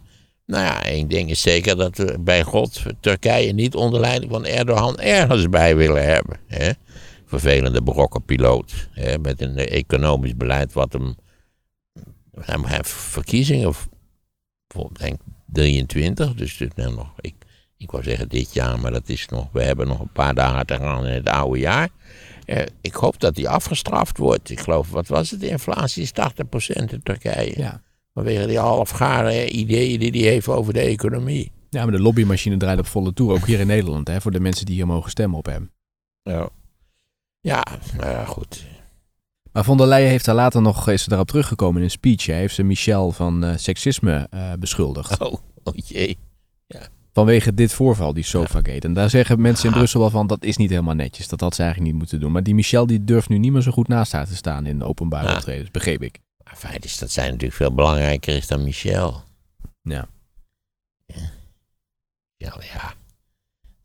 Nou 0.50 0.64
ja, 0.64 0.84
één 0.84 1.08
ding 1.08 1.30
is 1.30 1.40
zeker 1.40 1.76
dat 1.76 1.96
we 1.96 2.16
bij 2.20 2.42
God 2.42 2.82
Turkije 3.00 3.52
niet 3.52 3.74
onder 3.74 4.00
leiding 4.00 4.30
van 4.32 4.46
Erdogan 4.46 4.98
ergens 4.98 5.48
bij 5.48 5.76
willen 5.76 6.04
hebben. 6.04 6.40
Hè? 6.46 6.70
Vervelende 7.26 7.82
brokkenpiloot. 7.82 8.88
Hè? 8.90 9.18
Met 9.18 9.40
een 9.40 9.56
economisch 9.56 10.36
beleid 10.36 10.72
wat 10.72 10.92
hem. 10.92 11.14
Hij 12.40 12.58
heeft 12.76 12.90
verkiezingen, 12.90 13.74
denk 14.92 15.20
23, 15.46 16.34
dus 16.34 16.56
dit 16.56 16.76
nou 16.76 16.94
nog. 16.94 17.12
Ik, 17.20 17.34
ik 17.76 17.90
wou 17.90 18.02
zeggen 18.02 18.28
dit 18.28 18.54
jaar, 18.54 18.78
maar 18.78 18.92
dat 18.92 19.08
is 19.08 19.26
nog. 19.28 19.48
We 19.52 19.62
hebben 19.62 19.88
nog 19.88 20.00
een 20.00 20.12
paar 20.12 20.34
dagen 20.34 20.66
te 20.66 20.76
gaan 20.76 21.06
in 21.06 21.12
het 21.12 21.28
oude 21.28 21.58
jaar. 21.58 21.88
Eh, 22.44 22.62
ik 22.80 22.94
hoop 22.94 23.20
dat 23.20 23.36
hij 23.36 23.48
afgestraft 23.48 24.18
wordt. 24.18 24.50
Ik 24.50 24.60
geloof, 24.60 24.90
wat 24.90 25.08
was 25.08 25.30
het? 25.30 25.40
De 25.40 25.48
inflatie 25.48 26.02
is 26.02 26.12
80% 26.12 26.90
in 26.90 27.02
Turkije. 27.02 27.52
Ja. 27.56 27.82
Vanwege 28.14 28.46
die 28.46 28.58
halfgare 28.58 29.50
ideeën 29.50 29.98
die 29.98 30.22
hij 30.22 30.30
heeft 30.32 30.48
over 30.48 30.72
de 30.72 30.80
economie. 30.80 31.52
Ja, 31.70 31.82
maar 31.82 31.92
de 31.92 32.00
lobbymachine 32.02 32.56
draait 32.56 32.78
op 32.78 32.86
volle 32.86 33.12
toer, 33.12 33.32
ook 33.32 33.46
hier 33.46 33.60
in 33.60 33.66
Nederland, 33.66 34.08
hè, 34.08 34.20
voor 34.20 34.30
de 34.30 34.40
mensen 34.40 34.66
die 34.66 34.74
hier 34.74 34.86
mogen 34.86 35.10
stemmen 35.10 35.38
op 35.38 35.46
hem. 35.46 35.70
Ja, 36.22 36.48
ja, 37.40 37.62
nou 37.96 38.10
ja, 38.10 38.24
goed. 38.24 38.64
Maar 39.52 39.64
von 39.64 39.76
der 39.76 39.86
Leyen 39.86 40.08
heeft 40.10 40.24
daar 40.24 40.34
later 40.34 40.62
nog, 40.62 40.88
is 40.88 41.02
ze 41.02 41.08
daarop 41.08 41.28
teruggekomen 41.28 41.76
in 41.78 41.84
een 41.84 41.90
speech. 41.90 42.26
Hij 42.26 42.36
heeft 42.38 42.54
ze 42.54 42.62
Michel 42.62 43.12
van 43.12 43.44
eh, 43.44 43.56
seksisme 43.56 44.26
eh, 44.30 44.52
beschuldigd. 44.58 45.20
Oh, 45.20 45.32
oh 45.64 45.74
jee. 45.74 46.18
Vanwege 47.12 47.54
dit 47.54 47.72
voorval, 47.72 48.12
die 48.12 48.24
Sofagate. 48.24 48.80
En 48.86 48.92
daar 48.92 49.10
zeggen 49.10 49.40
mensen 49.40 49.64
in 49.64 49.70
Ja. 49.70 49.76
Brussel 49.76 50.00
wel 50.00 50.10
van, 50.10 50.26
dat 50.26 50.44
is 50.44 50.56
niet 50.56 50.70
helemaal 50.70 50.94
netjes. 50.94 51.28
Dat 51.28 51.40
had 51.40 51.54
ze 51.54 51.62
eigenlijk 51.62 51.90
niet 51.92 52.00
moeten 52.00 52.20
doen. 52.20 52.32
Maar 52.32 52.42
die 52.42 52.54
Michel 52.54 52.86
die 52.86 53.04
durft 53.04 53.28
nu 53.28 53.38
niet 53.38 53.52
meer 53.52 53.62
zo 53.62 53.70
goed 53.70 53.88
naast 53.88 54.12
haar 54.12 54.26
te 54.26 54.36
staan 54.36 54.66
in 54.66 54.82
openbare 54.82 55.28
Ja. 55.28 55.34
optredens, 55.34 55.70
begreep 55.70 56.02
ik. 56.02 56.18
Maar 56.50 56.58
feit 56.58 56.84
is 56.84 56.98
dat 56.98 57.10
zij 57.10 57.26
natuurlijk 57.26 57.54
veel 57.54 57.74
belangrijker 57.74 58.36
is 58.36 58.46
dan 58.46 58.64
Michel. 58.64 59.22
Ja. 59.82 60.08
Ja, 62.36 62.56
ja. 62.60 62.94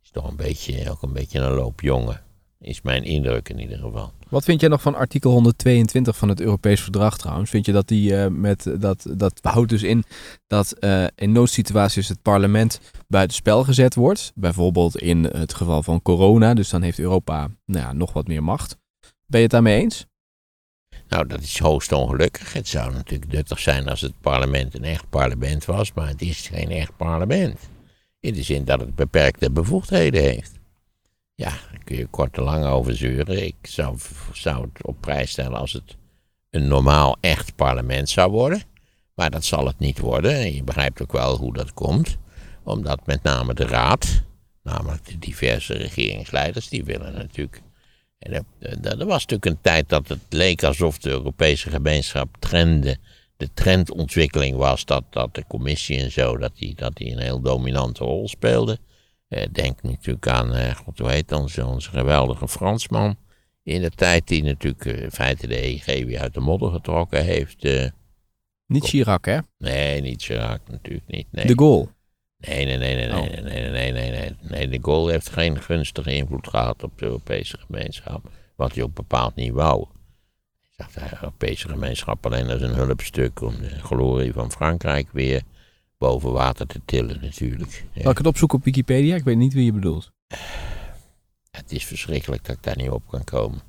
Is 0.04 0.10
toch 0.12 0.30
een 0.30 0.36
beetje, 0.36 0.90
ook 0.92 1.02
een 1.02 1.14
beetje 1.14 1.40
een 1.40 1.54
loopjongen. 1.54 2.22
Is 2.60 2.82
mijn 2.82 3.04
indruk 3.04 3.50
in 3.50 3.60
ieder 3.60 3.78
geval. 3.78 4.12
Wat 4.30 4.44
vind 4.44 4.60
jij 4.60 4.70
nog 4.70 4.82
van 4.82 4.96
artikel 4.96 5.32
122 5.32 6.18
van 6.18 6.30
het 6.30 6.42
Europees 6.42 6.82
Verdrag 6.82 7.18
trouwens? 7.18 7.50
Vind 7.50 7.66
je 7.66 7.72
dat 7.72 7.88
die 7.88 8.16
eh, 8.18 8.28
met 8.32 8.76
dat, 8.80 9.06
dat 9.18 9.40
houdt 9.42 9.70
dus 9.70 9.84
in 9.84 10.04
dat 10.48 10.72
eh, 10.72 11.06
in 11.16 11.32
noodsituaties 11.32 12.08
het 12.08 12.22
parlement 12.22 12.80
buitenspel 13.08 13.64
gezet 13.64 13.96
wordt? 13.96 14.32
Bijvoorbeeld 14.36 14.98
in 14.98 15.24
het 15.24 15.54
geval 15.54 15.84
van 15.84 16.02
corona, 16.02 16.54
dus 16.54 16.70
dan 16.70 16.82
heeft 16.82 17.00
Europa 17.00 17.50
nou 17.66 17.86
ja, 17.86 17.94
nog 17.94 18.14
wat 18.14 18.28
meer 18.28 18.44
macht. 18.44 18.78
Ben 19.26 19.40
je 19.40 19.46
het 19.46 19.52
daarmee 19.52 19.82
eens? 19.82 20.06
Nou, 21.10 21.28
dat 21.28 21.42
is 21.42 21.60
hoogst 21.60 21.92
ongelukkig. 21.92 22.54
Het 22.54 22.68
zou 22.68 22.94
natuurlijk 22.94 23.32
nuttig 23.32 23.60
zijn 23.60 23.90
als 23.90 24.02
het 24.02 24.22
parlement 24.22 24.74
een 24.74 24.84
echt 24.84 25.10
parlement 25.10 25.66
was, 25.66 25.94
maar 25.94 26.08
het 26.08 26.22
is 26.22 26.48
geen 26.48 26.72
echt 26.72 26.98
parlement. 26.98 27.60
In 28.20 28.34
de 28.34 28.44
zin 28.44 28.66
dat 28.66 28.80
het 28.80 28.96
beperkte 28.96 29.52
bevoegdheden 29.52 30.22
heeft. 30.22 30.52
Ja, 31.36 31.50
daar 31.50 31.84
kun 31.84 31.98
je 31.98 32.06
kort 32.06 32.38
en 32.38 32.44
lang 32.44 32.66
over 32.66 32.96
zeuren. 32.96 33.46
Ik 33.46 33.56
zou, 33.62 33.98
zou 34.34 34.62
het 34.62 34.86
op 34.86 35.02
prijs 35.02 35.32
stellen 35.32 35.60
als 35.60 35.74
het 35.74 35.96
een 36.50 36.68
normaal 36.68 37.18
echt 37.20 37.56
parlement 37.56 38.10
zou 38.10 38.32
worden. 38.32 38.62
Maar 39.16 39.30
dat 39.30 39.44
zal 39.44 39.66
het 39.66 39.80
niet 39.80 40.00
worden. 40.00 40.32
En 40.32 40.54
je 40.54 40.64
begrijpt 40.64 41.02
ook 41.02 41.12
wel 41.12 41.38
hoe 41.38 41.54
dat 41.54 41.74
komt. 41.74 42.18
Omdat 42.64 43.06
met 43.06 43.24
name 43.24 43.54
de 43.54 43.66
raad, 43.66 44.24
namelijk 44.64 45.06
de 45.06 45.20
diverse 45.20 45.74
regeringsleiders, 45.74 46.70
die 46.70 46.84
willen 46.84 47.14
natuurlijk 47.14 47.62
en 48.20 48.46
er, 48.60 49.00
er 49.00 49.06
was 49.06 49.26
natuurlijk 49.26 49.46
een 49.46 49.62
tijd 49.62 49.90
dat 49.90 50.08
het 50.08 50.20
leek 50.30 50.64
alsof 50.64 50.98
de 50.98 51.10
Europese 51.10 51.70
gemeenschap 51.70 52.36
trende, 52.40 52.98
de 53.38 53.50
trendontwikkeling 53.54 54.56
was 54.58 54.86
dat, 54.86 55.04
dat 55.10 55.36
de 55.36 55.44
commissie 55.48 56.00
en 56.00 56.12
zo, 56.12 56.38
dat 56.38 56.58
die, 56.58 56.76
dat 56.76 56.96
die 56.96 57.12
een 57.12 57.20
heel 57.20 57.42
dominante 57.42 58.04
rol 58.04 58.28
speelde. 58.28 58.78
Eh, 59.28 59.46
denk 59.52 59.82
natuurlijk 59.82 60.28
aan, 60.28 60.54
eh, 60.54 60.76
god 60.76 61.00
hoe 61.00 61.12
heet 61.12 61.32
onze, 61.32 61.66
onze 61.66 61.90
geweldige 61.90 62.48
Fransman 62.48 63.18
in 63.66 63.82
de 63.82 63.90
tijd 63.90 64.28
die 64.28 64.44
natuurlijk 64.44 64.86
eh, 64.86 65.02
in 65.02 65.12
feite 65.12 65.48
de 65.48 65.62
EG 65.62 65.86
weer 65.86 66.20
uit 66.20 66.34
de 66.34 66.40
modder 66.40 66.72
getrokken 66.72 67.24
heeft. 67.24 67.64
eh. 67.64 67.90
Niet 68.68 68.86
Chirac, 68.86 69.26
hè? 69.26 69.38
nee, 69.58 70.02
niet 70.02 70.22
Chirac 70.22 70.62
natuurlijk 70.68 71.08
niet. 71.08 71.28
Nee. 71.32 71.46
De 71.46 71.54
goal. 71.56 71.90
Nee, 72.48 72.66
nee, 72.66 72.78
nee, 72.78 72.96
nee, 72.96 73.08
nee, 73.08 73.22
Oh. 73.22 73.30
nee, 73.30 73.42
nee, 73.42 73.70
nee, 73.72 73.92
nee, 73.92 74.12
nee. 74.12 74.36
Nee, 74.42 74.68
de 74.68 74.80
Gaulle 74.82 75.12
heeft 75.12 75.30
geen 75.30 75.62
gunstige 75.62 76.14
invloed 76.16 76.48
gehad 76.48 76.84
op 76.84 76.98
de 76.98 77.06
Europese 77.06 77.58
gemeenschap. 77.58 78.30
Wat 78.56 78.76
hij 78.76 78.84
ook 78.84 78.94
bepaald 78.94 79.36
niet 79.36 79.52
wou. 79.54 79.86
Hij 80.76 80.88
zag 80.92 81.10
de 81.10 81.16
Europese 81.16 81.68
gemeenschap 81.70 82.26
alleen 82.26 82.50
als 82.50 82.62
een 82.62 82.74
hulpstuk 82.74 83.42
om 83.42 83.56
de 83.62 83.70
glorie 83.70 84.34
van 84.34 84.52
Frankrijk 84.52 85.08
weer 85.12 85.42
boven 85.98 86.32
water 86.32 86.68
te 86.68 86.82
tillen 86.86 87.20
natuurlijk. 87.22 87.86
Ja, 87.94 88.02
Zal 88.02 88.12
ik 88.12 88.18
het 88.18 88.28
opzoeken 88.28 88.58
op 88.58 88.64
Wikipedia? 88.64 89.16
Ik 89.16 89.24
weet 89.24 89.38
niet 89.38 89.54
wie 89.54 89.66
je 89.66 89.74
bedoelt. 89.74 90.12
het 91.52 91.72
is 91.72 91.86
verschrikkelijk 91.86 92.46
dat 92.46 92.56
ik 92.56 92.64
daar 92.64 92.78
niet 92.78 92.90
op 92.90 93.04
kan 93.10 93.24
komen. 93.24 93.62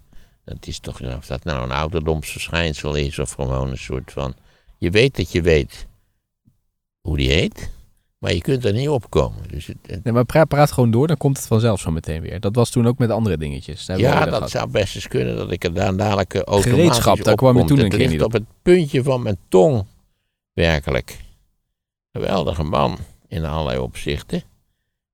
Dat 0.45 0.67
is 0.67 0.79
toch, 0.79 1.01
of 1.17 1.27
dat 1.27 1.45
nou 1.45 1.63
een 1.63 1.71
ouderdomsverschijnsel 1.77 2.95
is 2.95 3.19
of 3.19 3.31
gewoon 3.33 3.71
een 3.71 3.79
soort 3.79 4.13
van... 4.13 4.35
Je 4.79 4.91
weet 4.91 5.17
dat 5.17 5.33
je 5.33 5.43
weet 5.43 5.87
hoe 7.01 7.17
die 7.17 7.31
heet, 7.31 7.71
maar 8.19 8.33
je 8.35 8.41
kunt 8.41 8.65
er 8.65 8.73
niet 8.73 8.89
op 8.89 9.11
komen. 9.11 9.49
Dus 9.49 9.67
het, 9.67 9.77
het- 9.87 10.05
Nee, 10.05 10.13
maar 10.13 10.25
praat, 10.25 10.49
praat 10.49 10.73
gewoon 10.73 10.91
door, 10.91 11.07
dan 11.07 11.17
komt 11.17 11.37
het 11.37 11.47
vanzelf 11.47 11.81
zo 11.81 11.91
meteen 11.91 12.21
weer. 12.23 12.41
Dat 12.41 12.55
was 12.55 12.71
toen 12.71 12.87
ook 12.87 12.99
met 12.99 13.11
andere 13.11 13.37
dingetjes. 13.39 13.87
Daar 13.87 13.99
Ja, 13.99 14.25
dat 14.25 14.51
zou 14.51 14.71
best 14.71 14.95
eens 14.95 15.09
kunnen 15.09 15.37
dat 15.37 15.51
ik 15.53 15.65
er 15.65 15.75
dan 15.75 15.97
dadelijk 15.97 16.35
eh, 16.35 16.41
automatisch 16.43 16.73
Gereedschap, 16.85 17.23
daar 17.25 17.35
kwam 17.35 17.59
je 17.59 17.65
toen 17.65 17.79
een 17.79 17.85
Het 17.85 17.95
keer 17.97 18.09
niet 18.09 18.21
op. 18.21 18.27
op 18.27 18.33
het 18.33 18.45
puntje 18.63 19.03
van 19.03 19.23
mijn 19.23 19.39
tong. 19.49 19.85
Werkelijk. 20.53 21.19
Geweldige 22.13 22.63
man 22.63 22.99
in 23.29 23.45
allerlei 23.45 23.79
opzichten. 23.79 24.43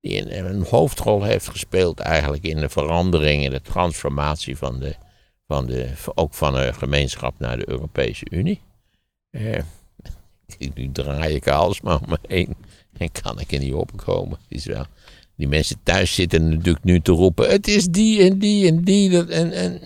Die 0.00 0.36
een, 0.36 0.54
een 0.54 0.64
hoofdrol 0.70 1.22
heeft 1.22 1.48
gespeeld 1.48 2.00
eigenlijk 2.00 2.42
in 2.42 2.56
de 2.60 2.68
verandering, 2.68 3.44
in 3.44 3.50
de 3.50 3.60
transformatie 3.62 4.56
van 4.56 4.78
de, 4.78 4.94
van 5.46 5.66
de, 5.66 5.90
ook 6.14 6.34
van 6.34 6.54
de 6.54 6.72
gemeenschap 6.72 7.34
naar 7.38 7.56
de 7.56 7.68
Europese 7.68 8.26
Unie. 8.30 8.60
Eh, 9.30 9.62
nu 10.74 10.92
draai 10.92 11.34
ik 11.34 11.48
alsmaar 11.48 12.00
om 12.00 12.08
me 12.08 12.18
heen 12.28 12.56
kan 13.22 13.40
ik 13.40 13.52
er 13.52 13.58
niet 13.58 13.72
opkomen. 13.72 14.38
Is 14.48 14.64
wel, 14.64 14.84
die 15.36 15.48
mensen 15.48 15.76
thuis 15.82 16.14
zitten 16.14 16.48
natuurlijk 16.48 16.84
nu 16.84 17.00
te 17.00 17.12
roepen: 17.12 17.50
het 17.50 17.68
is 17.68 17.86
die 17.86 18.22
en 18.22 18.38
die 18.38 18.66
en 18.68 18.82
die. 18.82 19.10
Dat, 19.10 19.28
en, 19.28 19.52
en 19.52 19.80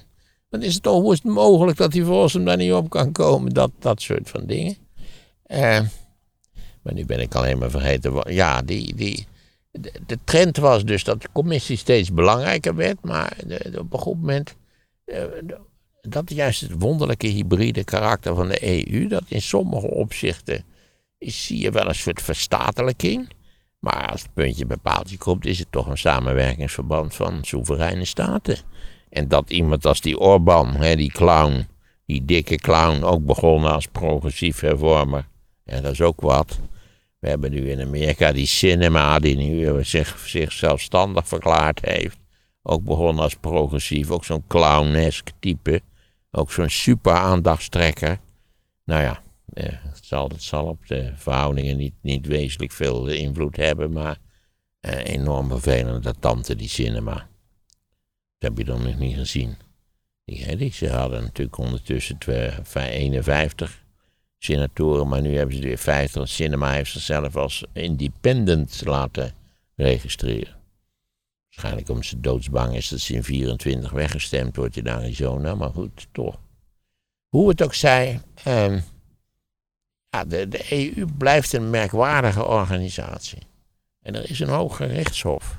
dan 0.49 0.63
is 0.63 0.75
het 0.75 0.83
toch, 0.83 1.01
hoe 1.01 1.13
is 1.13 1.23
het 1.23 1.33
mogelijk 1.33 1.79
dat 1.79 1.93
die 1.93 2.05
hem 2.05 2.45
daar 2.45 2.57
niet 2.57 2.73
op 2.73 2.91
kan 2.91 3.13
komen? 3.13 3.53
Dat, 3.53 3.71
dat 3.79 4.03
soort 4.03 4.29
van 4.29 4.47
dingen. 4.47 4.77
Eh, 5.43 5.81
maar 6.83 6.95
nu 6.95 7.05
ben 7.05 7.21
ik 7.21 7.35
alleen 7.35 7.59
maar 7.59 7.71
vergeten. 7.71 8.35
Ja, 8.35 8.63
die, 8.63 8.95
die, 8.95 9.27
de, 10.07 10.19
trend 10.25 10.57
was 10.57 10.85
dus 10.85 11.05
dat 11.05 11.23
de 11.23 11.29
commissie 11.33 11.77
steeds 11.77 12.13
belangrijker 12.13 12.75
werd. 12.75 12.97
Maar 13.03 13.37
de, 13.47 13.75
op 13.79 13.93
een 13.93 13.99
goed 13.99 14.21
moment. 14.21 14.55
eh, 15.05 15.23
dat 16.01 16.31
is 16.31 16.37
juist 16.37 16.61
het 16.61 16.73
wonderlijke 16.79 17.27
hybride 17.27 17.85
karakter 17.85 18.35
van 18.35 18.49
de 18.49 18.91
EU. 18.93 19.07
Dat 19.07 19.23
in 19.29 19.43
sommige 19.43 19.91
opzichten 19.91 20.65
zie 21.33 21.61
je 21.61 21.71
wel 21.71 21.89
een 21.89 21.95
soort 21.95 22.23
verstatelijking. 22.23 23.29
Maar 23.79 24.11
als 24.11 24.23
het 24.23 24.35
puntje 24.35 24.67
bij 24.67 24.77
paaltje 24.77 25.19
komt, 25.19 25.47
is 25.47 25.59
het 25.59 25.73
toch 25.73 25.87
een 25.87 25.99
samenwerkingsverband 25.99 27.15
van 27.15 27.39
soevereine 27.45 28.05
staten. 28.05 28.59
En 29.09 29.29
dat 29.29 29.51
iemand 29.51 29.87
als 29.87 30.01
die 30.01 30.19
Orbán, 30.19 30.77
hè, 30.77 30.97
die 30.97 31.13
clown, 31.13 31.67
die 32.07 32.25
dikke 32.25 32.57
clown, 32.57 33.03
ook 33.03 33.25
begonnen 33.25 33.73
als 33.73 33.87
progressief 33.87 34.61
hervormer. 34.61 35.29
Ja, 35.65 35.81
dat 35.81 35.93
is 35.93 36.01
ook 36.01 36.21
wat. 36.21 36.61
We 37.19 37.29
hebben 37.29 37.51
nu 37.51 37.71
in 37.71 37.81
Amerika 37.81 38.33
die 38.33 38.47
cinema, 38.47 39.19
die 39.19 39.37
nu 39.37 39.67
eh, 39.67 39.75
zich, 39.81 40.19
zich 40.19 40.53
zelfstandig 40.53 41.29
verklaard 41.29 41.85
heeft. 41.85 42.19
Ook 42.63 42.85
begonnen 42.85 43.23
als 43.23 43.35
progressief, 43.35 44.11
ook 44.11 44.25
zo'n 44.25 44.45
clownesk 44.47 45.29
type. 45.41 45.81
Ook 46.31 46.53
zo'n 46.53 46.71
super 46.71 47.13
aandachtstrekker. 47.13 48.19
Nou 48.85 49.03
ja, 49.03 49.23
zal, 50.01 50.29
het 50.29 50.43
zal 50.43 50.67
op 50.67 50.87
de 50.87 51.13
verhoudingen 51.15 51.77
niet, 51.77 51.95
niet 52.01 52.27
wezenlijk 52.27 52.73
veel 52.73 53.09
eh, 53.09 53.21
invloed 53.21 53.57
hebben, 53.57 53.93
maar 53.93 54.19
eh, 54.81 55.05
enorm 55.05 55.49
vervelende 55.49 56.15
tante, 56.21 56.57
die 56.57 56.69
cinema. 56.69 57.15
Dat 57.15 58.49
heb 58.49 58.59
je 58.59 58.65
dan 58.65 58.83
nog 58.83 58.99
niet 58.99 59.17
gezien. 59.17 59.57
Die, 60.25 60.57
die, 60.57 60.73
ze 60.73 60.89
hadden 60.89 61.23
natuurlijk 61.23 61.59
ondertussen 61.59 62.19
twee, 62.19 62.51
vij- 62.63 62.91
51 62.91 63.85
senatoren, 64.39 65.09
maar 65.09 65.21
nu 65.23 65.37
hebben 65.37 65.55
ze 65.57 65.61
er 65.63 65.69
weer 65.69 65.79
50. 65.79 66.29
Cinema 66.29 66.73
heeft 66.73 66.93
zichzelf 66.93 67.37
als 67.37 67.65
independent 67.73 68.83
laten 68.85 69.35
registreren. 69.75 70.55
Waarschijnlijk 71.45 71.89
omdat 71.89 72.05
ze 72.05 72.21
doodsbang 72.21 72.75
is 72.77 72.89
dat 72.89 73.01
ze 73.01 73.15
in 73.15 73.25
24 73.25 73.91
weggestemd 73.91 74.57
wordt 74.57 74.77
in 74.77 74.89
Arizona, 74.89 75.55
maar 75.55 75.71
goed, 75.71 76.07
toch. 76.13 76.41
Hoe 77.29 77.49
het 77.49 77.63
ook 77.63 77.75
zij, 77.75 78.21
ehm, 78.45 78.81
ja, 80.17 80.25
de, 80.25 80.67
EU 80.71 81.07
blijft 81.19 81.53
een 81.53 81.71
merkwaardige 81.71 82.45
organisatie. 82.45 83.39
En 84.03 84.15
er 84.15 84.31
is 84.31 84.41
een 84.41 84.49
hoog 84.49 84.79
rechtshof. 84.79 85.57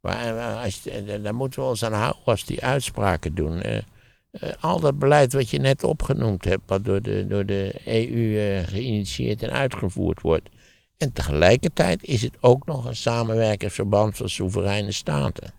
Waar, 0.00 0.56
als, 0.64 0.86
eh, 0.86 1.22
daar 1.22 1.34
moeten 1.34 1.62
we 1.62 1.68
ons 1.68 1.84
aan 1.84 1.92
houden 1.92 2.24
als 2.24 2.44
die 2.44 2.62
uitspraken 2.62 3.34
doen. 3.34 3.62
Eh, 3.62 3.76
eh, 3.76 3.82
al 4.60 4.80
dat 4.80 4.98
beleid 4.98 5.32
wat 5.32 5.50
je 5.50 5.58
net 5.58 5.84
opgenoemd 5.84 6.44
hebt, 6.44 6.62
wat 6.66 6.84
door 6.84 7.02
de, 7.02 7.26
door 7.26 7.46
de 7.46 7.74
EU 7.84 8.62
geïnitieerd 8.64 9.42
en 9.42 9.50
uitgevoerd 9.50 10.20
wordt. 10.20 10.48
En 10.96 11.12
tegelijkertijd 11.12 12.04
is 12.04 12.22
het 12.22 12.36
ook 12.40 12.66
nog 12.66 12.84
een 12.84 12.96
samenwerkingsverband 12.96 14.16
van 14.16 14.28
soevereine 14.28 14.92
staten. 14.92 15.52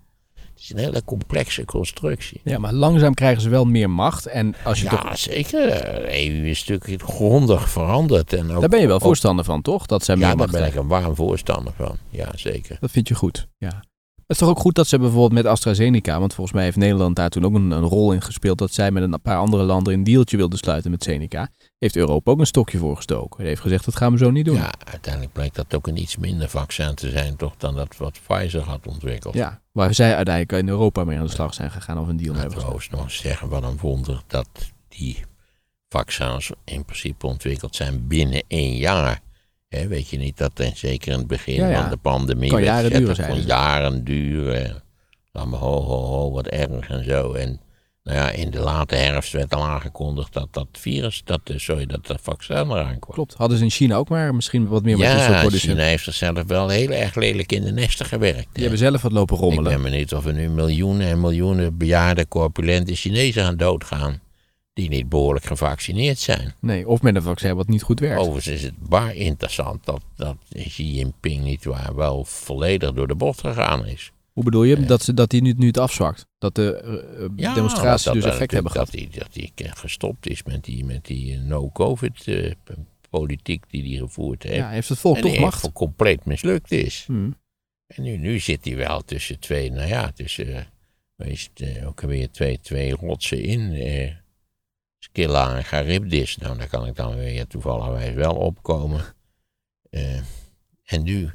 Het 0.55 0.63
is 0.63 0.69
een 0.69 0.77
hele 0.77 1.03
complexe 1.03 1.65
constructie. 1.65 2.41
Ja, 2.43 2.57
maar 2.57 2.73
langzaam 2.73 3.13
krijgen 3.13 3.41
ze 3.41 3.49
wel 3.49 3.65
meer 3.65 3.89
macht. 3.89 4.25
En 4.25 4.55
als 4.63 4.81
je 4.81 4.87
toch, 4.87 5.03
Ja, 5.03 5.15
zeker. 5.15 5.67
De 5.67 6.25
EU 6.27 6.47
is 6.49 6.65
natuurlijk 6.65 7.03
grondig 7.09 7.69
veranderd. 7.69 8.33
En 8.33 8.51
ook, 8.51 8.59
daar 8.59 8.69
ben 8.69 8.79
je 8.79 8.87
wel 8.87 8.95
ook- 8.95 9.01
voorstander 9.01 9.45
van, 9.45 9.61
toch? 9.61 9.85
Dat 9.85 10.03
zij 10.05 10.15
meer 10.15 10.27
Ja, 10.27 10.35
daar 10.35 10.47
ben 10.49 10.65
ik 10.65 10.75
een 10.75 10.87
warm 10.87 11.15
voorstander 11.15 11.73
van. 11.77 11.97
Ja, 12.09 12.29
zeker. 12.35 12.77
Dat 12.79 12.91
vind 12.91 13.07
je 13.07 13.15
goed, 13.15 13.47
ja. 13.57 13.83
Het 14.27 14.35
is 14.35 14.37
toch 14.37 14.49
ook 14.49 14.59
goed 14.59 14.75
dat 14.75 14.87
ze 14.87 14.99
bijvoorbeeld 14.99 15.31
met 15.31 15.45
AstraZeneca, 15.45 16.19
want 16.19 16.33
volgens 16.33 16.55
mij 16.55 16.65
heeft 16.65 16.77
Nederland 16.77 17.15
daar 17.15 17.29
toen 17.29 17.45
ook 17.45 17.53
een, 17.53 17.71
een 17.71 17.83
rol 17.83 18.11
in 18.11 18.21
gespeeld, 18.21 18.57
dat 18.57 18.73
zij 18.73 18.91
met 18.91 19.03
een 19.03 19.21
paar 19.21 19.37
andere 19.37 19.63
landen 19.63 19.93
een 19.93 20.03
dealtje 20.03 20.37
wilden 20.37 20.57
sluiten 20.57 20.91
met 20.91 21.03
Zeneca. 21.03 21.49
Heeft 21.77 21.95
Europa 21.95 22.31
ook 22.31 22.39
een 22.39 22.45
stokje 22.45 22.77
voor 22.77 22.95
gestoken. 22.95 23.39
Hij 23.39 23.47
heeft 23.47 23.61
gezegd, 23.61 23.85
dat 23.85 23.95
gaan 23.95 24.11
we 24.11 24.17
zo 24.17 24.31
niet 24.31 24.45
doen. 24.45 24.55
Ja, 24.55 24.73
uiteindelijk 24.83 25.33
blijkt 25.33 25.55
dat 25.55 25.73
ook 25.75 25.87
een 25.87 25.97
iets 25.97 26.17
minder 26.17 26.49
vaccin 26.49 26.95
te 26.95 27.09
zijn, 27.09 27.35
toch, 27.35 27.55
dan 27.57 27.75
dat 27.75 27.97
wat 27.97 28.19
Pfizer 28.27 28.61
had 28.61 28.87
ontwikkeld. 28.87 29.33
Ja, 29.33 29.61
waar 29.71 29.93
zij 29.93 30.15
uiteindelijk 30.15 30.61
in 30.61 30.69
Europa 30.69 31.03
mee 31.03 31.17
aan 31.17 31.25
de 31.25 31.31
slag 31.31 31.53
zijn 31.53 31.71
gegaan 31.71 31.99
of 31.99 32.07
een 32.07 32.17
deal 32.17 32.35
hebben 32.35 32.57
overigens 32.57 32.89
nog 32.89 33.11
zeggen, 33.11 33.49
wat 33.49 33.63
een 33.63 33.77
wonder 33.77 34.21
dat 34.27 34.47
die 34.87 35.23
vaccins 35.89 36.51
in 36.63 36.85
principe 36.85 37.27
ontwikkeld 37.27 37.75
zijn 37.75 38.07
binnen 38.07 38.43
één 38.47 38.75
jaar. 38.75 39.21
Weet 39.69 40.09
je 40.09 40.17
niet 40.17 40.37
dat, 40.37 40.59
en 40.59 40.71
zeker 40.77 41.11
in 41.11 41.17
het 41.17 41.27
begin 41.27 41.55
Ja, 41.55 41.69
ja. 41.69 41.81
van 41.81 41.89
de 41.89 41.97
pandemie, 41.97 42.51
werd 42.51 42.63
jaren 42.63 42.91
gezegd, 42.91 43.15
duren, 43.17 43.27
kon 43.27 43.41
ze. 43.41 43.47
jaren 43.47 44.03
duren. 44.03 44.83
Allemaal 45.31 45.59
ho, 45.59 45.81
ho, 45.81 46.01
ho, 46.05 46.31
wat 46.31 46.47
erg 46.47 46.89
en 46.89 47.03
zo. 47.03 47.33
En 47.33 47.59
nou 48.03 48.17
ja, 48.17 48.29
in 48.31 48.49
de 48.49 48.59
late 48.59 48.95
herfst 48.95 49.31
werd 49.33 49.53
al 49.55 49.63
aangekondigd 49.63 50.33
dat 50.33 50.47
dat 50.51 50.67
virus, 50.71 51.21
dat, 51.25 51.39
eh, 51.43 51.57
sorry, 51.57 51.85
dat 51.85 52.07
dat 52.07 52.19
vaccin 52.21 52.55
eraan 52.55 52.99
kwam. 52.99 53.13
Klopt. 53.13 53.33
Hadden 53.33 53.57
ze 53.57 53.63
in 53.63 53.69
China 53.69 53.95
ook 53.95 54.09
maar 54.09 54.35
misschien 54.35 54.67
wat 54.67 54.83
meer 54.83 54.97
met 54.97 55.07
soort 55.07 55.21
Ja, 55.21 55.39
producenten. 55.39 55.69
China 55.69 55.83
heeft 55.83 56.03
zichzelf 56.03 56.43
wel 56.47 56.69
heel 56.69 56.89
erg 56.91 57.15
lelijk 57.15 57.51
in 57.51 57.63
de 57.63 57.71
nesten 57.71 58.05
gewerkt. 58.05 58.47
Die 58.51 58.61
hebben 58.61 58.79
zelf 58.79 59.01
wat 59.01 59.11
lopen 59.11 59.35
Ik 59.35 59.41
rommelen. 59.41 59.71
ben 59.71 59.81
benieuwd 59.91 60.13
of 60.13 60.25
er 60.25 60.33
nu 60.33 60.49
miljoenen 60.49 61.07
en 61.07 61.19
miljoenen 61.19 61.77
bejaarde, 61.77 62.27
corpulente 62.27 62.95
Chinezen 62.95 63.43
aan 63.43 63.57
doodgaan. 63.57 64.19
Die 64.75 64.89
niet 64.89 65.09
behoorlijk 65.09 65.45
gevaccineerd 65.45 66.19
zijn. 66.19 66.53
Nee, 66.59 66.87
of 66.87 67.01
met 67.01 67.15
een 67.15 67.21
vaccin 67.21 67.55
wat 67.55 67.67
niet 67.67 67.81
goed 67.83 67.99
werkt. 67.99 68.19
Overigens 68.21 68.55
is 68.55 68.63
het 68.63 68.77
bar 68.79 69.15
interessant 69.15 69.85
dat, 69.85 70.01
dat 70.15 70.35
Xi 70.49 70.95
Jinping 70.95 71.43
niet 71.43 71.63
waar 71.63 71.95
wel 71.95 72.25
volledig 72.25 72.93
door 72.93 73.07
de 73.07 73.15
bocht 73.15 73.39
gegaan 73.39 73.85
is. 73.85 74.11
Hoe 74.33 74.43
bedoel 74.43 74.63
je? 74.63 74.85
Dat, 74.85 75.01
ze, 75.03 75.13
dat 75.13 75.29
die 75.29 75.41
nu, 75.41 75.53
nu 75.57 75.67
het 75.67 75.77
afzwakt? 75.77 76.25
Dat 76.37 76.55
de 76.55 76.75
eh, 76.75 76.93
eh, 77.47 77.55
demonstraties 77.55 78.03
dat- 78.03 78.13
dus 78.13 78.23
dat- 78.23 78.31
effect 78.33 78.51
hebben 78.51 78.71
gehad? 78.71 78.91
Dat 78.91 78.99
hij, 78.99 79.09
dat 79.19 79.27
hij 79.33 79.51
gestopt 79.73 80.29
is 80.29 80.43
met 80.43 80.63
die, 80.63 80.85
met 80.85 81.05
die 81.05 81.33
eh, 81.33 81.39
no-covid-politiek 81.41 83.63
die 83.69 83.81
hij 83.89 83.97
gevoerd 84.07 84.43
heeft. 84.43 84.55
Ja, 84.55 84.69
heeft 84.69 84.89
het 84.89 84.99
volk 84.99 85.15
en 85.15 85.21
toch 85.21 85.39
macht? 85.39 85.71
compleet 85.71 86.25
mislukt 86.25 86.71
is. 86.71 87.03
Hmm. 87.07 87.35
En 87.87 88.03
nu, 88.03 88.17
nu 88.17 88.39
zit 88.39 88.65
hij 88.65 88.75
wel 88.75 89.01
tussen 89.01 89.39
twee, 89.39 89.71
nou 89.71 89.87
ja, 89.87 90.11
tussen, 90.11 90.55
eh, 90.55 90.61
wees 91.15 91.49
het, 91.53 91.61
eh, 91.77 91.87
ook 91.87 92.01
weer 92.01 92.31
twee, 92.31 92.59
twee 92.59 92.91
rotsen 92.91 93.41
in. 93.43 93.71
Skilla 95.15 95.55
en 95.55 95.63
Charybdis. 95.63 96.37
Nou, 96.37 96.57
daar 96.57 96.67
kan 96.67 96.85
ik 96.85 96.95
dan 96.95 97.15
weer 97.15 97.47
toevallig 97.47 98.13
wel 98.13 98.35
opkomen. 98.35 99.01
Eh, 99.89 100.15
en 100.85 101.03
nu 101.03 101.29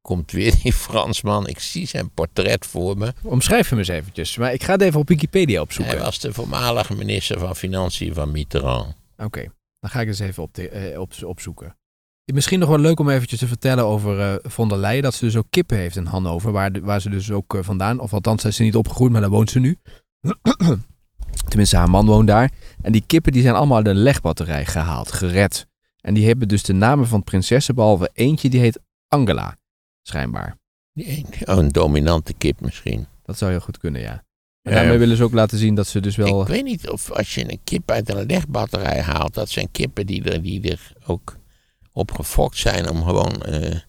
komt 0.00 0.30
weer 0.30 0.54
die 0.62 0.72
Fransman. 0.72 1.46
Ik 1.46 1.58
zie 1.58 1.86
zijn 1.86 2.10
portret 2.10 2.66
voor 2.66 2.98
me. 2.98 3.12
Omschrijf 3.22 3.68
hem 3.68 3.78
eens 3.78 3.88
eventjes. 3.88 4.36
Maar 4.36 4.52
ik 4.52 4.62
ga 4.62 4.72
het 4.72 4.82
even 4.82 5.00
op 5.00 5.08
Wikipedia 5.08 5.60
opzoeken. 5.60 5.94
Hij 5.94 6.02
was 6.04 6.18
de 6.18 6.32
voormalige 6.32 6.94
minister 6.94 7.38
van 7.38 7.56
Financiën 7.56 8.14
van 8.14 8.30
Mitterrand. 8.30 8.94
Oké, 9.16 9.52
dan 9.80 9.90
ga 9.90 10.00
ik 10.00 10.06
eens 10.08 10.18
even 10.18 10.42
op 10.42 10.58
eh, 10.58 11.00
op, 11.00 11.12
opzoeken. 11.24 11.76
Misschien 12.32 12.58
nog 12.58 12.68
wel 12.68 12.78
leuk 12.78 13.00
om 13.00 13.08
eventjes 13.10 13.38
te 13.38 13.46
vertellen 13.46 13.84
over 13.84 14.20
eh 14.20 14.34
von 14.50 14.68
der 14.68 14.78
Leyen. 14.78 15.02
Dat 15.02 15.14
ze 15.14 15.24
dus 15.24 15.36
ook 15.36 15.46
kippen 15.50 15.76
heeft 15.76 15.96
in 15.96 16.04
Hannover. 16.06 16.52
Waar, 16.52 16.72
de- 16.72 16.80
waar 16.80 17.00
ze 17.00 17.10
dus 17.10 17.30
ook 17.30 17.58
vandaan, 17.60 18.00
of 18.00 18.12
althans 18.12 18.40
zijn 18.40 18.52
ze 18.52 18.62
niet 18.62 18.76
opgegroeid, 18.76 19.12
maar 19.12 19.20
daar 19.20 19.30
woont 19.30 19.50
ze 19.50 19.58
nu. 19.60 19.78
Tenminste, 21.48 21.76
haar 21.76 21.90
man 21.90 22.06
woont 22.06 22.26
daar. 22.26 22.50
En 22.82 22.92
die 22.92 23.04
kippen 23.06 23.32
die 23.32 23.42
zijn 23.42 23.54
allemaal 23.54 23.76
uit 23.76 23.86
een 23.86 24.02
legbatterij 24.02 24.64
gehaald, 24.64 25.12
gered. 25.12 25.66
En 26.00 26.14
die 26.14 26.26
hebben 26.26 26.48
dus 26.48 26.62
de 26.62 26.72
namen 26.72 27.06
van 27.06 27.24
prinsessen, 27.24 27.74
behalve 27.74 28.10
eentje 28.14 28.48
die 28.48 28.60
heet 28.60 28.80
Angela. 29.08 29.56
Schijnbaar. 30.02 30.58
Die 30.92 31.06
een, 31.06 31.48
oh, 31.48 31.62
een 31.62 31.68
dominante 31.68 32.32
kip 32.32 32.60
misschien. 32.60 33.06
Dat 33.22 33.38
zou 33.38 33.50
heel 33.50 33.60
goed 33.60 33.78
kunnen, 33.78 34.00
ja. 34.00 34.24
En 34.62 34.72
daarmee 34.72 34.98
willen 34.98 35.16
ze 35.16 35.22
ook 35.22 35.32
laten 35.32 35.58
zien 35.58 35.74
dat 35.74 35.86
ze 35.86 36.00
dus 36.00 36.16
wel... 36.16 36.40
Ik 36.40 36.46
weet 36.46 36.64
niet 36.64 36.90
of 36.90 37.10
als 37.10 37.34
je 37.34 37.50
een 37.50 37.60
kip 37.64 37.90
uit 37.90 38.08
een 38.08 38.26
legbatterij 38.26 39.00
haalt, 39.00 39.34
dat 39.34 39.48
zijn 39.48 39.70
kippen 39.70 40.06
die 40.06 40.24
er, 40.24 40.42
die 40.42 40.70
er 40.70 40.92
ook 41.06 41.36
op 41.92 42.10
gefokt 42.10 42.56
zijn 42.56 42.90
om 42.90 43.04
gewoon 43.04 43.42
eh, 43.42 43.80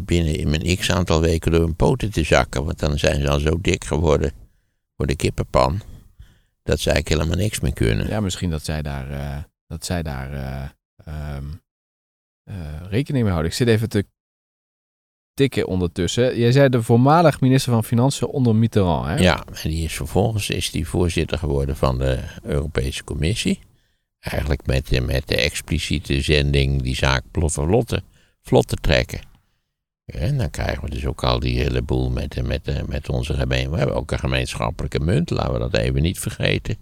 binnen 0.00 0.34
in 0.34 0.54
een 0.54 0.76
x 0.76 0.90
aantal 0.90 1.20
weken 1.20 1.52
door 1.52 1.60
hun 1.60 1.76
poten 1.76 2.10
te 2.10 2.22
zakken. 2.22 2.64
Want 2.64 2.78
dan 2.78 2.98
zijn 2.98 3.20
ze 3.20 3.28
al 3.28 3.38
zo 3.38 3.60
dik 3.60 3.84
geworden 3.84 4.32
voor 4.96 5.06
de 5.06 5.16
kippenpan, 5.16 5.80
dat 6.68 6.80
ze 6.80 6.90
eigenlijk 6.90 7.20
helemaal 7.20 7.44
niks 7.44 7.60
meer 7.60 7.72
kunnen. 7.72 8.08
Ja, 8.08 8.20
misschien 8.20 8.50
dat 8.50 8.64
zij 8.64 8.82
daar, 8.82 9.10
eh, 9.10 9.42
dat 9.66 9.84
zij 9.84 10.02
daar 10.02 10.32
eh, 10.32 10.68
ehm, 11.04 11.44
eh, 12.44 12.54
rekening 12.88 13.22
mee 13.24 13.32
houden. 13.32 13.50
Ik 13.50 13.56
zit 13.56 13.68
even 13.68 13.88
te 13.88 14.06
tikken 15.34 15.66
ondertussen. 15.66 16.38
Jij 16.38 16.52
zei 16.52 16.68
de 16.68 16.82
voormalig 16.82 17.40
minister 17.40 17.72
van 17.72 17.84
Financiën 17.84 18.26
onder 18.26 18.54
Mitterrand, 18.54 19.06
hè? 19.06 19.16
Ja, 19.16 19.44
en 19.62 19.70
die 19.70 19.84
is 19.84 19.94
vervolgens 19.94 20.50
is 20.50 20.70
die 20.70 20.88
voorzitter 20.88 21.38
geworden 21.38 21.76
van 21.76 21.98
de 21.98 22.20
Europese 22.42 23.04
Commissie. 23.04 23.58
Eigenlijk 24.18 24.66
met, 24.66 24.88
de- 24.88 25.00
met 25.00 25.28
de 25.28 25.36
expliciete 25.36 26.20
zending 26.20 26.82
die 26.82 26.94
zaak 26.96 27.22
vlot 28.42 28.68
te 28.68 28.76
trekken. 28.80 29.20
En 30.08 30.38
dan 30.38 30.50
krijgen 30.50 30.84
we 30.84 30.90
dus 30.90 31.06
ook 31.06 31.24
al 31.24 31.40
die 31.40 31.58
hele 31.58 31.82
boel 31.82 32.10
met, 32.10 32.42
met, 32.46 32.88
met 32.88 33.08
onze 33.08 33.34
gemeen. 33.34 33.70
We 33.70 33.76
hebben 33.76 33.96
ook 33.96 34.10
een 34.10 34.18
gemeenschappelijke 34.18 35.00
munt, 35.00 35.30
laten 35.30 35.52
we 35.52 35.58
dat 35.58 35.74
even 35.76 36.02
niet 36.02 36.18
vergeten. 36.18 36.76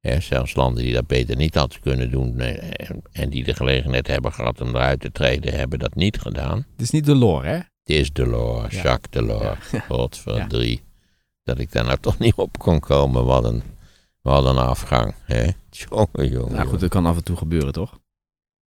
Ja, 0.00 0.20
zelfs 0.20 0.54
landen 0.54 0.82
die 0.84 0.92
dat 0.92 1.06
beter 1.06 1.36
niet 1.36 1.54
hadden 1.54 1.80
kunnen 1.80 2.10
doen 2.10 2.38
eh, 2.40 2.88
en- 2.88 3.02
en 3.12 3.30
die 3.30 3.44
de 3.44 3.54
gelegenheid 3.54 4.06
hebben 4.06 4.32
gehad 4.32 4.60
om 4.60 4.68
eruit 4.68 5.00
te 5.00 5.12
treden, 5.12 5.54
hebben 5.54 5.78
dat 5.78 5.94
niet 5.94 6.20
gedaan. 6.20 6.56
Het 6.56 6.80
is 6.80 6.90
niet 6.90 7.04
de 7.06 7.14
lore, 7.14 7.46
hè? 7.46 7.54
Het 7.54 7.98
is 7.98 8.12
Delors, 8.12 8.74
Ja. 8.74 8.82
Jacques 8.82 9.10
Delors. 9.10 9.70
Ja. 9.72 9.80
Godverdrie. 9.80 10.82
Dat 11.44 11.58
ik 11.58 11.72
daar 11.72 11.84
nou 11.84 11.98
toch 12.00 12.18
niet 12.18 12.34
op 12.34 12.58
kon 12.58 12.80
komen. 12.80 13.24
Wat 13.24 13.44
een, 13.44 13.62
wat 14.22 14.44
een 14.46 14.56
afgang. 14.58 15.14
Hè? 15.24 15.42
Jongen, 15.88 16.28
jongen. 16.30 16.52
Nou 16.54 16.68
goed, 16.68 16.80
dat 16.80 16.90
kan 16.90 17.06
af 17.06 17.16
en 17.16 17.24
toe 17.24 17.36
gebeuren, 17.36 17.72
toch? 17.72 17.98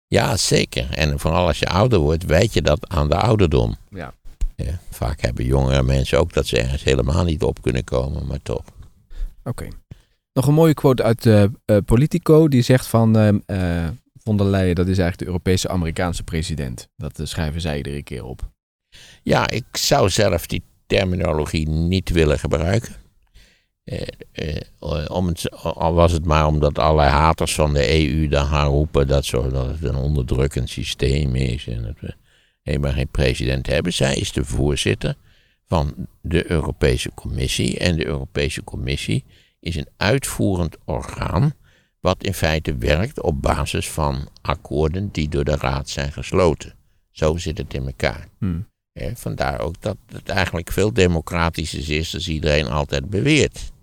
Ja, 0.08 0.38
zeker. 0.38 0.90
En 0.92 1.20
vooral 1.20 1.48
als 1.48 1.60
je 1.60 1.68
ouder 1.68 2.00
wordt, 2.00 2.26
weet 2.26 2.54
je 2.54 2.62
dat 2.62 2.90
aan 2.90 3.10
de 3.10 3.16
ouderdom. 3.16 3.76
Ja. 3.90 4.14
Ja, 4.56 4.80
vaak 4.90 5.22
hebben 5.22 5.46
jongere 5.46 5.84
mensen 5.84 6.20
ook 6.20 6.34
dat 6.34 6.48
ze 6.48 6.60
ergens 6.60 6.84
helemaal 6.84 7.24
niet 7.24 7.44
op 7.44 7.62
kunnen 7.62 7.84
komen, 7.84 8.28
maar 8.28 8.42
toch. 8.44 8.64
Oké. 9.44 9.68
Nog 10.34 10.48
een 10.48 10.54
mooie 10.54 10.74
quote 10.74 11.04
uit 11.04 11.26
eh, 11.26 11.44
eh, 11.44 11.50
Politico. 11.86 12.48
Die 12.48 12.62
zegt 12.62 12.88
van 12.88 13.18
ehm, 13.18 13.40
eh, 13.46 13.88
von 14.24 14.38
der 14.38 14.46
Leyen, 14.46 14.76
dat 14.76 14.88
is 14.88 14.98
eigenlijk 14.98 15.20
de 15.20 15.26
Europese 15.26 15.70
Amerikaanse 15.70 16.24
president. 16.24 16.88
Dat 16.96 17.20
schrijven 17.24 17.62
zij 17.62 17.78
iedere 17.78 18.04
keer 18.04 18.24
op. 18.24 18.50
Ja, 19.24 19.50
ik 19.50 19.66
zou 19.72 20.10
zelf 20.10 20.48
die 20.48 20.64
terminologie 20.88 21.70
niet 21.70 22.10
willen 22.10 22.40
gebruiken. 22.40 22.96
Eh, 23.88 24.08
eh, 24.32 25.06
om 25.08 25.28
het, 25.28 25.52
al 25.62 25.94
was 25.94 26.12
het 26.12 26.26
maar 26.26 26.46
omdat 26.46 26.80
allerlei 26.80 27.10
haters 27.10 27.56
van 27.56 27.74
de 27.74 28.10
EU 28.10 28.28
dan 28.28 28.46
gaan 28.46 28.68
roepen 28.68 29.08
dat, 29.08 29.26
zo, 29.26 29.50
dat 29.50 29.68
het 29.68 29.84
een 29.84 29.96
onderdrukkend 29.96 30.70
systeem 30.70 31.36
is 31.36 31.68
en 31.68 31.84
dat 31.84 31.96
we 32.00 32.16
helemaal 32.62 32.92
geen 32.92 33.08
president 33.08 33.68
hebben. 33.68 33.94
Zij 33.94 34.16
is 34.16 34.32
de 34.32 34.46
voorzitter 34.46 35.16
van 35.68 36.08
de 36.22 36.52
Europese 36.52 37.12
Commissie 37.16 37.78
en 37.78 37.96
de 37.96 38.06
Europese 38.06 38.64
Commissie 38.64 39.24
is 39.60 39.76
een 39.76 39.90
uitvoerend 39.98 40.78
orgaan 40.86 41.54
wat 42.00 42.24
in 42.24 42.34
feite 42.34 42.78
werkt 42.78 43.22
op 43.22 43.42
basis 43.42 43.90
van 43.90 44.30
akkoorden 44.42 45.10
die 45.12 45.30
door 45.30 45.44
de 45.44 45.56
Raad 45.56 45.90
zijn 45.90 46.12
gesloten. 46.12 46.76
Zo 47.12 47.38
zit 47.38 47.58
het 47.58 47.74
in 47.74 47.86
elkaar. 47.86 48.28
Hm. 48.40 48.60
Hè, 48.92 49.16
vandaar 49.16 49.60
ook 49.60 49.82
dat 49.82 49.98
het 50.12 50.30
eigenlijk 50.30 50.72
veel 50.72 50.94
democratischer 50.94 51.96
is 51.96 52.12
dan 52.12 52.22
iedereen 52.22 52.68
altijd 52.68 53.10
beweert. 53.10 53.76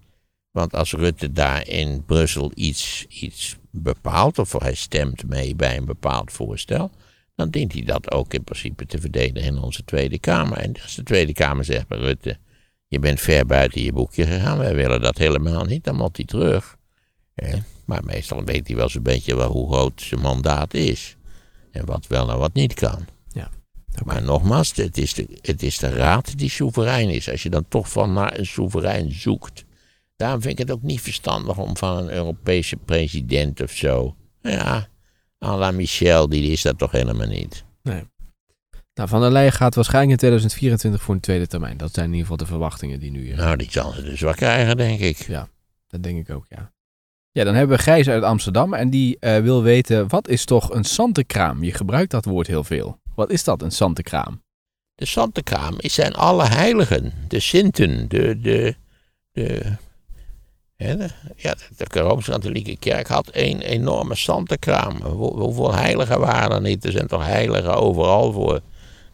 Want 0.55 0.75
als 0.75 0.93
Rutte 0.93 1.33
daar 1.33 1.69
in 1.69 2.05
Brussel 2.05 2.53
iets, 2.55 3.07
iets 3.09 3.57
bepaalt, 3.71 4.39
of 4.39 4.53
hij 4.53 4.75
stemt 4.75 5.29
mee 5.29 5.55
bij 5.55 5.77
een 5.77 5.85
bepaald 5.85 6.33
voorstel, 6.33 6.91
dan 7.35 7.51
dient 7.51 7.73
hij 7.73 7.83
dat 7.83 8.11
ook 8.11 8.35
in 8.35 8.45
principe 8.45 8.87
te 8.87 9.01
verdedigen 9.01 9.49
in 9.49 9.63
onze 9.63 9.85
Tweede 9.85 10.19
Kamer. 10.19 10.59
En 10.59 10.75
als 10.83 10.95
de 10.95 11.03
Tweede 11.03 11.33
Kamer 11.33 11.65
zegt 11.65 11.89
bij 11.89 11.99
Rutte, 11.99 12.37
je 12.89 12.99
bent 12.99 13.21
ver 13.21 13.47
buiten 13.47 13.83
je 13.83 13.93
boekje 13.93 14.27
gegaan, 14.27 14.59
wij 14.59 14.75
willen 14.75 15.01
dat 15.01 15.19
helemaal 15.19 15.65
niet, 15.65 15.85
dan 15.85 15.97
moet 15.97 16.17
hij 16.17 16.27
terug. 16.27 16.77
Maar 17.85 18.05
meestal 18.05 18.45
weet 18.45 18.67
hij 18.67 18.77
wel 18.77 18.89
zo'n 18.89 19.03
beetje 19.03 19.37
wel 19.37 19.51
hoe 19.51 19.73
groot 19.73 20.03
zijn 20.03 20.21
mandaat 20.21 20.75
is. 20.75 21.17
En 21.71 21.87
wat 21.87 22.07
wel 22.07 22.31
en 22.31 22.39
wat 22.39 22.55
niet 22.55 22.75
kan. 22.75 23.07
Maar 24.05 24.23
nogmaals, 24.23 24.73
het 24.77 24.99
is, 24.99 25.15
de, 25.15 25.39
het 25.41 25.63
is 25.63 25.79
de 25.79 25.89
raad 25.89 26.39
die 26.39 26.51
soeverein 26.51 27.09
is. 27.09 27.31
Als 27.31 27.43
je 27.43 27.51
dan 27.51 27.65
toch 27.69 27.91
van 27.91 28.13
naar 28.13 28.39
een 28.39 28.47
soeverein 28.47 29.13
zoekt. 29.13 29.65
Daarom 30.17 30.41
vind 30.41 30.53
ik 30.53 30.67
het 30.67 30.77
ook 30.77 30.83
niet 30.83 31.01
verstandig 31.01 31.59
om 31.59 31.77
van 31.77 31.97
een 31.97 32.11
Europese 32.11 32.77
president 32.77 33.61
of 33.61 33.71
zo. 33.71 34.17
Ja, 34.43 34.89
à 35.45 35.57
la 35.57 35.71
Michel, 35.71 36.29
die 36.29 36.51
is 36.53 36.63
dat 36.63 36.79
toch 36.79 36.91
helemaal 36.91 37.27
niet. 37.27 37.65
Nou, 38.95 39.09
van 39.09 39.21
der 39.21 39.31
Leyen 39.31 39.53
gaat 39.53 39.75
waarschijnlijk 39.75 40.13
in 40.13 40.19
2024 40.19 41.03
voor 41.03 41.15
een 41.15 41.21
tweede 41.21 41.47
termijn. 41.47 41.77
Dat 41.77 41.93
zijn 41.95 42.07
in 42.07 42.13
ieder 42.13 42.27
geval 42.31 42.47
de 42.47 42.53
verwachtingen 42.53 43.01
die 43.01 43.11
nu... 43.11 43.31
eh, 43.31 43.37
Nou, 43.39 43.57
die 43.57 43.71
zal 43.71 43.93
ze 43.93 44.03
dus 44.03 44.21
wel 44.21 44.35
krijgen, 44.35 44.77
denk 44.77 45.01
ik. 45.01 45.27
Dat 45.89 46.03
denk 46.03 46.29
ik 46.29 46.35
ook, 46.35 46.47
ja. 46.49 46.73
Ja, 47.31 47.45
dan 47.45 47.55
hebben 47.55 47.77
we 47.77 47.83
Gijs 47.83 48.09
uit 48.09 48.23
Amsterdam 48.23 48.75
en 48.75 48.91
die 48.91 49.19
eh, 49.19 49.39
wil 49.43 49.63
weten, 49.63 50.09
wat 50.09 50.29
is 50.29 50.45
toch 50.45 50.71
een 50.71 50.85
santekraam? 50.85 51.65
Je 51.65 51.73
gebruikt 51.73 52.11
dat 52.11 52.25
woord 52.25 52.47
heel 52.47 52.65
veel. 52.65 53.01
Wat 53.15 53.31
is 53.31 53.45
dat, 53.45 53.63
een 53.63 53.71
santekraam? 53.73 54.43
De 54.95 55.07
Santekraam 55.07 55.75
zijn 55.79 56.15
alle 56.15 56.45
heiligen, 56.49 57.13
de 57.29 57.41
Sinten, 57.41 58.09
de. 58.09 58.41
de, 58.41 58.75
de- 59.33 59.73
ja, 60.77 61.55
de 61.77 62.01
Rooms-Katholieke 62.01 62.77
Kerk 62.77 63.09
had 63.09 63.29
één 63.29 63.61
enorme 63.61 64.15
Santekraam. 64.15 65.03
Hoe- 65.03 65.39
hoeveel 65.41 65.75
heiligen 65.75 66.21
waren 66.21 66.51
er 66.51 66.61
niet? 66.61 66.85
Er 66.85 66.93
zijn 66.93 67.07
toch 67.07 67.25
heiligen 67.25 67.75
overal 67.75 68.33
voor. 68.33 68.55
Er 68.55 68.63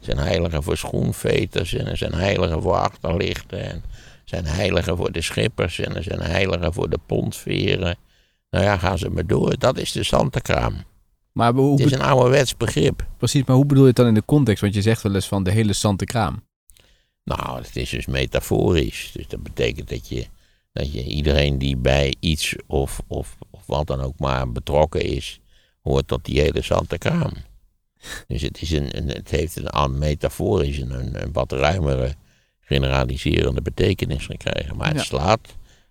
zijn 0.06 0.18
heiligen 0.18 0.62
voor 0.62 0.76
schoenveters 0.76 1.74
en 1.74 1.86
er 1.86 1.96
zijn 1.96 2.14
heiligen 2.14 2.62
voor 2.62 2.74
achterlichten. 2.74 3.62
En 3.64 3.74
er 3.74 3.82
zijn 4.24 4.46
heiligen 4.46 4.96
voor 4.96 5.12
de 5.12 5.22
schippers 5.22 5.78
en 5.78 5.96
er 5.96 6.02
zijn 6.02 6.20
heiligen 6.20 6.72
voor 6.72 6.90
de 6.90 6.98
pontveren. 7.06 7.96
Nou 8.50 8.64
ja, 8.64 8.76
gaan 8.78 8.98
ze 8.98 9.08
maar 9.10 9.26
door. 9.26 9.58
Dat 9.58 9.78
is 9.78 9.92
de 9.92 10.02
Santekraam. 10.04 10.84
Maar 11.32 11.52
hoe, 11.52 11.76
Het 11.82 11.86
is 11.86 11.92
een 11.92 12.02
ouderwets 12.02 12.56
begrip. 12.56 13.06
precies, 13.18 13.44
maar 13.44 13.56
hoe 13.56 13.66
bedoel 13.66 13.82
je 13.82 13.88
het 13.88 13.96
dan 13.96 14.06
in 14.06 14.14
de 14.14 14.24
context? 14.24 14.60
Want 14.62 14.74
je 14.74 14.82
zegt 14.82 15.02
wel 15.02 15.14
eens 15.14 15.28
van 15.28 15.42
de 15.42 15.50
hele 15.50 15.72
zante 15.72 16.04
kraam. 16.04 16.42
Nou, 17.24 17.56
het 17.62 17.76
is 17.76 17.90
dus 17.90 18.06
metaforisch. 18.06 19.10
Dus 19.14 19.28
dat 19.28 19.42
betekent 19.42 19.88
dat 19.88 20.08
je, 20.08 20.26
dat 20.72 20.92
je 20.92 21.04
iedereen 21.04 21.58
die 21.58 21.76
bij 21.76 22.14
iets 22.20 22.56
of, 22.66 23.00
of, 23.06 23.36
of 23.50 23.66
wat 23.66 23.86
dan 23.86 24.00
ook 24.00 24.18
maar 24.18 24.52
betrokken 24.52 25.00
is, 25.02 25.40
hoort 25.82 26.08
tot 26.08 26.24
die 26.24 26.40
hele 26.40 26.62
zante 26.62 26.98
kraam. 26.98 27.32
Dus 28.26 28.42
het, 28.42 28.62
is 28.62 28.70
een, 28.70 28.96
een- 28.96 29.08
het 29.08 29.30
heeft 29.30 29.56
een 29.56 29.72
aan 29.72 29.98
metaforisch 29.98 30.78
een, 30.78 31.22
een, 31.22 31.32
wat 31.32 31.52
ruimere 31.52 32.14
generaliserende 32.60 33.62
betekenis 33.62 34.26
gekregen. 34.26 34.76
Maar 34.76 34.88
het 34.88 34.96
Ja. 34.96 35.02
slaat 35.02 35.40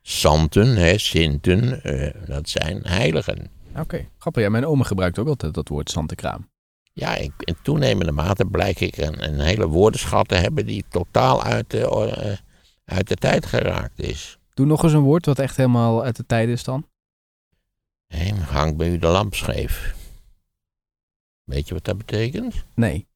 santen, 0.02 0.76
hè, 0.76 0.98
sinten, 0.98 1.84
eh, 1.84 2.28
dat 2.28 2.50
zijn 2.50 2.80
heiligen. 2.84 3.50
Oké, 3.78 4.08
grappig. 4.18 4.44
Ja, 4.44 4.50
mijn 4.50 4.66
oma 4.66 4.84
gebruikt 4.84 5.20
ook 5.20 5.28
altijd 5.28 5.54
dat 5.54 5.68
woord 5.68 5.90
zante 5.92 6.16
kraam. 6.16 6.50
Ja, 6.94 7.16
ik, 7.16 7.32
in 7.40 7.56
toenemende 7.64 8.12
mate 8.12 8.46
blijk 8.46 8.80
ik 8.80 8.98
een, 8.98 9.24
een 9.24 9.40
hele 9.40 9.68
woordenschat 9.68 10.28
te 10.28 10.36
hebben 10.36 10.66
die 10.66 10.84
totaal 10.90 11.44
uit 11.44 11.70
de, 11.70 11.80
eh, 12.16 12.38
uit 12.86 13.08
de 13.08 13.16
tijd 13.16 13.46
geraakt 13.46 14.00
is. 14.00 14.39
Doe 14.60 14.68
nog 14.68 14.84
eens 14.84 14.94
een 14.94 15.00
woord 15.02 15.26
wat 15.26 15.40
echt 15.40 15.58
helemaal 15.58 16.04
uit 16.04 16.16
de 16.16 16.26
tijd 16.26 16.50
is 16.50 16.64
dan. 16.64 16.86
Hé, 18.08 18.34
hangt 18.34 18.78
bij 18.78 18.90
u 18.90 18.98
de 18.98 19.08
lamp 19.08 19.36
scheef. 19.36 19.96
Weet 21.44 21.68
je 21.68 21.74
wat 21.74 21.84
dat 21.86 21.98
betekent? 21.98 22.64
Nee. 22.74 23.08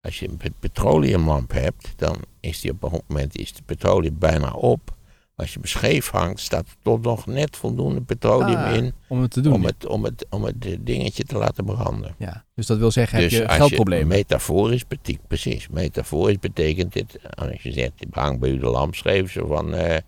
Als 0.00 0.18
je 0.18 0.28
een 0.28 0.36
pet- 0.36 0.58
petroleumlamp 0.58 1.52
hebt, 1.52 1.92
dan 1.96 2.16
is 2.40 2.60
die 2.60 2.70
op 2.70 2.82
een 2.82 3.00
moment 3.06 3.36
is 3.38 3.52
de 3.52 3.62
petroleum 3.62 4.18
bijna 4.18 4.50
op. 4.52 4.94
Als 5.34 5.52
je 5.52 5.58
hem 5.58 5.68
scheef 5.68 6.08
hangt, 6.10 6.40
staat 6.40 6.66
er 6.66 6.76
toch 6.82 7.00
nog 7.00 7.26
net 7.26 7.56
voldoende 7.56 8.00
petroleum 8.00 8.56
Ah, 8.56 8.76
in 8.76 8.92
Om 9.08 9.20
het 9.22 9.30
te 9.30 9.40
doen. 9.40 9.52
om 9.52 9.64
het, 9.64 9.86
om, 9.86 10.04
het, 10.04 10.26
om 10.30 10.44
het 10.44 10.64
eh, 10.66 10.76
dingetje 10.80 11.24
te 11.24 11.36
laten 11.38 11.64
branden. 11.64 12.14
Ja, 12.18 12.44
dus 12.54 12.66
dat 12.66 12.78
wil 12.78 12.90
zeggen, 12.90 13.18
heb 13.20 13.28
dus 13.30 13.38
je 13.38 13.46
als 13.48 13.56
geldproblemen. 13.56 14.08
je 14.08 14.14
metaforisch 14.14 14.86
betekent, 14.86 15.26
precies, 15.28 15.68
metaforisch 15.68 16.38
betekent 16.38 16.92
dit, 16.92 17.34
als 17.34 17.62
je 17.62 17.72
zegt, 17.72 17.92
hangt 18.10 18.40
bij 18.40 18.50
u 18.50 18.58
de 18.58 18.66
lamp 18.66 18.94
scheef, 18.94 19.32
zo 19.32 19.46
van, 19.46 19.74
eh, 19.74 19.98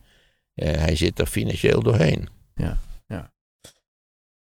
hij 0.54 0.96
zit 0.96 1.18
er 1.18 1.26
financieel 1.26 1.82
doorheen. 1.82 2.28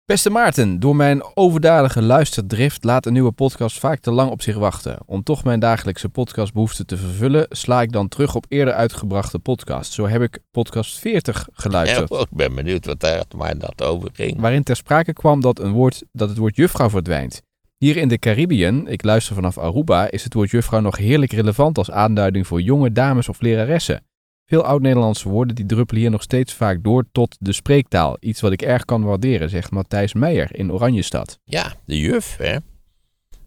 Beste 0.07 0.29
Maarten, 0.29 0.79
door 0.79 0.95
mijn 0.95 1.21
overdadige 1.33 2.01
luisterdrift 2.01 2.83
laat 2.83 3.05
een 3.05 3.13
nieuwe 3.13 3.31
podcast 3.31 3.79
vaak 3.79 3.99
te 3.99 4.11
lang 4.11 4.31
op 4.31 4.41
zich 4.41 4.55
wachten. 4.55 4.97
Om 5.05 5.23
toch 5.23 5.43
mijn 5.43 5.59
dagelijkse 5.59 6.09
podcastbehoeften 6.09 6.85
te 6.85 6.97
vervullen, 6.97 7.45
sla 7.49 7.81
ik 7.81 7.91
dan 7.91 8.07
terug 8.07 8.35
op 8.35 8.45
eerder 8.47 8.73
uitgebrachte 8.73 9.39
podcasts. 9.39 9.95
Zo 9.95 10.07
heb 10.07 10.21
ik 10.21 10.39
podcast 10.51 10.99
40 10.99 11.47
geluisterd. 11.51 12.09
Ja, 12.09 12.19
ik 12.19 12.27
ben 12.29 12.55
benieuwd 12.55 12.85
wat 12.85 12.99
daar 12.99 13.23
maar 13.35 13.57
dat 13.57 13.83
over 13.83 14.09
ging. 14.13 14.39
waarin 14.39 14.63
ter 14.63 14.75
sprake 14.75 15.13
kwam 15.13 15.41
dat, 15.41 15.59
een 15.59 15.71
woord, 15.71 16.03
dat 16.11 16.29
het 16.29 16.37
woord 16.37 16.55
juffrouw 16.55 16.89
verdwijnt. 16.89 17.41
Hier 17.77 17.97
in 17.97 18.07
de 18.07 18.17
Caribbean, 18.17 18.87
ik 18.87 19.03
luister 19.03 19.35
vanaf 19.35 19.57
Aruba, 19.57 20.11
is 20.11 20.23
het 20.23 20.33
woord 20.33 20.49
juffrouw 20.49 20.79
nog 20.79 20.97
heerlijk 20.97 21.31
relevant 21.31 21.77
als 21.77 21.91
aanduiding 21.91 22.47
voor 22.47 22.61
jonge 22.61 22.91
dames 22.91 23.29
of 23.29 23.41
leraressen. 23.41 24.03
Veel 24.49 24.63
oud-Nederlandse 24.63 25.29
woorden 25.29 25.55
die 25.55 25.65
druppelen 25.65 26.01
hier 26.01 26.11
nog 26.11 26.21
steeds 26.21 26.53
vaak 26.53 26.83
door 26.83 27.05
tot 27.11 27.35
de 27.39 27.53
spreektaal. 27.53 28.17
Iets 28.19 28.41
wat 28.41 28.51
ik 28.51 28.61
erg 28.61 28.85
kan 28.85 29.03
waarderen, 29.03 29.49
zegt 29.49 29.71
Matthijs 29.71 30.13
Meijer 30.13 30.55
in 30.55 30.71
Oranjestad. 30.71 31.39
Ja, 31.43 31.73
de 31.85 31.99
juf, 31.99 32.37
hè. 32.37 32.57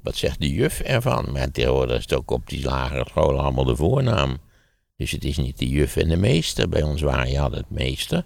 Wat 0.03 0.17
zegt 0.17 0.41
de 0.41 0.53
juf 0.53 0.81
ervan? 0.81 1.33
Maar 1.33 1.51
tegenwoordig 1.51 1.97
is 1.97 2.03
het 2.03 2.15
ook 2.15 2.31
op 2.31 2.49
die 2.49 2.65
lagere 2.65 3.07
scholen 3.09 3.41
allemaal 3.41 3.65
de 3.65 3.77
voornaam. 3.77 4.39
Dus 4.97 5.11
het 5.11 5.25
is 5.25 5.37
niet 5.37 5.59
de 5.59 5.69
juf 5.69 5.97
en 5.97 6.09
de 6.09 6.17
meester. 6.17 6.69
Bij 6.69 6.83
ons 6.83 7.03
waren 7.03 7.31
je 7.31 7.39
had 7.39 7.55
het 7.55 7.71
meester. 7.71 8.25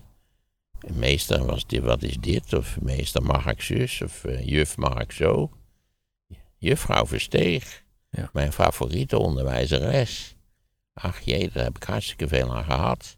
En 0.80 0.98
meester 0.98 1.46
was 1.46 1.66
dit, 1.66 1.82
wat 1.82 2.02
is 2.02 2.16
dit? 2.20 2.52
Of 2.52 2.80
meester 2.80 3.22
mag 3.22 3.46
ik 3.46 3.62
zus? 3.62 4.02
Of 4.02 4.24
eh, 4.24 4.46
juf 4.46 4.76
mag 4.76 5.00
ik 5.00 5.12
zo? 5.12 5.50
Juffrouw 6.58 7.06
Versteeg. 7.06 7.84
Ja. 8.10 8.30
Mijn 8.32 8.52
favoriete 8.52 9.18
onderwijzeres. 9.18 10.33
Ach 10.94 11.20
jee, 11.20 11.50
daar 11.52 11.64
heb 11.64 11.76
ik 11.76 11.82
hartstikke 11.82 12.28
veel 12.28 12.56
aan 12.56 12.64
gehad. 12.64 13.16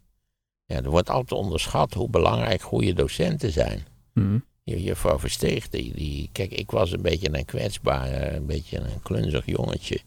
Ja, 0.65 0.77
er 0.77 0.91
wordt 0.91 1.11
altijd 1.11 1.41
onderschat 1.41 1.95
hoe 1.95 2.11
belangrijk 2.11 2.63
goede 2.63 2.93
docenten 2.93 3.53
zijn. 3.53 3.87
Hm. 4.13 4.39
Je- 4.63 4.83
Juffrouw 4.83 5.19
Versteeg, 5.19 5.69
die, 5.69 5.95
die, 5.95 6.29
kijk, 6.33 6.51
ik 6.53 6.71
was 6.71 6.93
een 6.93 7.03
beetje 7.03 7.39
een 7.39 7.45
kwetsbaar, 7.45 8.33
een 8.35 8.47
beetje 8.47 8.79
een 8.79 9.03
klunzig 9.03 9.47
jongetje. 9.47 10.01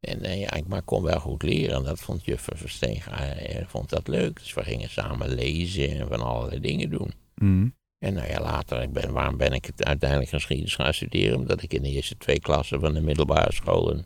En 0.00 0.22
eh, 0.22 0.40
ja, 0.40 0.52
ik 0.52 0.66
maar 0.66 0.82
kon 0.82 1.02
wel 1.02 1.20
goed 1.20 1.42
leren. 1.42 1.84
Dat 1.84 2.00
vond 2.00 2.24
juffrouw 2.24 2.58
Versteeg, 2.58 3.08
eh, 3.08 3.56
eh, 3.58 3.66
vond 3.66 3.90
dat 3.90 4.08
leuk. 4.08 4.38
Dus 4.38 4.54
we 4.54 4.62
gingen 4.62 4.90
samen 4.90 5.28
lezen 5.34 5.90
en 5.98 6.08
van 6.08 6.20
allerlei 6.20 6.60
dingen 6.60 6.90
doen. 6.90 7.12
Hm. 7.34 7.68
En 7.98 8.14
nou 8.14 8.28
ja, 8.28 8.40
later, 8.40 8.82
ik 8.82 8.92
ben, 8.92 9.12
waarom 9.12 9.36
ben 9.36 9.52
ik 9.52 9.64
het 9.64 9.84
uiteindelijk 9.84 10.30
geschiedenis 10.30 10.74
gaan 10.74 10.94
studeren? 10.94 11.38
Omdat 11.38 11.62
ik 11.62 11.72
in 11.72 11.82
de 11.82 11.90
eerste 11.90 12.16
twee 12.16 12.40
klassen 12.40 12.80
van 12.80 12.94
de 12.94 13.00
middelbare 13.00 13.52
school 13.52 13.90
een 13.90 14.04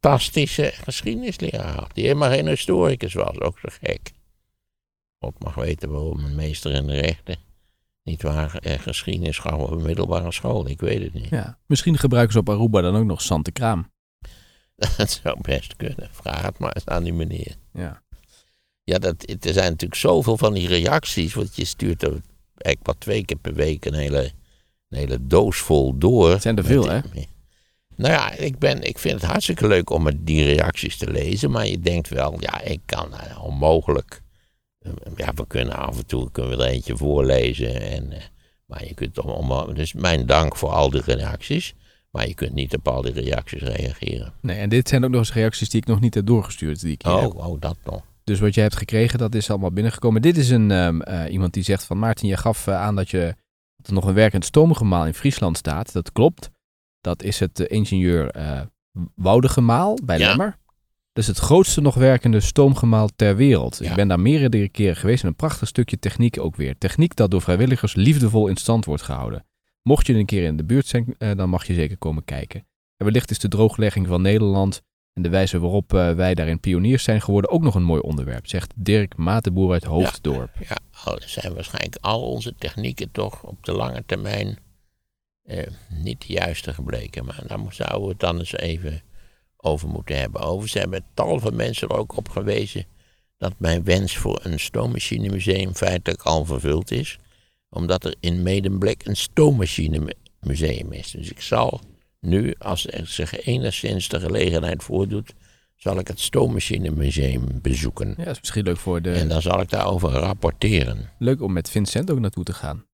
fantastische 0.00 0.72
geschiedenisleraar. 0.84 1.90
Die 1.92 2.04
helemaal 2.04 2.30
geen 2.30 2.46
historicus 2.48 3.14
was, 3.14 3.40
ook 3.40 3.58
zo 3.58 3.68
gek. 3.80 4.12
God 5.18 5.44
mag 5.44 5.54
weten 5.54 5.90
waarom 5.90 6.24
een 6.24 6.34
meester 6.34 6.72
in 6.72 6.86
de 6.86 7.00
rechten 7.00 7.46
niet 8.08 8.22
waar 8.22 8.54
eh, 8.54 8.78
geschiedenis 8.78 9.38
gaf 9.38 9.60
op 9.60 9.70
een 9.70 9.82
middelbare 9.82 10.32
school. 10.32 10.68
Ik 10.68 10.80
weet 10.80 11.02
het 11.02 11.14
niet. 11.14 11.28
Ja. 11.28 11.58
Misschien 11.66 11.98
gebruiken 11.98 12.32
ze 12.32 12.38
op 12.38 12.48
Aruba 12.48 12.80
dan 12.80 12.96
ook 12.96 13.04
nog 13.04 13.22
Sante 13.22 13.52
Kraam. 13.52 13.90
Dat 14.96 15.10
zou 15.10 15.40
best 15.40 15.76
kunnen. 15.76 16.08
Vraag 16.12 16.42
het 16.42 16.58
maar 16.58 16.72
eens 16.72 16.86
aan 16.86 17.02
die 17.02 17.12
meneer. 17.12 17.56
Ja. 17.72 18.02
Ja, 18.84 18.98
dat, 18.98 19.22
er 19.28 19.52
zijn 19.52 19.70
natuurlijk 19.70 20.00
zoveel 20.00 20.36
van 20.36 20.54
die 20.54 20.68
reacties. 20.68 21.34
Want 21.34 21.56
je 21.56 21.64
stuurt 21.64 22.02
er 22.02 22.20
eigenlijk 22.56 22.86
wat 22.86 23.00
twee 23.00 23.24
keer 23.24 23.36
per 23.36 23.54
week 23.54 23.84
een 23.84 23.94
hele, 23.94 24.22
een 24.88 24.98
hele 24.98 25.26
doos 25.26 25.58
vol 25.58 25.98
door. 25.98 26.30
Het 26.30 26.42
zijn 26.42 26.56
er 26.56 26.64
veel, 26.64 26.88
hè? 26.88 27.00
Nou 27.98 28.12
ja, 28.12 28.32
ik, 28.32 28.58
ben, 28.58 28.82
ik 28.82 28.98
vind 28.98 29.20
het 29.20 29.30
hartstikke 29.30 29.66
leuk 29.66 29.90
om 29.90 30.08
die 30.24 30.44
reacties 30.44 30.96
te 30.96 31.10
lezen. 31.10 31.50
Maar 31.50 31.66
je 31.66 31.80
denkt 31.80 32.08
wel, 32.08 32.36
ja, 32.40 32.60
ik 32.60 32.80
kan 32.86 33.14
eh, 33.14 33.44
onmogelijk. 33.44 34.22
eh, 34.78 34.92
Ja, 35.16 35.32
we 35.34 35.46
kunnen 35.46 35.76
af 35.76 35.96
en 35.98 36.06
toe 36.06 36.30
kunnen 36.30 36.56
we 36.58 36.64
er 36.64 36.70
eentje 36.70 36.96
voorlezen. 36.96 37.80
En, 37.80 38.12
eh, 38.12 38.22
maar 38.66 38.84
je 38.84 38.94
kunt 38.94 39.14
toch 39.14 39.24
onmo- 39.36 39.72
Dus 39.72 39.92
mijn 39.92 40.26
dank 40.26 40.56
voor 40.56 40.68
al 40.70 40.90
die 40.90 41.02
reacties. 41.04 41.74
Maar 42.10 42.28
je 42.28 42.34
kunt 42.34 42.52
niet 42.54 42.76
op 42.76 42.88
al 42.88 43.02
die 43.02 43.12
reacties 43.12 43.62
reageren. 43.62 44.32
Nee, 44.40 44.58
en 44.58 44.68
dit 44.68 44.88
zijn 44.88 45.04
ook 45.04 45.10
nog 45.10 45.20
eens 45.20 45.32
reacties 45.32 45.68
die 45.68 45.80
ik 45.80 45.86
nog 45.86 46.00
niet 46.00 46.14
heb 46.14 46.26
doorgestuurd. 46.26 46.80
Die 46.80 46.92
ik 46.92 47.02
heb. 47.02 47.12
Oh, 47.12 47.46
oh, 47.48 47.60
dat 47.60 47.76
nog. 47.84 48.02
Dus 48.24 48.38
wat 48.40 48.54
jij 48.54 48.62
hebt 48.64 48.76
gekregen, 48.76 49.18
dat 49.18 49.34
is 49.34 49.50
allemaal 49.50 49.72
binnengekomen. 49.72 50.22
Dit 50.22 50.36
is 50.36 50.50
een, 50.50 50.70
ehm, 50.70 51.00
eh, 51.00 51.32
iemand 51.32 51.52
die 51.54 51.62
zegt 51.62 51.84
van... 51.84 51.98
Maarten, 51.98 52.28
je 52.28 52.36
gaf 52.36 52.68
aan 52.68 52.94
dat, 52.96 53.10
je, 53.10 53.34
dat 53.76 53.86
er 53.86 53.92
nog 53.92 54.04
een 54.04 54.14
werkend 54.14 54.44
stoomgemaal 54.44 55.06
in 55.06 55.14
Friesland 55.14 55.56
staat. 55.56 55.92
Dat 55.92 56.12
klopt. 56.12 56.50
Dat 57.00 57.22
is 57.22 57.40
het 57.40 57.60
eh, 57.60 57.76
ingenieur 57.76 58.30
eh 58.30 58.60
Woudegemaal 59.14 59.98
bij 60.04 60.18
Ja. 60.18 60.28
Lemmer. 60.28 60.58
Dat 61.12 61.22
is 61.22 61.26
het 61.26 61.38
grootste 61.38 61.80
nog 61.80 61.94
werkende 61.94 62.40
stoomgemaal 62.40 63.08
ter 63.16 63.36
wereld. 63.36 63.78
Ja. 63.82 63.90
Ik 63.90 63.96
ben 63.96 64.08
daar 64.08 64.20
meerdere 64.20 64.68
keren 64.68 64.96
geweest 64.96 65.22
en 65.22 65.28
een 65.28 65.36
prachtig 65.36 65.68
stukje 65.68 65.98
techniek 65.98 66.40
ook 66.40 66.56
weer. 66.56 66.78
Techniek 66.78 67.16
dat 67.16 67.30
door 67.30 67.42
vrijwilligers 67.42 67.94
liefdevol 67.94 68.48
in 68.48 68.56
stand 68.56 68.84
wordt 68.84 69.02
gehouden. 69.02 69.46
Mocht 69.82 70.06
je 70.06 70.14
een 70.14 70.26
keer 70.26 70.44
in 70.44 70.56
de 70.56 70.64
buurt 70.64 70.86
zijn, 70.86 71.14
eh, 71.18 71.30
dan 71.36 71.48
mag 71.48 71.66
je 71.66 71.74
zeker 71.74 71.98
komen 71.98 72.24
kijken. 72.24 72.66
En 72.96 73.04
wellicht 73.04 73.30
is 73.30 73.38
de 73.38 73.48
drooglegging 73.48 74.06
van 74.06 74.22
Nederland 74.22 74.82
en 75.12 75.22
de 75.22 75.28
wijze 75.28 75.58
waarop 75.58 75.90
wij 75.90 76.34
daarin 76.34 76.60
pioniers 76.60 77.02
zijn 77.04 77.22
geworden 77.22 77.50
ook 77.50 77.62
nog 77.62 77.74
een 77.74 77.82
mooi 77.82 78.00
onderwerp, 78.00 78.46
zegt 78.46 78.72
Dirk 78.76 79.16
Matenboer 79.16 79.72
uit 79.72 79.84
Hoofddorp. 79.84 80.50
Ja, 80.68 80.76
al 81.04 81.18
zijn 81.26 81.54
waarschijnlijk 81.54 81.96
al 82.00 82.22
onze 82.22 82.54
technieken 82.58 83.10
toch 83.10 83.42
op 83.42 83.64
de 83.64 83.72
lange 83.72 84.02
termijn 84.06 84.58
eh, 85.48 85.66
niet 85.88 86.26
de 86.26 86.32
juiste 86.32 86.74
gebleken. 86.74 87.24
Maar 87.24 87.42
daar 87.46 87.58
zouden 87.68 88.02
we 88.02 88.08
het 88.08 88.20
dan 88.20 88.38
eens 88.38 88.56
even 88.56 89.02
over 89.56 89.88
moeten 89.88 90.18
hebben. 90.18 90.40
Overigens 90.40 90.72
hebben 90.72 91.04
tal 91.14 91.40
van 91.40 91.56
mensen 91.56 91.88
er 91.88 91.96
ook 91.96 92.16
op 92.16 92.28
gewezen 92.28 92.86
dat 93.36 93.52
mijn 93.56 93.84
wens 93.84 94.16
voor 94.16 94.40
een 94.42 94.60
stoommachinemuseum 94.60 95.74
feitelijk 95.74 96.22
al 96.22 96.44
vervuld 96.44 96.90
is. 96.90 97.18
Omdat 97.70 98.04
er 98.04 98.14
in 98.20 98.42
Medemblik 98.42 99.06
een 99.06 99.16
stoommachinemuseum 99.16 100.92
is. 100.92 101.10
Dus 101.10 101.30
ik 101.30 101.40
zal 101.40 101.80
nu, 102.20 102.54
als 102.58 102.86
er 102.86 103.06
zich 103.06 103.40
enigszins 103.40 104.08
de 104.08 104.20
gelegenheid 104.20 104.82
voordoet, 104.82 105.34
zal 105.76 105.98
ik 105.98 106.08
het 106.08 106.20
stoommachinemuseum 106.20 107.46
bezoeken. 107.62 108.08
Ja, 108.08 108.24
dat 108.24 108.32
is 108.32 108.40
misschien 108.40 108.64
leuk, 108.64 108.76
voor 108.76 109.02
de, 109.02 109.12
En 109.12 109.28
dan 109.28 109.42
zal 109.42 109.60
ik 109.60 109.70
daarover 109.70 110.10
rapporteren. 110.10 111.10
leuk 111.18 111.42
om 111.42 111.52
met 111.52 111.70
Vincent 111.70 112.10
ook 112.10 112.20
naartoe 112.20 112.44
te 112.44 112.52
gaan. 112.52 112.87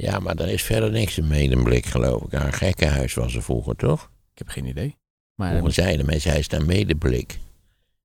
Ja, 0.00 0.18
maar 0.18 0.36
er 0.36 0.48
is 0.48 0.62
verder 0.62 0.90
niks 0.90 1.18
in 1.18 1.26
Medemblik, 1.26 1.86
geloof 1.86 2.22
ik. 2.22 2.32
Een 2.32 2.52
gekkenhuis 2.52 3.14
was 3.14 3.34
er 3.34 3.42
vroeger, 3.42 3.76
toch? 3.76 4.10
Ik 4.32 4.38
heb 4.38 4.48
geen 4.48 4.66
idee. 4.66 4.96
Maar 5.34 5.50
Vroeger 5.50 5.72
zeiden 5.72 6.06
mensen, 6.06 6.30
hij 6.30 6.38
is 6.38 6.48
naar 6.48 6.64
Medemblik. 6.64 7.38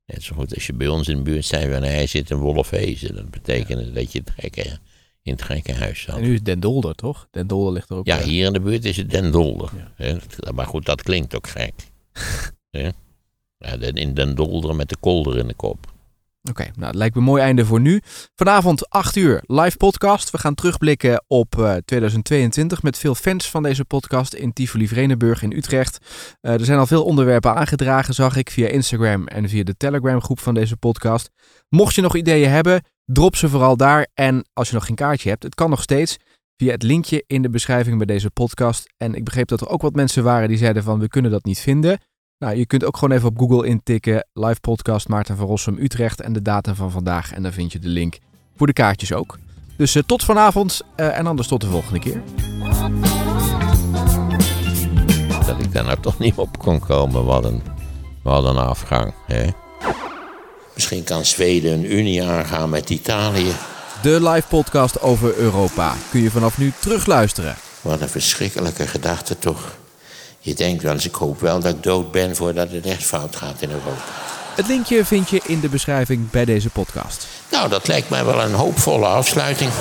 Net 0.06 0.24
zo 0.24 0.36
goed 0.36 0.54
als 0.54 0.68
je 0.68 0.74
bij 0.74 0.88
ons 0.88 1.08
in 1.08 1.18
de 1.18 1.24
buurt 1.24 1.46
zei 1.46 1.72
van, 1.74 1.84
hij 1.84 2.08
zit 2.08 2.30
in 2.30 2.38
Wolfhezen. 2.38 3.16
Dat 3.16 3.30
betekende 3.30 3.92
dat 3.92 4.12
je 4.12 4.20
het 4.20 4.32
gekke, 4.38 4.78
in 5.22 5.32
het 5.32 5.42
gekkenhuis 5.42 6.02
zat. 6.02 6.16
en 6.16 6.22
nu 6.22 6.34
is 6.34 6.44
Den 6.44 6.60
Dolder, 6.60 6.96
toch? 6.96 7.28
Den 7.32 7.48
Dolder 7.48 7.74
ligt 7.74 7.90
er 7.90 7.96
ook. 7.96 8.06
Ja, 8.06 8.20
eh, 8.20 8.24
hier 8.24 8.46
in 8.46 8.54
de 8.54 8.60
buurt 8.60 8.86
is 8.86 8.98
het 8.98 9.10
Den 9.10 9.32
Dolder. 9.32 9.72
Ja. 9.98 10.18
Maar 10.54 10.68
goed, 10.68 10.86
dat 10.86 11.02
klinkt 11.02 11.36
ook 11.36 11.48
gek. 11.48 11.74
Ja, 13.58 13.72
in 13.94 14.14
Den 14.14 14.36
Dolder 14.36 14.76
met 14.76 14.90
de 14.90 14.98
kolder 15.00 15.38
in 15.38 15.48
de 15.48 15.54
kop. 15.54 15.94
Oké, 16.50 16.64
nou 16.64 16.86
het 16.86 16.96
lijkt 16.96 17.16
me 17.16 17.22
een 17.22 17.28
mooi 17.28 17.42
einde 17.42 17.66
voor 17.66 17.82
nu. 17.82 18.02
Vanavond 18.36 18.90
8 18.90 19.16
uur 19.16 19.44
live 19.46 19.78
podcast. 19.78 20.30
We 20.30 20.38
gaan 20.38 20.56
terugblikken 20.56 21.24
op 21.28 21.56
uh, 21.60 21.76
2022 21.86 22.84
met 22.84 22.98
veel 22.98 23.16
fans 23.16 23.50
van 23.50 23.64
deze 23.64 23.86
podcast 23.86 24.34
in 24.34 24.54
Tivoli 24.54 24.88
Vredenburg 24.88 25.42
in 25.42 25.52
Utrecht. 25.52 25.98
Uh, 26.42 26.54
er 26.54 26.66
zijn 26.66 26.80
al 26.80 26.88
veel 26.88 27.04
onderwerpen 27.04 27.56
aangedragen, 27.56 28.14
zag 28.14 28.36
ik, 28.36 28.50
via 28.50 28.68
Instagram 28.68 29.28
en 29.28 29.50
via 29.50 29.64
de 29.64 29.78
Telegram 29.78 30.22
groep 30.22 30.40
van 30.40 30.54
deze 30.54 30.78
podcast. 30.78 31.30
Mocht 31.70 31.96
je 31.96 32.02
nog 32.02 32.16
ideeën 32.16 32.50
hebben, 32.50 32.84
drop 33.06 33.36
ze 33.36 33.50
vooral 33.50 33.78
daar. 33.78 34.08
En 34.14 34.46
als 34.54 34.68
je 34.68 34.74
nog 34.76 34.86
geen 34.86 34.96
kaartje 34.96 35.30
hebt, 35.30 35.44
het 35.44 35.56
kan 35.56 35.70
nog 35.70 35.82
steeds 35.82 36.18
via 36.58 36.72
het 36.72 36.84
linkje 36.84 37.24
in 37.28 37.42
de 37.42 37.50
beschrijving 37.50 37.98
bij 37.98 38.06
deze 38.06 38.32
podcast. 38.32 38.94
En 38.98 39.16
ik 39.16 39.24
begreep 39.24 39.48
dat 39.48 39.62
er 39.62 39.70
ook 39.70 39.82
wat 39.82 39.96
mensen 39.96 40.24
waren 40.24 40.48
die 40.48 40.58
zeiden 40.58 40.84
van 40.84 41.00
we 41.00 41.08
kunnen 41.08 41.32
dat 41.32 41.46
niet 41.46 41.60
vinden. 41.60 42.00
Nou, 42.40 42.58
je 42.58 42.66
kunt 42.66 42.84
ook 42.84 42.98
gewoon 42.98 43.18
even 43.18 43.30
op 43.30 43.38
Google 43.38 43.68
intikken 43.68 44.28
live 44.34 44.60
podcast 44.60 45.08
Maarten 45.08 45.38
van 45.38 45.48
Rossum 45.48 45.78
Utrecht 45.78 46.22
en 46.22 46.34
de 46.34 46.42
datum 46.42 46.76
van 46.76 46.92
vandaag. 46.92 47.34
En 47.34 47.44
dan 47.44 47.52
vind 47.52 47.72
je 47.72 47.80
de 47.80 47.88
link 47.88 48.18
voor 48.56 48.68
de 48.68 48.74
kaartjes 48.74 49.14
ook. 49.14 49.38
Dus 49.78 49.96
uh, 49.96 50.04
tot 50.06 50.24
vanavond 50.24 50.82
uh, 50.98 51.18
en 51.18 51.28
anders 51.28 51.48
tot 51.48 51.62
de 51.62 51.68
volgende 51.68 52.00
keer. 52.00 52.22
Dat 55.46 55.60
ik 55.60 55.74
daar 55.74 55.84
nou 55.84 56.00
toch 56.00 56.20
niet 56.20 56.36
op 56.36 56.58
kon 56.58 56.80
komen. 56.80 57.26
Wat 57.26 57.46
een, 57.46 57.62
wat 58.24 58.44
een 58.44 58.58
afgang. 58.58 59.14
Hè? 59.26 59.50
Misschien 60.74 61.04
kan 61.04 61.26
Zweden 61.26 61.74
een 61.74 61.94
unie 61.94 62.24
aangaan 62.24 62.70
met 62.70 62.90
Italië. 62.90 63.52
De 64.02 64.30
live 64.30 64.48
podcast 64.48 65.02
over 65.02 65.38
Europa 65.38 65.94
kun 66.12 66.22
je 66.22 66.32
vanaf 66.32 66.58
nu 66.58 66.74
terugluisteren. 66.80 67.56
Wat 67.82 68.02
een 68.02 68.10
verschrikkelijke 68.10 68.88
gedachte 68.88 69.40
toch. 69.40 69.78
Je 70.46 70.54
denkt 70.54 70.84
wel 70.84 70.94
eens, 70.94 71.06
ik 71.06 71.16
hoop 71.16 71.40
wel 71.40 71.60
dat 71.60 71.76
ik 71.76 71.84
dood 71.84 72.12
ben 72.12 72.36
voordat 72.36 72.72
het 72.72 72.86
echt 72.86 73.04
fout 73.04 73.36
gaat 73.36 73.62
in 73.62 73.70
Europa. 73.70 74.04
Het 74.56 74.68
linkje 74.68 75.06
vind 75.06 75.30
je 75.30 75.42
in 75.46 75.60
de 75.60 75.70
beschrijving 75.70 76.30
bij 76.30 76.46
deze 76.46 76.70
podcast. 76.70 77.28
Nou, 77.52 77.70
dat 77.70 77.88
lijkt 77.88 78.10
mij 78.10 78.26
wel 78.26 78.42
een 78.42 78.54
hoopvolle 78.54 79.06
afsluiting. 79.06 79.72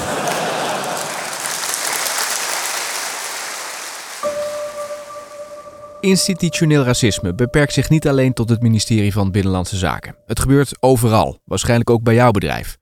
Institutioneel 6.01 6.83
racisme 6.83 7.35
beperkt 7.35 7.73
zich 7.73 7.89
niet 7.89 8.09
alleen 8.09 8.33
tot 8.33 8.49
het 8.49 8.63
ministerie 8.63 9.13
van 9.13 9.31
Binnenlandse 9.31 9.77
Zaken. 9.77 10.17
Het 10.27 10.41
gebeurt 10.41 10.77
overal, 10.81 11.41
waarschijnlijk 11.45 11.91
ook 11.91 12.03
bij 12.03 12.15
jouw 12.15 12.31
bedrijf. 12.31 12.79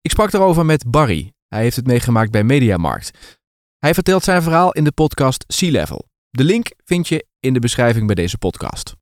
Ik 0.00 0.10
sprak 0.10 0.30
daarover 0.30 0.66
met 0.66 0.90
Barry. 0.90 1.32
Hij 1.48 1.62
heeft 1.62 1.76
het 1.76 1.86
meegemaakt 1.86 2.30
bij 2.30 2.44
Mediamarkt. 2.44 3.38
Hij 3.78 3.94
vertelt 3.94 4.24
zijn 4.24 4.42
verhaal 4.42 4.72
in 4.72 4.84
de 4.84 4.92
podcast 4.92 5.44
Sea 5.46 5.70
Level. 5.70 6.10
De 6.34 6.44
link 6.44 6.70
vind 6.84 7.08
je 7.08 7.26
in 7.40 7.52
de 7.52 7.58
beschrijving 7.58 8.06
bij 8.06 8.14
deze 8.14 8.38
podcast. 8.38 8.94